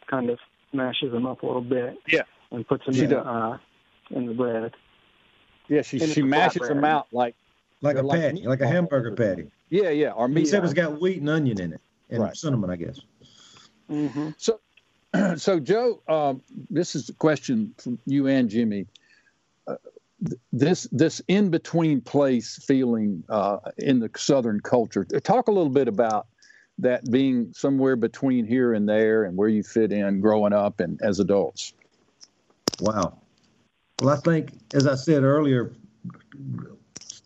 kind 0.09 0.29
of 0.29 0.39
mashes 0.73 1.11
them 1.13 1.25
up 1.25 1.43
a 1.43 1.45
little 1.45 1.61
bit. 1.61 1.97
Yeah. 2.07 2.23
And 2.51 2.67
puts 2.67 2.85
them 2.85 2.95
She 2.95 3.03
in 3.03 3.11
does. 3.11 3.25
uh 3.25 3.57
in 4.11 4.25
the 4.25 4.33
bread. 4.33 4.73
Yeah, 5.67 5.81
she 5.81 5.99
And 5.99 6.09
she 6.09 6.21
mashes 6.21 6.67
them 6.67 6.83
out 6.83 7.07
like 7.11 7.35
Like 7.81 7.97
a 7.97 8.01
like 8.01 8.19
patty, 8.19 8.43
like 8.47 8.61
a 8.61 8.67
hamburger 8.67 9.15
patty. 9.15 9.49
yeah, 9.69 9.89
yeah, 9.89 10.11
or 10.11 10.27
meat. 10.27 10.41
Except 10.41 10.63
it's 10.65 10.73
got 10.73 10.99
wheat 10.99 11.19
and 11.19 11.29
onion 11.29 11.59
in 11.61 11.73
it, 11.73 11.81
and 12.09 12.23
Right. 12.23 12.35
cinnamon, 12.35 12.69
I 12.69 12.75
guess. 12.75 12.99
Mm-hmm. 13.89 14.29
so 15.37 15.59
Joe, 15.59 16.01
um, 16.07 16.41
this 16.69 16.95
is 16.95 17.09
a 17.09 17.13
question 17.13 17.73
from 17.77 17.99
you 18.05 18.27
and 18.27 18.49
Jimmy. 18.49 18.85
Uh, 19.67 19.75
this 20.51 20.83
this 20.91 21.21
in 21.27 21.49
between 21.49 22.01
place 22.01 22.61
feeling 22.65 23.23
uh, 23.29 23.57
in 23.77 23.99
the 23.99 24.09
Southern 24.17 24.59
culture. 24.59 25.05
Talk 25.05 25.47
a 25.47 25.51
little 25.51 25.71
bit 25.71 25.87
about 25.87 26.27
that 26.79 27.09
being 27.11 27.51
somewhere 27.53 27.95
between 27.95 28.45
here 28.45 28.73
and 28.73 28.87
there, 28.87 29.23
and 29.23 29.37
where 29.37 29.49
you 29.49 29.63
fit 29.63 29.91
in 29.91 30.19
growing 30.19 30.53
up 30.53 30.79
and 30.79 30.99
as 31.01 31.19
adults. 31.19 31.73
Wow. 32.81 33.17
Well, 34.01 34.15
I 34.15 34.19
think, 34.21 34.51
as 34.73 34.87
I 34.87 34.95
said 34.95 35.23
earlier, 35.23 35.73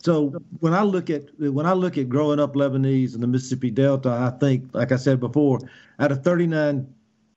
so 0.03 0.29
when 0.59 0.73
I 0.73 0.81
look 0.83 1.09
at 1.09 1.29
when 1.39 1.65
I 1.65 1.73
look 1.73 1.97
at 1.97 2.09
growing 2.09 2.39
up 2.39 2.55
Lebanese 2.55 3.15
in 3.15 3.21
the 3.21 3.27
Mississippi 3.27 3.71
Delta, 3.71 4.09
I 4.09 4.37
think, 4.39 4.73
like 4.73 4.91
I 4.91 4.97
said 4.97 5.19
before, 5.19 5.59
out 5.99 6.11
of 6.11 6.23
39 6.23 6.87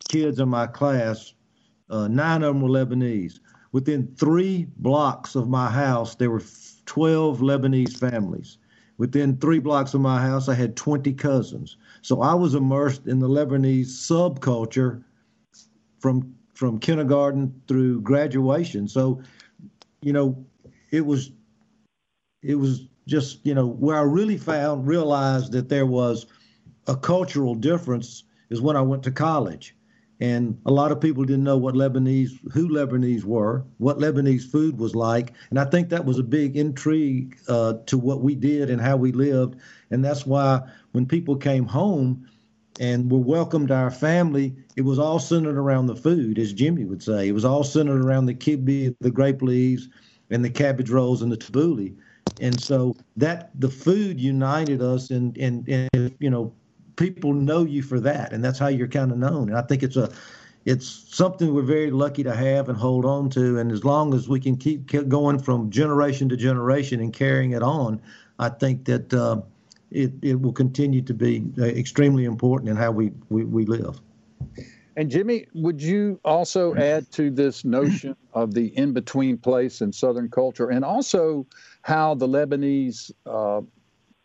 kids 0.09 0.41
in 0.41 0.49
my 0.49 0.67
class, 0.67 1.35
uh, 1.91 2.09
nine 2.09 2.43
of 2.43 2.55
them 2.55 2.63
were 2.63 2.69
Lebanese. 2.69 3.41
Within 3.73 4.09
three 4.17 4.67
blocks 4.79 5.35
of 5.35 5.49
my 5.49 5.71
house, 5.71 6.15
there 6.15 6.31
were 6.31 6.43
12 6.87 7.41
Lebanese 7.41 7.97
families. 7.97 8.59
Within 8.99 9.37
three 9.37 9.59
blocks 9.59 9.93
of 9.93 10.01
my 10.01 10.21
house, 10.21 10.49
I 10.49 10.55
had 10.55 10.77
20 10.77 11.13
cousins. 11.13 11.77
So 12.01 12.23
I 12.23 12.33
was 12.33 12.55
immersed 12.55 13.07
in 13.07 13.19
the 13.19 13.29
Lebanese 13.29 13.89
subculture 13.89 15.05
from 15.99 16.36
from 16.57 16.79
kindergarten 16.79 17.61
through 17.69 18.01
graduation. 18.01 18.89
So, 18.89 19.23
you 20.01 20.13
know, 20.13 20.45
it 20.91 21.05
was 21.05 21.31
it 22.43 22.55
was 22.55 22.87
just 23.07 23.45
you 23.45 23.55
know 23.55 23.67
where 23.67 23.97
I 23.97 24.03
really 24.03 24.39
found 24.39 24.87
realized 24.87 25.53
that 25.53 25.69
there 25.69 25.87
was 25.87 26.27
a 26.87 26.97
cultural 26.97 27.55
difference 27.55 28.25
is 28.49 28.61
when 28.61 28.77
I 28.77 28.81
went 28.81 29.03
to 29.03 29.11
college, 29.11 29.77
and 30.21 30.59
a 30.65 30.71
lot 30.73 30.93
of 30.93 31.01
people 31.01 31.25
didn't 31.25 31.45
know 31.45 31.59
what 31.59 31.75
Lebanese 31.75 32.31
who 32.53 32.71
Lebanese 32.71 33.25
were, 33.25 33.65
what 33.77 33.99
Lebanese 33.99 34.51
food 34.51 34.79
was 34.79 34.95
like, 34.95 35.35
and 35.51 35.59
I 35.61 35.67
think 35.67 35.91
that 35.91 36.07
was 36.07 36.19
a 36.19 36.23
big 36.23 36.57
intrigue 36.57 37.39
uh, 37.49 37.75
to 37.85 37.99
what 37.99 38.23
we 38.23 38.35
did 38.35 38.71
and 38.71 38.81
how 38.81 38.97
we 38.97 39.13
lived, 39.13 39.57
and 39.91 40.03
that's 40.03 40.25
why 40.25 40.63
when 40.93 41.05
people 41.05 41.37
came 41.37 41.67
home 41.67 42.27
and 42.79 43.11
were 43.11 43.19
welcomed 43.19 43.69
to 43.69 43.75
our 43.75 43.91
family, 43.91 44.55
it 44.77 44.83
was 44.83 44.99
all 44.99 45.19
centered 45.19 45.57
around 45.57 45.87
the 45.87 45.97
food, 45.97 46.39
as 46.39 46.53
Jimmy 46.53 46.85
would 46.85 47.03
say. 47.03 47.29
It 47.29 47.33
was 47.33 47.45
all 47.45 47.65
centered 47.65 48.01
around 48.01 48.27
the 48.27 48.35
kibbe, 48.35 48.95
the 49.01 49.11
grape 49.11 49.43
leaves, 49.43 49.89
and 50.31 50.45
the 50.45 50.51
cabbage 50.51 50.91
rolls 50.91 51.23
and 51.23 51.33
the 51.33 51.37
tabbouleh. 51.37 51.95
And 52.39 52.61
so 52.61 52.95
that 53.17 53.51
the 53.59 53.71
food 53.71 54.21
united 54.21 54.83
us, 54.83 55.11
and 55.11 55.37
and 55.39 55.67
and 55.69 56.15
you 56.19 56.29
know, 56.29 56.53
people 56.97 57.33
know 57.33 57.65
you 57.65 57.83
for 57.83 57.99
that, 58.01 58.33
and 58.33 58.45
that's 58.45 58.59
how 58.59 58.69
you're 58.69 58.89
kind 58.89 59.11
of 59.11 59.19
known. 59.19 59.49
And 59.49 59.57
I 59.57 59.63
think 59.63 59.83
it's 59.83 59.97
a 59.97 60.11
it's 60.67 61.07
something 61.15 61.55
we're 61.55 61.63
very 61.63 61.91
lucky 61.93 62.25
to 62.25 62.35
have 62.35 62.69
and 62.69 62.77
hold 62.77 63.05
on 63.07 63.31
to. 63.31 63.59
And 63.59 63.71
as 63.71 63.85
long 63.85 64.13
as 64.13 64.29
we 64.29 64.41
can 64.41 64.57
keep, 64.57 64.89
keep 64.89 65.09
going 65.09 65.39
from 65.39 65.71
generation 65.71 66.29
to 66.29 66.37
generation 66.37 67.01
and 67.01 67.13
carrying 67.13 67.53
it 67.53 67.63
on, 67.63 68.03
I 68.41 68.49
think 68.49 68.85
that 68.87 69.15
uh, 69.15 69.43
it, 69.91 70.13
it 70.23 70.41
will 70.41 70.53
continue 70.53 71.03
to 71.03 71.15
be 71.15 71.45
uh, 71.59 71.65
extremely 71.65 72.25
important 72.25 72.71
in 72.71 72.77
how 72.77 72.91
we, 72.91 73.13
we, 73.29 73.45
we 73.45 73.67
live. 73.67 74.01
And 74.97 75.11
Jimmy, 75.11 75.47
would 75.53 75.83
you 75.83 76.19
also 76.25 76.75
add 76.75 77.11
to 77.13 77.31
this 77.31 77.65
notion 77.65 78.17
of 78.33 78.55
the 78.55 78.69
in 78.79 78.93
between 78.93 79.37
place 79.37 79.83
in 79.83 79.93
Southern 79.93 80.31
culture, 80.31 80.71
and 80.71 80.85
also 80.85 81.47
how 81.83 82.15
the 82.15 82.27
Lebanese 82.27 83.11
uh, 83.27 83.61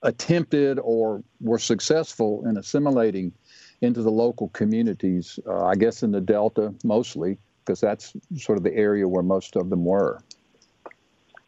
attempted 0.02 0.80
or 0.80 1.24
were 1.42 1.60
successful 1.60 2.48
in 2.48 2.58
assimilating 2.58 3.34
into 3.82 4.02
the 4.02 4.12
local 4.12 4.48
communities? 4.50 5.40
Uh, 5.46 5.66
I 5.66 5.76
guess 5.76 6.04
in 6.04 6.12
the 6.12 6.22
Delta 6.22 6.74
mostly, 6.86 7.38
because 7.66 7.82
that's 7.82 8.14
sort 8.38 8.58
of 8.58 8.64
the 8.64 8.74
area 8.74 9.06
where 9.06 9.24
most 9.24 9.58
of 9.58 9.70
them 9.70 9.84
were. 9.84 10.24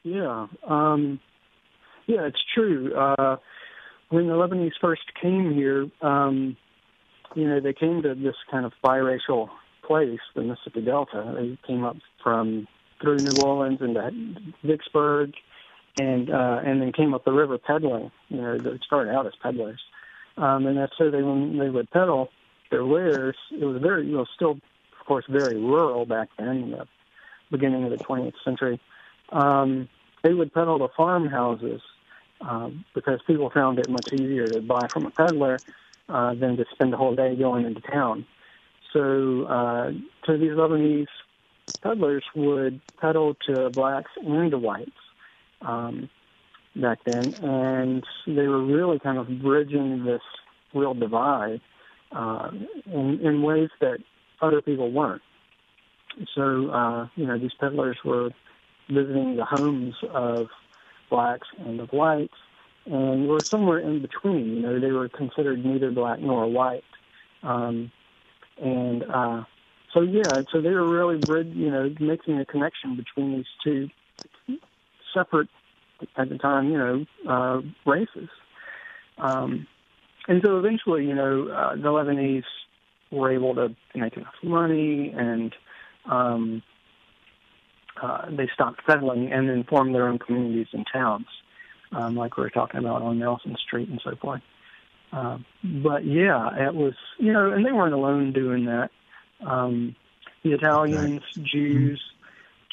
Yeah, 0.04 0.48
um, 0.68 1.22
yeah, 2.08 2.26
it's 2.26 2.44
true. 2.54 2.94
Uh, 2.94 3.38
when 4.14 4.28
the 4.28 4.34
Lebanese 4.34 4.74
first 4.80 5.02
came 5.20 5.54
here, 5.54 5.90
um, 6.02 6.56
you 7.36 7.48
know, 7.48 7.60
they 7.60 7.74
came 7.74 8.04
to 8.04 8.14
this 8.14 8.36
kind 8.52 8.64
of 8.66 8.72
biracial 8.84 9.50
place, 9.86 10.20
the 10.36 10.44
Mississippi 10.44 10.82
Delta. 10.82 11.34
They 11.36 11.58
came 11.66 11.84
up 11.84 11.98
from 12.22 12.68
through 13.02 13.22
New 13.22 13.42
Orleans 13.42 13.80
into 13.82 14.36
Vicksburg, 14.64 15.34
and 15.98 16.30
uh, 16.30 16.62
and 16.64 16.80
then 16.80 16.92
came 16.94 17.16
up 17.16 17.26
the 17.26 17.32
river 17.32 17.58
peddling. 17.58 18.12
You 18.30 18.38
know, 18.38 18.58
they 18.60 18.80
started 18.86 19.12
out 19.14 19.26
as 19.26 19.34
peddlers, 19.42 19.82
um, 20.38 20.68
and 20.68 20.78
that's 20.78 20.94
so 20.98 21.10
they 21.10 21.24
when 21.24 21.58
they 21.58 21.72
would 21.72 21.90
peddle 21.90 22.30
their 22.70 22.86
wares, 22.86 23.36
it 23.52 23.66
was 23.66 23.82
very, 23.82 24.08
you 24.08 24.18
know, 24.18 24.26
still 24.36 24.52
of 24.52 25.06
course 25.06 25.26
very 25.30 25.58
rural 25.58 26.06
back 26.06 26.30
then 26.38 26.48
in 26.48 26.72
the 26.72 26.88
beginning 27.52 27.84
of 27.84 27.92
the 27.92 27.98
20th 27.98 28.34
century. 28.44 28.80
Um, 29.32 29.88
they 30.24 30.34
would 30.34 30.54
peddle 30.54 30.80
to 30.80 30.88
farmhouses 30.98 31.82
um, 32.48 32.86
because 32.94 33.20
people 33.26 33.50
found 33.54 33.80
it 33.80 33.90
much 33.90 34.08
easier 34.12 34.52
to 34.54 34.62
buy 34.62 34.88
from 34.92 35.06
a 35.06 35.12
peddler 35.12 35.62
uh, 36.10 36.34
than 36.36 36.58
to 36.58 36.66
spend 36.74 36.92
the 36.92 36.98
whole 36.98 37.16
day 37.16 37.36
going 37.36 37.66
into 37.66 37.82
town. 37.82 38.26
So, 38.92 39.46
uh, 39.46 39.92
so 40.26 40.38
these 40.38 40.52
Lebanese 40.52 41.08
peddlers 41.82 42.24
would 42.36 42.80
peddle 43.02 43.36
to 43.48 43.70
blacks 43.70 44.12
and 44.22 44.52
to 44.52 44.58
whites 44.58 44.92
um, 45.62 46.10
back 46.76 47.00
then, 47.06 47.34
and 47.42 48.04
they 48.28 48.48
were 48.48 48.64
really 48.64 49.00
kind 49.00 49.18
of 49.18 49.28
bridging 49.42 50.06
this 50.06 50.22
real 50.74 50.94
divide 50.94 51.62
uh, 52.16 52.50
in, 52.86 53.20
in 53.24 53.42
ways 53.42 53.70
that 53.82 53.98
other 54.42 54.62
people 54.62 54.92
weren't. 54.92 55.22
So, 56.36 56.70
uh, 56.70 57.08
you 57.16 57.26
know, 57.26 57.40
these 57.40 57.54
peddlers 57.60 57.98
were 58.06 58.30
visiting 58.90 59.36
the 59.38 59.46
homes 59.46 59.96
of 60.14 60.48
blacks 61.10 61.48
and 61.60 61.80
of 61.80 61.90
whites, 61.90 62.34
and 62.86 63.28
were 63.28 63.46
somewhere 63.50 63.80
in 63.80 64.02
between. 64.02 64.56
You 64.56 64.62
know, 64.62 64.80
they 64.80 64.92
were 64.92 65.10
considered 65.10 65.64
neither 65.64 65.92
black 65.92 66.20
nor 66.20 66.48
white. 66.48 66.84
Um, 67.44 67.92
and 68.62 69.04
uh, 69.04 69.44
so, 69.94 70.02
yeah, 70.02 70.42
so 70.52 70.62
they 70.62 70.70
were 70.70 70.90
really, 70.90 71.20
you 71.54 71.70
know, 71.70 71.94
making 72.00 72.40
a 72.40 72.46
connection 72.46 72.96
between 72.96 73.38
these 73.38 73.46
two 73.64 73.90
separate, 75.14 75.50
at 76.18 76.30
the 76.30 76.38
time, 76.38 76.70
you 76.70 76.78
know, 76.78 77.06
uh, 77.30 77.62
races. 77.90 78.30
Um, 79.18 79.68
and 80.28 80.42
so 80.44 80.58
eventually, 80.58 81.06
you 81.06 81.16
know, 81.16 81.48
uh, 81.50 81.76
the 81.76 81.90
Lebanese 81.90 82.44
were 83.12 83.32
able 83.32 83.54
to 83.56 83.76
make 83.96 84.18
enough 84.18 84.34
money 84.44 85.14
and 85.16 85.54
um, 86.10 86.64
uh, 88.02 88.30
they 88.30 88.50
stopped 88.54 88.82
settling 88.88 89.32
and 89.32 89.50
then 89.50 89.64
formed 89.64 89.94
their 89.94 90.08
own 90.08 90.20
communities 90.20 90.68
and 90.74 90.86
towns, 90.92 91.28
um, 91.92 92.16
like 92.16 92.38
we 92.38 92.44
were 92.44 92.50
talking 92.50 92.80
about 92.80 93.02
on 93.02 93.20
Nelson 93.20 93.56
Street 93.66 93.90
and 93.90 94.02
so 94.04 94.16
forth. 94.16 94.42
Uh, 95.12 95.38
but 95.64 96.06
yeah, 96.06 96.68
it 96.68 96.74
was 96.74 96.96
you 97.20 97.32
know, 97.32 97.52
and 97.52 97.66
they 97.66 97.72
weren't 97.72 97.94
alone 97.94 98.34
doing 98.34 98.66
that. 98.66 98.90
Um, 99.46 99.96
the 100.44 100.54
Italians, 100.54 101.22
right. 101.38 101.46
Jews, 101.46 102.02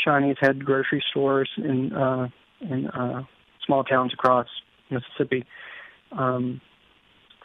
Chinese 0.03 0.37
had 0.41 0.65
grocery 0.65 1.05
stores 1.11 1.51
in 1.59 1.93
uh, 1.93 2.29
in 2.61 2.89
uh, 2.89 3.25
small 3.67 3.85
towns 3.85 4.15
across 4.15 4.49
Mississippi. 4.91 5.45
Um, 6.13 6.61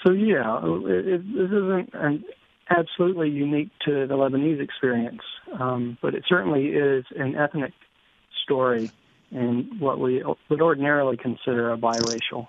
so 0.06 0.14
yeah, 0.14 0.60
it, 0.64 1.08
it, 1.08 1.34
this 1.34 1.52
isn't 1.52 1.90
an 1.94 2.24
absolutely 2.70 3.30
unique 3.30 3.70
to 3.86 4.08
the 4.08 4.16
Lebanese 4.16 4.62
experience, 4.62 5.22
um, 5.60 5.98
but 6.02 6.16
it 6.16 6.24
certainly 6.28 6.68
is 6.68 7.06
an 7.16 7.36
ethnic 7.36 7.74
story 8.44 8.92
in 9.32 9.78
what 9.80 10.00
we 10.00 10.24
would 10.50 10.62
ordinarily 10.62 11.18
consider 11.18 11.72
a 11.72 11.78
biracial 11.78 12.48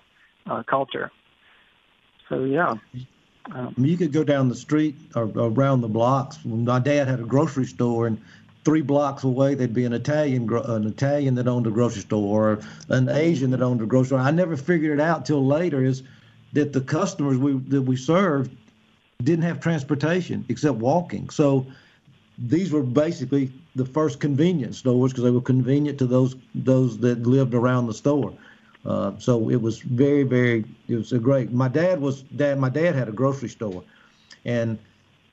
uh, 0.49 0.63
culture. 0.63 1.11
So, 2.29 2.43
yeah. 2.43 2.75
Um, 3.51 3.73
you 3.77 3.95
could 3.95 4.11
go 4.11 4.23
down 4.23 4.49
the 4.49 4.55
street 4.55 4.95
or 5.15 5.23
around 5.23 5.81
the 5.81 5.87
blocks. 5.87 6.37
My 6.43 6.79
dad 6.79 7.07
had 7.07 7.19
a 7.19 7.23
grocery 7.23 7.65
store, 7.65 8.07
and 8.07 8.21
three 8.65 8.81
blocks 8.81 9.23
away 9.23 9.55
there'd 9.55 9.73
be 9.73 9.85
an 9.85 9.93
Italian 9.93 10.51
an 10.51 10.85
Italian 10.85 11.35
that 11.35 11.47
owned 11.47 11.67
a 11.67 11.71
grocery 11.71 12.01
store 12.01 12.51
or 12.51 12.59
an 12.89 13.07
Asian 13.07 13.51
that 13.51 13.61
owned 13.61 13.81
a 13.81 13.85
grocery 13.85 14.07
store. 14.07 14.19
I 14.19 14.31
never 14.31 14.57
figured 14.57 14.99
it 14.99 15.01
out 15.01 15.25
till 15.25 15.45
later 15.45 15.83
is 15.83 16.03
that 16.53 16.73
the 16.73 16.81
customers 16.81 17.37
we 17.37 17.53
that 17.69 17.83
we 17.83 17.95
served 17.95 18.51
didn't 19.23 19.43
have 19.43 19.59
transportation 19.59 20.45
except 20.49 20.75
walking. 20.75 21.29
So 21.29 21.65
these 22.37 22.71
were 22.71 22.83
basically 22.83 23.51
the 23.75 23.85
first 23.85 24.19
convenience 24.19 24.77
stores 24.77 25.11
because 25.11 25.23
they 25.23 25.31
were 25.31 25.41
convenient 25.41 25.97
to 25.99 26.05
those 26.05 26.35
those 26.53 26.97
that 26.99 27.23
lived 27.23 27.53
around 27.53 27.87
the 27.87 27.93
store. 27.93 28.33
Uh, 28.85 29.13
so 29.17 29.49
it 29.49 29.61
was 29.61 29.79
very, 29.79 30.23
very. 30.23 30.65
It 30.87 30.95
was 30.95 31.11
a 31.13 31.19
great. 31.19 31.51
My 31.51 31.67
dad 31.67 31.99
was 31.99 32.21
dad. 32.21 32.59
My 32.59 32.69
dad 32.69 32.95
had 32.95 33.09
a 33.09 33.11
grocery 33.11 33.49
store, 33.49 33.83
and 34.45 34.77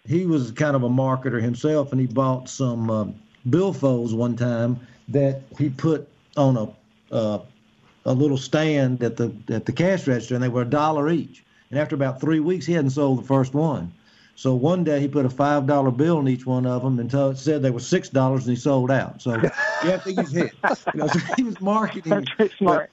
he 0.07 0.27
was 0.27 0.51
kind 0.51 0.75
of 0.75 0.83
a 0.83 0.89
marketer 0.89 1.41
himself, 1.41 1.93
and 1.93 2.01
he 2.01 2.07
bought 2.07 2.49
some 2.49 2.91
uh, 2.91 3.07
billfolds 3.49 4.15
one 4.15 4.35
time 4.35 4.81
that 5.09 5.43
he 5.59 5.69
put 5.69 6.09
on 6.37 6.57
a 6.57 7.15
uh, 7.15 7.39
a 8.07 8.13
little 8.13 8.39
stand 8.39 9.03
at 9.03 9.17
the 9.19 9.33
at 9.51 9.67
the 9.67 9.73
cash 9.73 10.07
register, 10.07 10.35
and 10.35 10.43
they 10.43 10.49
were 10.49 10.63
a 10.63 10.67
dollar 10.67 11.11
each. 11.11 11.45
And 11.75 11.83
after 11.83 11.97
about 11.97 12.21
three 12.21 12.39
weeks, 12.39 12.67
he 12.67 12.73
hadn't 12.73 12.91
sold 12.91 13.19
the 13.19 13.27
first 13.27 13.53
one. 13.53 13.93
So 14.37 14.55
one 14.55 14.85
day 14.85 15.01
he 15.01 15.09
put 15.09 15.27
a 15.27 15.29
five 15.29 15.67
dollar 15.67 15.91
bill 15.91 16.21
in 16.21 16.29
each 16.29 16.47
one 16.47 16.67
of 16.67 16.85
them 16.85 17.01
and 17.01 17.13
it 17.13 17.37
said 17.37 17.63
they 17.63 17.73
were 17.73 17.81
six 17.81 18.09
dollars, 18.09 18.47
and 18.47 18.57
he 18.57 18.63
sold 18.63 18.93
out. 18.93 19.21
So 19.21 19.35
you 19.35 19.51
have 19.91 20.05
to 20.05 20.13
use 20.13 20.31
hit. 20.31 20.53
You 20.95 21.01
know, 21.01 21.09
so 21.09 21.19
he 21.37 21.43
was 21.43 21.61
marketing. 21.61 22.11
That's 22.11 22.31
very 22.37 22.51
smart. 22.51 22.93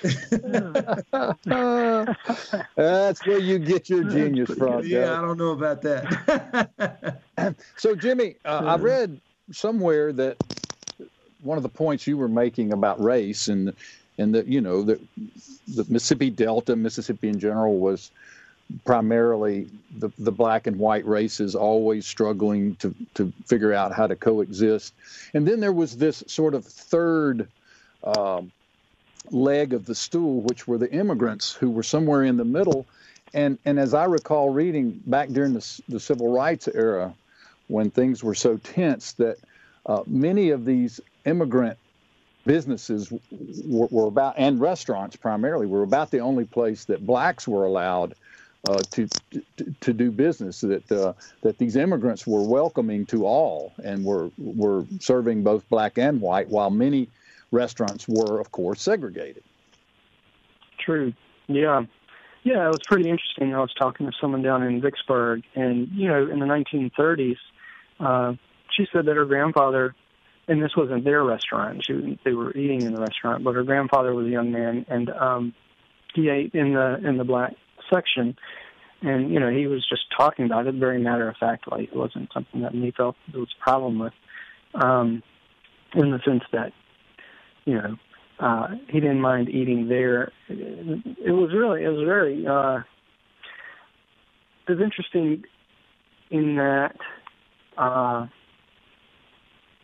That's 2.76 3.26
where 3.26 3.40
you 3.40 3.58
get 3.58 3.90
your 3.90 4.04
genius 4.04 4.54
from. 4.54 4.86
Yeah, 4.86 5.00
Doug. 5.00 5.18
I 5.18 5.22
don't 5.26 5.36
know 5.36 5.50
about 5.50 5.82
that. 5.82 7.20
so, 7.76 7.94
Jimmy, 7.94 8.36
uh, 8.42 8.62
I 8.64 8.76
read 8.76 9.20
somewhere 9.52 10.14
that 10.14 10.38
one 11.42 11.58
of 11.58 11.62
the 11.62 11.68
points 11.68 12.06
you 12.06 12.16
were 12.16 12.28
making 12.28 12.72
about 12.72 13.02
race 13.02 13.48
and 13.48 13.74
and 14.18 14.34
that 14.34 14.46
you 14.46 14.60
know 14.60 14.82
the 14.82 15.00
the 15.68 15.84
Mississippi 15.88 16.30
Delta, 16.30 16.76
Mississippi 16.76 17.28
in 17.28 17.38
general, 17.38 17.78
was 17.78 18.10
primarily 18.84 19.68
the, 19.96 20.10
the 20.18 20.32
black 20.32 20.66
and 20.66 20.78
white 20.78 21.06
races 21.06 21.54
always 21.54 22.06
struggling 22.06 22.74
to, 22.76 22.94
to 23.14 23.32
figure 23.46 23.72
out 23.72 23.92
how 23.92 24.06
to 24.06 24.16
coexist. 24.16 24.92
And 25.32 25.46
then 25.46 25.60
there 25.60 25.72
was 25.72 25.96
this 25.96 26.22
sort 26.26 26.54
of 26.54 26.64
third 26.64 27.48
um, 28.04 28.52
leg 29.30 29.72
of 29.72 29.86
the 29.86 29.94
stool, 29.94 30.40
which 30.42 30.68
were 30.68 30.78
the 30.78 30.90
immigrants 30.92 31.52
who 31.52 31.70
were 31.70 31.82
somewhere 31.82 32.24
in 32.24 32.36
the 32.36 32.44
middle. 32.44 32.86
And, 33.34 33.58
and 33.64 33.78
as 33.78 33.94
I 33.94 34.04
recall 34.04 34.50
reading 34.50 35.02
back 35.06 35.28
during 35.30 35.54
the, 35.54 35.80
the 35.88 36.00
civil 36.00 36.32
rights 36.32 36.68
era, 36.68 37.14
when 37.68 37.90
things 37.90 38.22
were 38.22 38.34
so 38.34 38.56
tense, 38.58 39.12
that 39.12 39.38
uh, 39.86 40.02
many 40.06 40.50
of 40.50 40.64
these 40.64 41.00
immigrant 41.24 41.78
businesses 42.48 43.12
were, 43.66 43.88
were, 43.90 44.06
about, 44.06 44.34
and 44.38 44.58
restaurants 44.58 45.14
primarily, 45.16 45.66
were 45.66 45.82
about 45.82 46.10
the 46.10 46.20
only 46.20 46.46
place 46.46 46.86
that 46.86 47.06
blacks 47.06 47.46
were 47.46 47.66
allowed 47.66 48.14
uh, 48.66 48.78
to, 48.90 49.06
to, 49.30 49.74
to 49.80 49.92
do 49.92 50.10
business. 50.10 50.62
That 50.62 50.90
uh, 50.90 51.12
that 51.42 51.58
these 51.58 51.76
immigrants 51.76 52.26
were 52.26 52.42
welcoming 52.42 53.04
to 53.06 53.26
all 53.26 53.74
and 53.84 54.02
were 54.02 54.30
were 54.38 54.86
serving 54.98 55.44
both 55.44 55.68
black 55.68 55.98
and 55.98 56.22
white, 56.22 56.48
while 56.48 56.70
many 56.70 57.10
restaurants 57.52 58.08
were, 58.08 58.40
of 58.40 58.50
course, 58.50 58.80
segregated. 58.80 59.44
True. 60.78 61.12
Yeah. 61.46 61.84
Yeah, 62.44 62.64
it 62.64 62.68
was 62.68 62.80
pretty 62.86 63.10
interesting. 63.10 63.54
I 63.54 63.60
was 63.60 63.74
talking 63.78 64.06
to 64.06 64.12
someone 64.18 64.40
down 64.40 64.62
in 64.62 64.80
Vicksburg, 64.80 65.42
and 65.54 65.88
you 65.92 66.08
know, 66.08 66.26
in 66.26 66.38
the 66.38 66.46
1930s, 66.46 67.36
uh, 68.00 68.32
she 68.70 68.86
said 68.90 69.04
that 69.04 69.16
her 69.16 69.26
grandfather, 69.26 69.94
and 70.48 70.62
this 70.62 70.74
wasn't 70.76 71.04
their 71.04 71.22
restaurant. 71.22 71.84
She, 71.86 72.18
they 72.24 72.32
were 72.32 72.56
eating 72.56 72.82
in 72.82 72.94
the 72.94 73.00
restaurant, 73.00 73.44
but 73.44 73.54
her 73.54 73.62
grandfather 73.62 74.14
was 74.14 74.26
a 74.26 74.30
young 74.30 74.50
man, 74.50 74.86
and 74.88 75.10
um, 75.10 75.54
he 76.14 76.28
ate 76.28 76.54
in 76.54 76.74
the 76.74 76.98
in 77.06 77.18
the 77.18 77.24
black 77.24 77.54
section. 77.92 78.36
And, 79.00 79.30
you 79.32 79.38
know, 79.38 79.48
he 79.48 79.68
was 79.68 79.86
just 79.88 80.06
talking 80.16 80.44
about 80.44 80.66
it 80.66 80.74
very 80.74 81.00
matter 81.00 81.28
of 81.28 81.36
factly. 81.36 81.84
It 81.84 81.96
wasn't 81.96 82.32
something 82.34 82.62
that 82.62 82.72
he 82.72 82.90
felt 82.90 83.14
there 83.30 83.38
was 83.38 83.54
a 83.56 83.62
problem 83.62 84.00
with. 84.00 84.12
Um, 84.74 85.22
in 85.94 86.10
the 86.10 86.18
sense 86.24 86.42
that, 86.52 86.72
you 87.64 87.74
know, 87.74 87.96
uh, 88.40 88.68
he 88.88 88.98
didn't 88.98 89.20
mind 89.20 89.48
eating 89.48 89.88
there. 89.88 90.32
It 90.48 91.30
was 91.30 91.50
really, 91.54 91.84
it 91.84 91.88
was 91.88 92.04
very, 92.04 92.44
uh, 92.46 92.80
it 94.66 94.72
was 94.72 94.80
interesting 94.82 95.44
in 96.30 96.56
that, 96.56 96.96
uh, 97.76 98.26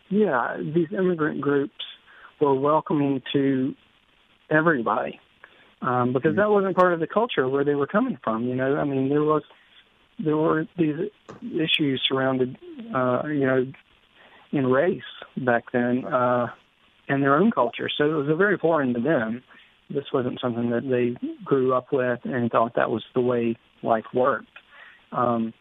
yeah, 0.09 0.57
these 0.57 0.87
immigrant 0.91 1.41
groups 1.41 1.73
were 2.39 2.53
welcoming 2.53 3.21
to 3.33 3.73
everybody 4.49 5.19
um, 5.81 6.13
because 6.13 6.31
mm-hmm. 6.31 6.39
that 6.39 6.49
wasn't 6.49 6.75
part 6.75 6.93
of 6.93 6.99
the 6.99 7.07
culture 7.07 7.47
where 7.47 7.63
they 7.63 7.75
were 7.75 7.87
coming 7.87 8.17
from. 8.23 8.45
You 8.45 8.55
know, 8.55 8.77
I 8.77 8.83
mean, 8.83 9.09
there 9.09 9.23
was 9.23 9.43
there 10.19 10.37
were 10.37 10.65
these 10.77 10.95
issues 11.41 12.01
surrounded, 12.07 12.57
uh, 12.93 13.23
you 13.27 13.45
know, 13.45 13.65
in 14.51 14.67
race 14.67 15.01
back 15.37 15.71
then, 15.73 16.05
uh, 16.05 16.47
and 17.09 17.21
their 17.21 17.35
own 17.35 17.51
culture. 17.51 17.89
So 17.95 18.05
it 18.05 18.13
was 18.13 18.29
a 18.29 18.35
very 18.35 18.57
foreign 18.57 18.93
to 18.93 18.99
them. 19.01 19.43
This 19.89 20.05
wasn't 20.13 20.39
something 20.39 20.69
that 20.71 20.89
they 20.89 21.15
grew 21.43 21.73
up 21.73 21.91
with 21.91 22.19
and 22.23 22.49
thought 22.49 22.75
that 22.75 22.89
was 22.89 23.03
the 23.13 23.21
way 23.21 23.57
life 23.83 24.05
worked. 24.13 24.47
Um, 25.11 25.53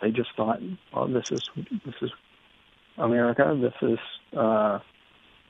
they 0.00 0.10
just 0.10 0.28
thought, 0.36 0.60
well, 0.94 1.08
this 1.08 1.30
is 1.30 1.40
this 1.84 1.94
is 2.02 2.10
America. 2.98 3.58
This 3.60 3.90
is 3.90 3.98
uh, 4.36 4.78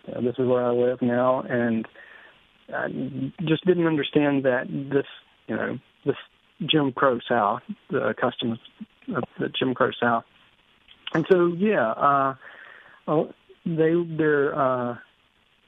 this 0.06 0.34
is 0.38 0.46
where 0.46 0.64
I 0.64 0.70
live 0.70 1.02
now, 1.02 1.42
and 1.42 1.86
I 2.72 2.88
just 3.42 3.64
didn't 3.64 3.86
understand 3.86 4.44
that 4.44 4.66
this, 4.68 5.06
you 5.46 5.56
know, 5.56 5.78
this 6.04 6.16
Jim 6.64 6.92
Crow 6.92 7.18
South, 7.28 7.62
the 7.90 8.14
customs 8.20 8.58
of 9.14 9.24
the 9.38 9.48
Jim 9.48 9.74
Crow 9.74 9.90
South. 10.00 10.24
And 11.14 11.26
so, 11.30 11.46
yeah, 11.46 11.90
uh, 11.90 12.34
they 13.64 13.94
their 14.16 14.58
uh, 14.58 14.96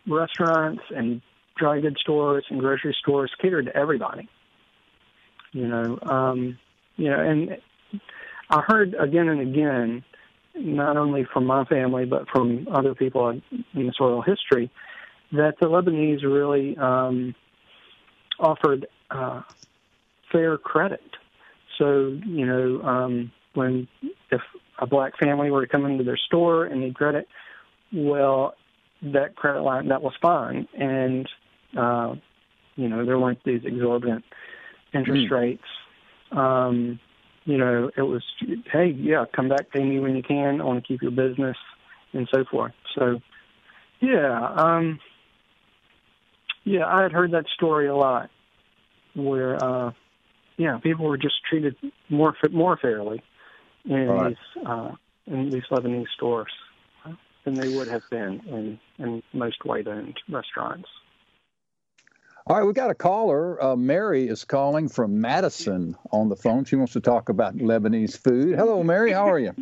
restaurants 0.06 0.82
and 0.94 1.20
dry 1.56 1.80
goods 1.80 2.00
stores 2.00 2.44
and 2.50 2.60
grocery 2.60 2.96
stores 3.00 3.32
catered 3.40 3.66
to 3.66 3.76
everybody. 3.76 4.28
You 5.52 5.66
know, 5.66 5.98
um, 6.02 6.58
you 6.96 7.10
know, 7.10 7.20
and 7.20 7.58
I 8.50 8.62
heard 8.66 8.94
again 8.98 9.28
and 9.28 9.40
again, 9.40 10.04
not 10.54 10.96
only 10.96 11.26
from 11.32 11.46
my 11.46 11.64
family 11.64 12.04
but 12.04 12.28
from 12.28 12.66
other 12.72 12.94
people 12.94 13.28
in, 13.28 13.42
this 13.74 13.96
oral 14.00 14.22
history, 14.22 14.70
that 15.32 15.54
the 15.60 15.66
Lebanese 15.66 16.22
really 16.22 16.76
um, 16.78 17.34
offered 18.38 18.86
uh, 19.10 19.42
fair 20.32 20.58
credit. 20.58 21.02
So, 21.78 22.18
you 22.26 22.46
know, 22.46 22.82
um, 22.82 23.32
when 23.54 23.88
if 24.30 24.40
a 24.78 24.86
black 24.86 25.18
family 25.18 25.50
were 25.50 25.64
to 25.64 25.70
come 25.70 25.84
into 25.84 26.04
their 26.04 26.16
store 26.16 26.64
and 26.64 26.80
need 26.80 26.94
credit, 26.94 27.28
well, 27.92 28.54
that 29.02 29.36
credit 29.36 29.62
line 29.62 29.88
that 29.88 30.02
was 30.02 30.14
fine, 30.20 30.66
and 30.78 31.28
uh, 31.76 32.14
you 32.76 32.88
know 32.88 33.04
there 33.04 33.18
weren't 33.18 33.42
these 33.44 33.60
exorbitant 33.64 34.24
interest 34.92 35.28
mm. 35.28 35.30
rates. 35.30 35.64
Um, 36.32 37.00
you 37.48 37.56
know, 37.56 37.90
it 37.96 38.02
was 38.02 38.22
hey, 38.70 38.88
yeah, 38.90 39.24
come 39.34 39.48
back, 39.48 39.70
pay 39.70 39.82
me 39.82 39.98
when 40.00 40.14
you 40.14 40.22
can. 40.22 40.60
I 40.60 40.64
want 40.64 40.84
to 40.84 40.86
keep 40.86 41.00
your 41.00 41.10
business, 41.10 41.56
and 42.12 42.28
so 42.32 42.44
forth. 42.44 42.72
So, 42.94 43.22
yeah, 44.00 44.52
um, 44.54 45.00
yeah, 46.64 46.86
I 46.86 47.02
had 47.02 47.12
heard 47.12 47.30
that 47.30 47.46
story 47.54 47.86
a 47.86 47.96
lot, 47.96 48.28
where 49.14 49.56
uh, 49.64 49.92
yeah, 50.58 50.76
people 50.82 51.06
were 51.06 51.16
just 51.16 51.36
treated 51.48 51.74
more 52.10 52.36
more 52.52 52.76
fairly 52.76 53.22
in 53.86 54.08
right. 54.08 54.28
these 54.28 54.66
uh, 54.66 54.90
in 55.26 55.48
these 55.48 55.64
Lebanese 55.70 56.08
stores 56.16 56.52
than 57.46 57.54
they 57.54 57.74
would 57.74 57.88
have 57.88 58.02
been 58.10 58.42
in 58.46 58.78
in 58.98 59.22
most 59.32 59.64
white-owned 59.64 60.20
restaurants. 60.28 60.88
All 62.48 62.56
right, 62.56 62.64
we 62.64 62.72
got 62.72 62.88
a 62.88 62.94
caller. 62.94 63.62
Uh, 63.62 63.76
Mary 63.76 64.26
is 64.26 64.42
calling 64.42 64.88
from 64.88 65.20
Madison 65.20 65.94
on 66.12 66.30
the 66.30 66.36
phone. 66.36 66.64
She 66.64 66.76
wants 66.76 66.94
to 66.94 67.00
talk 67.00 67.28
about 67.28 67.54
Lebanese 67.58 68.16
food. 68.16 68.56
Hello, 68.56 68.82
Mary. 68.82 69.12
How 69.12 69.28
are 69.28 69.38
you? 69.38 69.52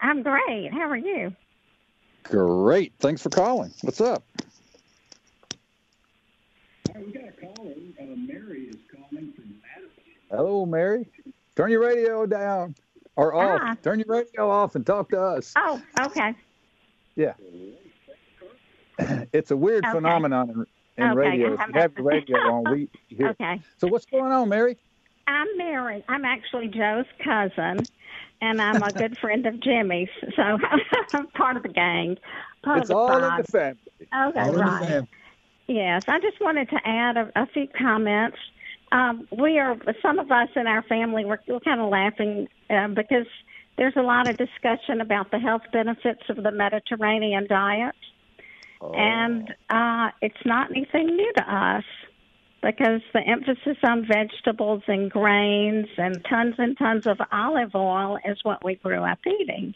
I'm 0.00 0.22
great. 0.22 0.72
How 0.72 0.88
are 0.88 0.96
you? 0.96 1.34
Great. 2.22 2.92
Thanks 3.00 3.20
for 3.22 3.30
calling. 3.30 3.72
What's 3.82 4.00
up? 4.00 4.22
Right, 6.94 7.04
we 7.04 7.10
got 7.10 7.24
a 7.24 7.32
caller. 7.32 7.72
Uh, 8.00 8.04
Mary 8.16 8.68
is 8.68 8.76
calling 8.88 9.32
from 9.32 9.60
Madison. 9.60 10.04
Hello, 10.30 10.64
Mary. 10.64 11.08
Turn 11.56 11.72
your 11.72 11.80
radio 11.80 12.24
down 12.24 12.76
or 13.16 13.34
off. 13.34 13.60
Ah. 13.64 13.74
Turn 13.82 13.98
your 13.98 14.16
radio 14.16 14.48
off 14.48 14.76
and 14.76 14.86
talk 14.86 15.08
to 15.08 15.20
us. 15.20 15.52
Oh, 15.58 15.82
okay. 16.02 16.36
Yeah. 17.16 17.34
It's 19.32 19.50
a 19.50 19.56
weird 19.56 19.84
okay. 19.86 19.94
phenomenon 19.94 20.66
in 20.96 21.04
okay. 21.04 21.14
radio. 21.14 21.54
If 21.54 21.60
you 21.60 21.80
have 21.80 21.94
the 21.94 22.02
radio 22.02 22.36
on, 22.38 22.72
we 22.72 22.88
hear. 23.08 23.28
Okay. 23.28 23.60
So 23.78 23.88
what's 23.88 24.06
going 24.06 24.32
on, 24.32 24.48
Mary? 24.48 24.76
I'm 25.26 25.46
Mary. 25.56 26.04
I'm 26.08 26.24
actually 26.24 26.68
Joe's 26.68 27.06
cousin, 27.22 27.78
and 28.40 28.60
I'm 28.60 28.82
a 28.82 28.92
good 28.92 29.16
friend 29.20 29.46
of 29.46 29.60
Jimmy's. 29.60 30.08
So 30.34 30.42
I'm 31.12 31.26
part 31.28 31.56
of 31.56 31.62
the 31.62 31.68
gang. 31.68 32.18
Part 32.62 32.82
it's 32.82 32.90
of 32.90 32.96
the 32.96 32.96
all 32.96 33.24
in 33.24 33.36
the 33.36 33.44
family. 33.44 33.78
Okay, 34.00 34.40
all 34.40 34.52
right. 34.54 35.02
Yes, 35.66 36.02
I 36.08 36.18
just 36.18 36.40
wanted 36.40 36.68
to 36.70 36.80
add 36.84 37.16
a, 37.16 37.30
a 37.36 37.46
few 37.46 37.68
comments. 37.68 38.38
Um, 38.92 39.28
we 39.30 39.60
are 39.60 39.76
some 40.02 40.18
of 40.18 40.32
us 40.32 40.48
in 40.56 40.66
our 40.66 40.82
family. 40.82 41.24
We're, 41.24 41.38
we're 41.46 41.60
kind 41.60 41.80
of 41.80 41.90
laughing 41.90 42.48
uh, 42.68 42.88
because 42.88 43.26
there's 43.78 43.94
a 43.96 44.02
lot 44.02 44.28
of 44.28 44.36
discussion 44.36 45.00
about 45.00 45.30
the 45.30 45.38
health 45.38 45.62
benefits 45.72 46.22
of 46.28 46.42
the 46.42 46.50
Mediterranean 46.50 47.46
diet. 47.48 47.94
Oh. 48.80 48.92
And 48.92 49.54
uh, 49.68 50.10
it's 50.22 50.44
not 50.44 50.70
anything 50.70 51.06
new 51.06 51.32
to 51.36 51.54
us 51.54 51.84
because 52.62 53.00
the 53.12 53.20
emphasis 53.20 53.76
on 53.82 54.06
vegetables 54.06 54.82
and 54.86 55.10
grains 55.10 55.86
and 55.96 56.24
tons 56.28 56.54
and 56.58 56.76
tons 56.76 57.06
of 57.06 57.18
olive 57.32 57.74
oil 57.74 58.18
is 58.24 58.38
what 58.42 58.64
we 58.64 58.74
grew 58.76 59.02
up 59.02 59.18
eating. 59.26 59.74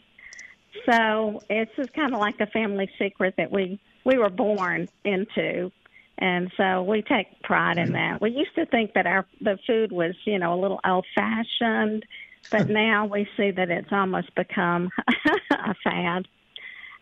So 0.89 1.41
it's 1.49 1.71
just 1.75 1.93
kind 1.93 2.13
of 2.13 2.19
like 2.19 2.39
a 2.39 2.47
family 2.47 2.89
secret 2.99 3.35
that 3.37 3.51
we 3.51 3.79
we 4.03 4.17
were 4.17 4.29
born 4.29 4.87
into, 5.03 5.71
and 6.19 6.51
so 6.57 6.83
we 6.83 7.01
take 7.01 7.41
pride 7.41 7.77
in 7.77 7.93
that. 7.93 8.21
We 8.21 8.31
used 8.31 8.53
to 8.55 8.65
think 8.67 8.93
that 8.93 9.07
our 9.07 9.25
the 9.41 9.57
food 9.65 9.91
was 9.91 10.15
you 10.25 10.37
know 10.37 10.53
a 10.53 10.59
little 10.59 10.79
old 10.85 11.05
fashioned, 11.15 12.05
but 12.51 12.69
now 12.69 13.05
we 13.05 13.27
see 13.37 13.51
that 13.51 13.69
it's 13.71 13.91
almost 13.91 14.35
become 14.35 14.89
a 15.51 15.73
fad. 15.83 16.27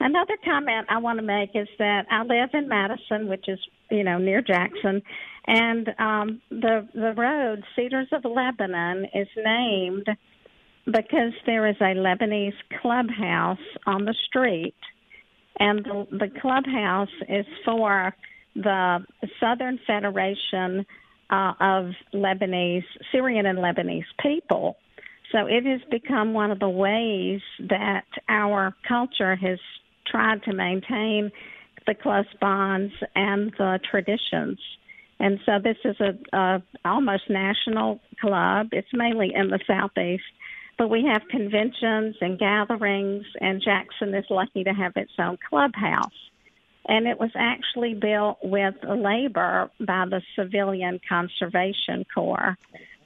Another 0.03 0.35
comment 0.43 0.85
I 0.89 0.97
want 0.97 1.17
to 1.19 1.23
make 1.23 1.51
is 1.55 1.69
that 1.79 2.05
I 2.11 2.23
live 2.23 2.49
in 2.53 2.67
Madison, 2.67 3.29
which 3.29 3.45
is 3.47 3.57
you 3.89 4.03
know 4.03 4.17
near 4.17 4.41
Jackson, 4.41 5.01
and 5.47 5.87
um, 5.97 6.41
the 6.49 6.85
the 6.93 7.13
road 7.15 7.63
Cedars 7.73 8.09
of 8.11 8.25
Lebanon 8.25 9.05
is 9.13 9.29
named 9.37 10.05
because 10.85 11.31
there 11.45 11.69
is 11.69 11.77
a 11.79 11.95
Lebanese 11.95 12.51
clubhouse 12.81 13.65
on 13.87 14.03
the 14.03 14.13
street, 14.27 14.75
and 15.61 15.85
the, 15.85 16.05
the 16.11 16.39
clubhouse 16.41 17.07
is 17.29 17.45
for 17.63 18.13
the 18.55 19.05
Southern 19.39 19.79
Federation 19.87 20.85
uh, 21.29 21.53
of 21.61 21.91
Lebanese 22.13 22.83
Syrian 23.13 23.45
and 23.45 23.57
Lebanese 23.57 24.03
people. 24.21 24.75
So 25.31 25.47
it 25.47 25.65
has 25.65 25.79
become 25.89 26.33
one 26.33 26.51
of 26.51 26.59
the 26.59 26.69
ways 26.69 27.39
that 27.69 28.03
our 28.27 28.75
culture 28.85 29.37
has 29.37 29.59
tried 30.05 30.43
to 30.43 30.53
maintain 30.53 31.31
the 31.85 31.93
close 31.93 32.25
bonds 32.39 32.93
and 33.15 33.51
the 33.57 33.79
traditions. 33.89 34.59
And 35.19 35.39
so 35.45 35.59
this 35.63 35.77
is 35.85 35.95
a, 35.99 36.17
a 36.37 36.63
almost 36.85 37.29
national 37.29 37.99
club. 38.19 38.69
It's 38.71 38.93
mainly 38.93 39.33
in 39.33 39.49
the 39.49 39.59
southeast, 39.67 40.23
but 40.77 40.89
we 40.89 41.05
have 41.05 41.21
conventions 41.29 42.15
and 42.19 42.39
gatherings, 42.39 43.25
and 43.39 43.61
Jackson 43.61 44.13
is 44.15 44.25
lucky 44.29 44.63
to 44.63 44.73
have 44.73 44.93
its 44.95 45.13
own 45.19 45.37
clubhouse. 45.49 46.11
And 46.85 47.07
it 47.07 47.19
was 47.19 47.31
actually 47.35 47.93
built 47.93 48.39
with 48.43 48.75
labor 48.83 49.71
by 49.79 50.05
the 50.09 50.21
Civilian 50.35 50.99
Conservation 51.07 52.05
Corps. 52.13 52.57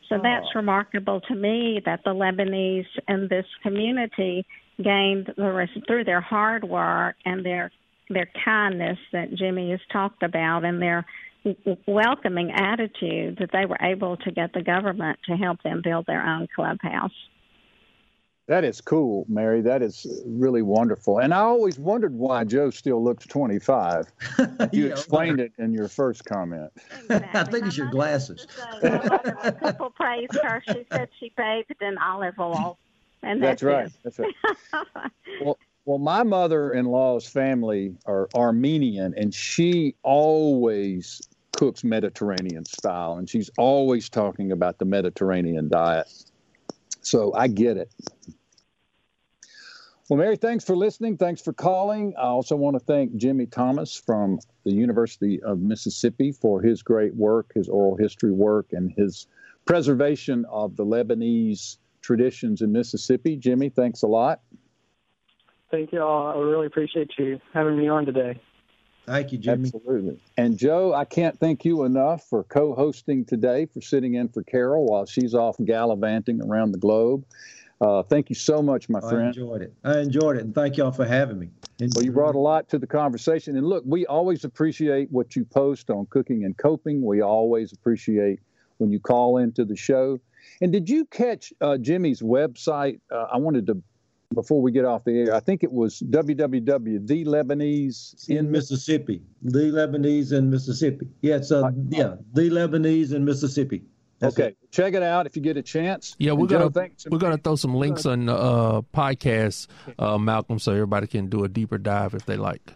So 0.09 0.19
that's 0.21 0.47
oh. 0.47 0.59
remarkable 0.59 1.21
to 1.21 1.35
me 1.35 1.81
that 1.85 2.03
the 2.03 2.15
Lebanese 2.15 2.87
in 3.07 3.27
this 3.27 3.45
community 3.61 4.45
gained 4.83 5.33
the 5.35 5.67
through 5.87 6.03
their 6.03 6.21
hard 6.21 6.63
work 6.63 7.15
and 7.25 7.45
their 7.45 7.71
their 8.09 8.29
kindness 8.45 8.97
that 9.11 9.33
Jimmy 9.33 9.71
has 9.71 9.81
talked 9.91 10.23
about 10.23 10.63
and 10.63 10.81
their 10.81 11.05
welcoming 11.87 12.51
attitude 12.51 13.37
that 13.39 13.49
they 13.51 13.65
were 13.65 13.77
able 13.81 14.17
to 14.17 14.31
get 14.31 14.53
the 14.53 14.61
government 14.61 15.19
to 15.25 15.35
help 15.35 15.61
them 15.63 15.81
build 15.83 16.05
their 16.05 16.25
own 16.25 16.47
clubhouse. 16.55 17.11
That 18.47 18.63
is 18.63 18.79
cool, 18.79 19.25
Mary. 19.27 19.59
That 19.59 19.81
is 19.81 20.23
really 20.25 20.61
wonderful. 20.61 21.19
And 21.19 21.33
I 21.33 21.39
always 21.39 21.77
wondered 21.77 22.13
why 22.13 22.45
Joe 22.45 22.69
still 22.69 23.03
looks 23.03 23.25
25. 23.27 24.05
You 24.71 24.87
explained 24.87 25.39
it 25.39 25.51
in 25.57 25.73
your 25.73 25.87
first 25.87 26.25
comment. 26.25 26.71
Exactly. 26.91 27.29
I 27.39 27.43
think 27.43 27.65
it's 27.65 27.77
your 27.77 27.89
glasses. 27.89 28.47
People 28.81 29.91
praised 29.91 30.37
her. 30.41 30.63
She 30.67 30.85
said 30.91 31.09
she 31.19 31.31
bathed 31.35 31.75
in 31.81 31.97
olive 31.97 32.39
oil. 32.39 32.77
And 33.27 33.43
that's, 33.43 33.61
that's 33.61 33.63
right. 33.63 33.91
That's 34.03 34.19
right. 34.19 35.11
well, 35.41 35.57
well, 35.83 35.97
my 35.97 36.23
mother-in-law's 36.23 37.27
family 37.27 37.93
are 38.05 38.29
Armenian, 38.33 39.13
and 39.17 39.33
she 39.33 39.95
always 40.03 41.21
cooks 41.57 41.83
Mediterranean 41.83 42.63
style, 42.63 43.17
and 43.17 43.29
she's 43.29 43.49
always 43.57 44.07
talking 44.07 44.53
about 44.53 44.79
the 44.79 44.85
Mediterranean 44.85 45.67
diet. 45.67 46.07
So 47.01 47.33
I 47.33 47.47
get 47.49 47.75
it. 47.75 47.91
Well, 50.09 50.19
Mary, 50.19 50.37
thanks 50.37 50.63
for 50.63 50.77
listening. 50.77 51.17
Thanks 51.17 51.41
for 51.41 51.51
calling. 51.51 52.13
I 52.17 52.27
also 52.27 52.55
want 52.55 52.75
to 52.75 52.79
thank 52.79 53.13
Jimmy 53.17 53.45
Thomas 53.45 53.93
from 53.93 54.39
the 54.63 54.71
University 54.71 55.43
of 55.43 55.59
Mississippi 55.59 56.31
for 56.31 56.61
his 56.61 56.81
great 56.81 57.13
work, 57.13 57.51
his 57.53 57.67
oral 57.67 57.97
history 57.97 58.31
work, 58.31 58.67
and 58.71 58.93
his 58.95 59.27
preservation 59.65 60.45
of 60.49 60.77
the 60.77 60.85
Lebanese 60.85 61.77
traditions 62.07 62.61
in 62.61 62.71
Mississippi. 62.71 63.35
Jimmy, 63.35 63.69
thanks 63.69 64.01
a 64.01 64.07
lot. 64.07 64.39
Thank 65.69 65.91
you 65.91 66.01
all. 66.01 66.27
I 66.27 66.39
really 66.39 66.65
appreciate 66.65 67.11
you 67.19 67.39
having 67.53 67.77
me 67.77 67.89
on 67.89 68.05
today. 68.05 68.41
Thank 69.05 69.33
you, 69.33 69.37
Jimmy. 69.37 69.71
Absolutely. 69.73 70.19
And 70.37 70.57
Joe, 70.57 70.93
I 70.93 71.03
can't 71.03 71.37
thank 71.37 71.65
you 71.65 71.83
enough 71.83 72.23
for 72.29 72.45
co 72.45 72.73
hosting 72.73 73.25
today, 73.25 73.65
for 73.65 73.81
sitting 73.81 74.15
in 74.15 74.29
for 74.29 74.43
Carol 74.43 74.85
while 74.85 75.05
she's 75.05 75.35
off 75.35 75.57
gallivanting 75.63 76.41
around 76.41 76.71
the 76.71 76.77
globe. 76.77 77.25
Uh, 77.79 78.03
thank 78.03 78.29
you 78.29 78.35
so 78.35 78.61
much, 78.61 78.89
my 78.89 79.01
friend. 79.01 79.25
I 79.25 79.27
enjoyed 79.27 79.61
it. 79.61 79.73
I 79.83 79.99
enjoyed 79.99 80.37
it. 80.37 80.43
And 80.45 80.55
thank 80.55 80.77
y'all 80.77 80.91
for 80.91 81.05
having 81.05 81.37
me. 81.37 81.49
Well, 81.93 82.03
you 82.03 82.11
brought 82.11 82.35
a 82.35 82.39
lot 82.39 82.69
to 82.69 82.79
the 82.79 82.87
conversation. 82.87 83.55
And 83.55 83.67
look, 83.67 83.83
we 83.85 84.05
always 84.07 84.45
appreciate 84.45 85.11
what 85.11 85.35
you 85.35 85.45
post 85.45 85.89
on 85.89 86.07
cooking 86.09 86.43
and 86.45 86.57
coping. 86.57 87.05
We 87.05 87.21
always 87.21 87.71
appreciate 87.71 88.39
when 88.77 88.91
you 88.91 88.99
call 88.99 89.37
into 89.37 89.63
the 89.63 89.75
show. 89.75 90.19
And 90.61 90.71
did 90.71 90.89
you 90.89 91.05
catch 91.05 91.53
uh, 91.61 91.77
Jimmy's 91.77 92.21
website? 92.21 92.99
Uh, 93.11 93.27
I 93.31 93.37
wanted 93.37 93.67
to, 93.67 93.81
before 94.33 94.61
we 94.61 94.71
get 94.71 94.85
off 94.85 95.03
the 95.03 95.19
air, 95.19 95.33
I 95.33 95.39
think 95.39 95.63
it 95.63 95.71
was 95.71 96.01
www. 96.09 97.07
The 97.07 97.25
Lebanese 97.25 98.29
in 98.29 98.51
Mississippi. 98.51 99.21
The 99.41 99.71
Lebanese 99.71 100.31
in 100.31 100.49
Mississippi. 100.49 101.07
Yeah, 101.21 101.35
it's 101.37 101.51
uh, 101.51 101.71
yeah, 101.89 102.15
The 102.33 102.49
Lebanese 102.49 103.13
in 103.13 103.23
Mississippi. 103.25 103.83
That's 104.19 104.33
okay, 104.33 104.49
it. 104.49 104.71
check 104.71 104.95
it 104.95 105.03
out 105.03 105.27
if 105.27 105.35
you 105.35 105.43
get 105.43 105.57
a 105.57 105.61
chance. 105.61 106.15
Yeah, 106.17 106.31
we're 106.31 106.47
gonna 106.47 106.71
we're 107.11 107.19
gonna 107.19 107.37
throw 107.37 107.55
some 107.55 107.75
links 107.75 108.07
on 108.07 108.25
the 108.25 108.35
uh, 108.35 108.81
podcast, 108.93 109.67
uh, 109.99 110.17
Malcolm, 110.17 110.57
so 110.57 110.71
everybody 110.71 111.05
can 111.05 111.27
do 111.27 111.43
a 111.43 111.47
deeper 111.47 111.77
dive 111.77 112.15
if 112.15 112.25
they 112.25 112.35
like. 112.35 112.73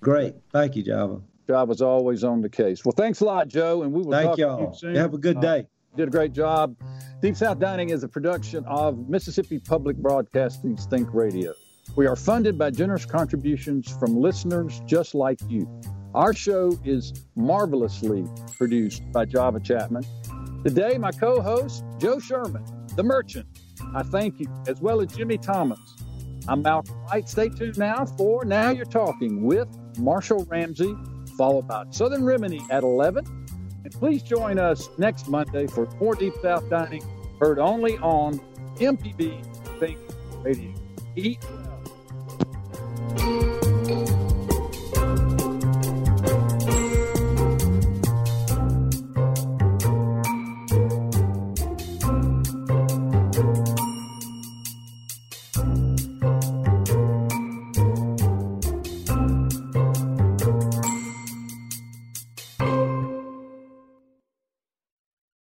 Great, 0.00 0.34
thank 0.50 0.74
you, 0.74 0.82
Java. 0.82 1.20
Java's 1.46 1.82
always 1.82 2.24
on 2.24 2.40
the 2.40 2.48
case. 2.48 2.84
Well, 2.84 2.94
thanks 2.96 3.20
a 3.20 3.26
lot, 3.26 3.48
Joe, 3.48 3.82
and 3.82 3.92
we 3.92 4.02
will 4.02 4.12
thank 4.12 4.30
talk 4.30 4.38
y'all. 4.38 4.56
to 4.56 4.62
you 4.62 4.74
soon. 4.74 4.94
Have 4.94 5.12
a 5.12 5.18
good 5.18 5.40
day. 5.40 5.66
Did 5.94 6.08
a 6.08 6.10
great 6.10 6.32
job. 6.32 6.74
Deep 7.20 7.36
South 7.36 7.58
Dining 7.58 7.90
is 7.90 8.02
a 8.02 8.08
production 8.08 8.64
of 8.64 9.10
Mississippi 9.10 9.58
Public 9.58 9.98
Broadcasting's 9.98 10.86
Think 10.86 11.12
Radio. 11.12 11.52
We 11.96 12.06
are 12.06 12.16
funded 12.16 12.56
by 12.56 12.70
generous 12.70 13.04
contributions 13.04 13.94
from 13.98 14.16
listeners 14.16 14.80
just 14.86 15.14
like 15.14 15.38
you. 15.48 15.68
Our 16.14 16.32
show 16.32 16.78
is 16.82 17.12
marvelously 17.36 18.24
produced 18.56 19.02
by 19.12 19.26
Java 19.26 19.60
Chapman. 19.60 20.04
Today, 20.64 20.96
my 20.96 21.10
co 21.10 21.42
host, 21.42 21.84
Joe 21.98 22.18
Sherman, 22.18 22.64
the 22.96 23.02
merchant. 23.02 23.46
I 23.94 24.02
thank 24.02 24.40
you, 24.40 24.46
as 24.66 24.80
well 24.80 25.02
as 25.02 25.14
Jimmy 25.14 25.36
Thomas. 25.36 25.78
I'm 26.48 26.62
Malcolm 26.62 26.96
White. 27.04 27.28
Stay 27.28 27.50
tuned 27.50 27.76
now 27.76 28.06
for 28.06 28.46
Now 28.46 28.70
You're 28.70 28.86
Talking 28.86 29.42
with 29.42 29.68
Marshall 29.98 30.46
Ramsey, 30.46 30.94
followed 31.36 31.68
by 31.68 31.84
Southern 31.90 32.24
Remedy 32.24 32.62
at 32.70 32.82
11. 32.82 33.41
And 33.84 33.92
please 33.92 34.22
join 34.22 34.58
us 34.58 34.88
next 34.98 35.28
Monday 35.28 35.66
for 35.66 35.86
more 36.00 36.14
Deep 36.14 36.34
South 36.42 36.68
Dining, 36.70 37.02
heard 37.40 37.58
only 37.58 37.98
on 37.98 38.40
MPB 38.76 39.44
Think 39.80 39.98
Radio. 40.44 40.72
Eat 41.16 41.44
well. 43.18 43.51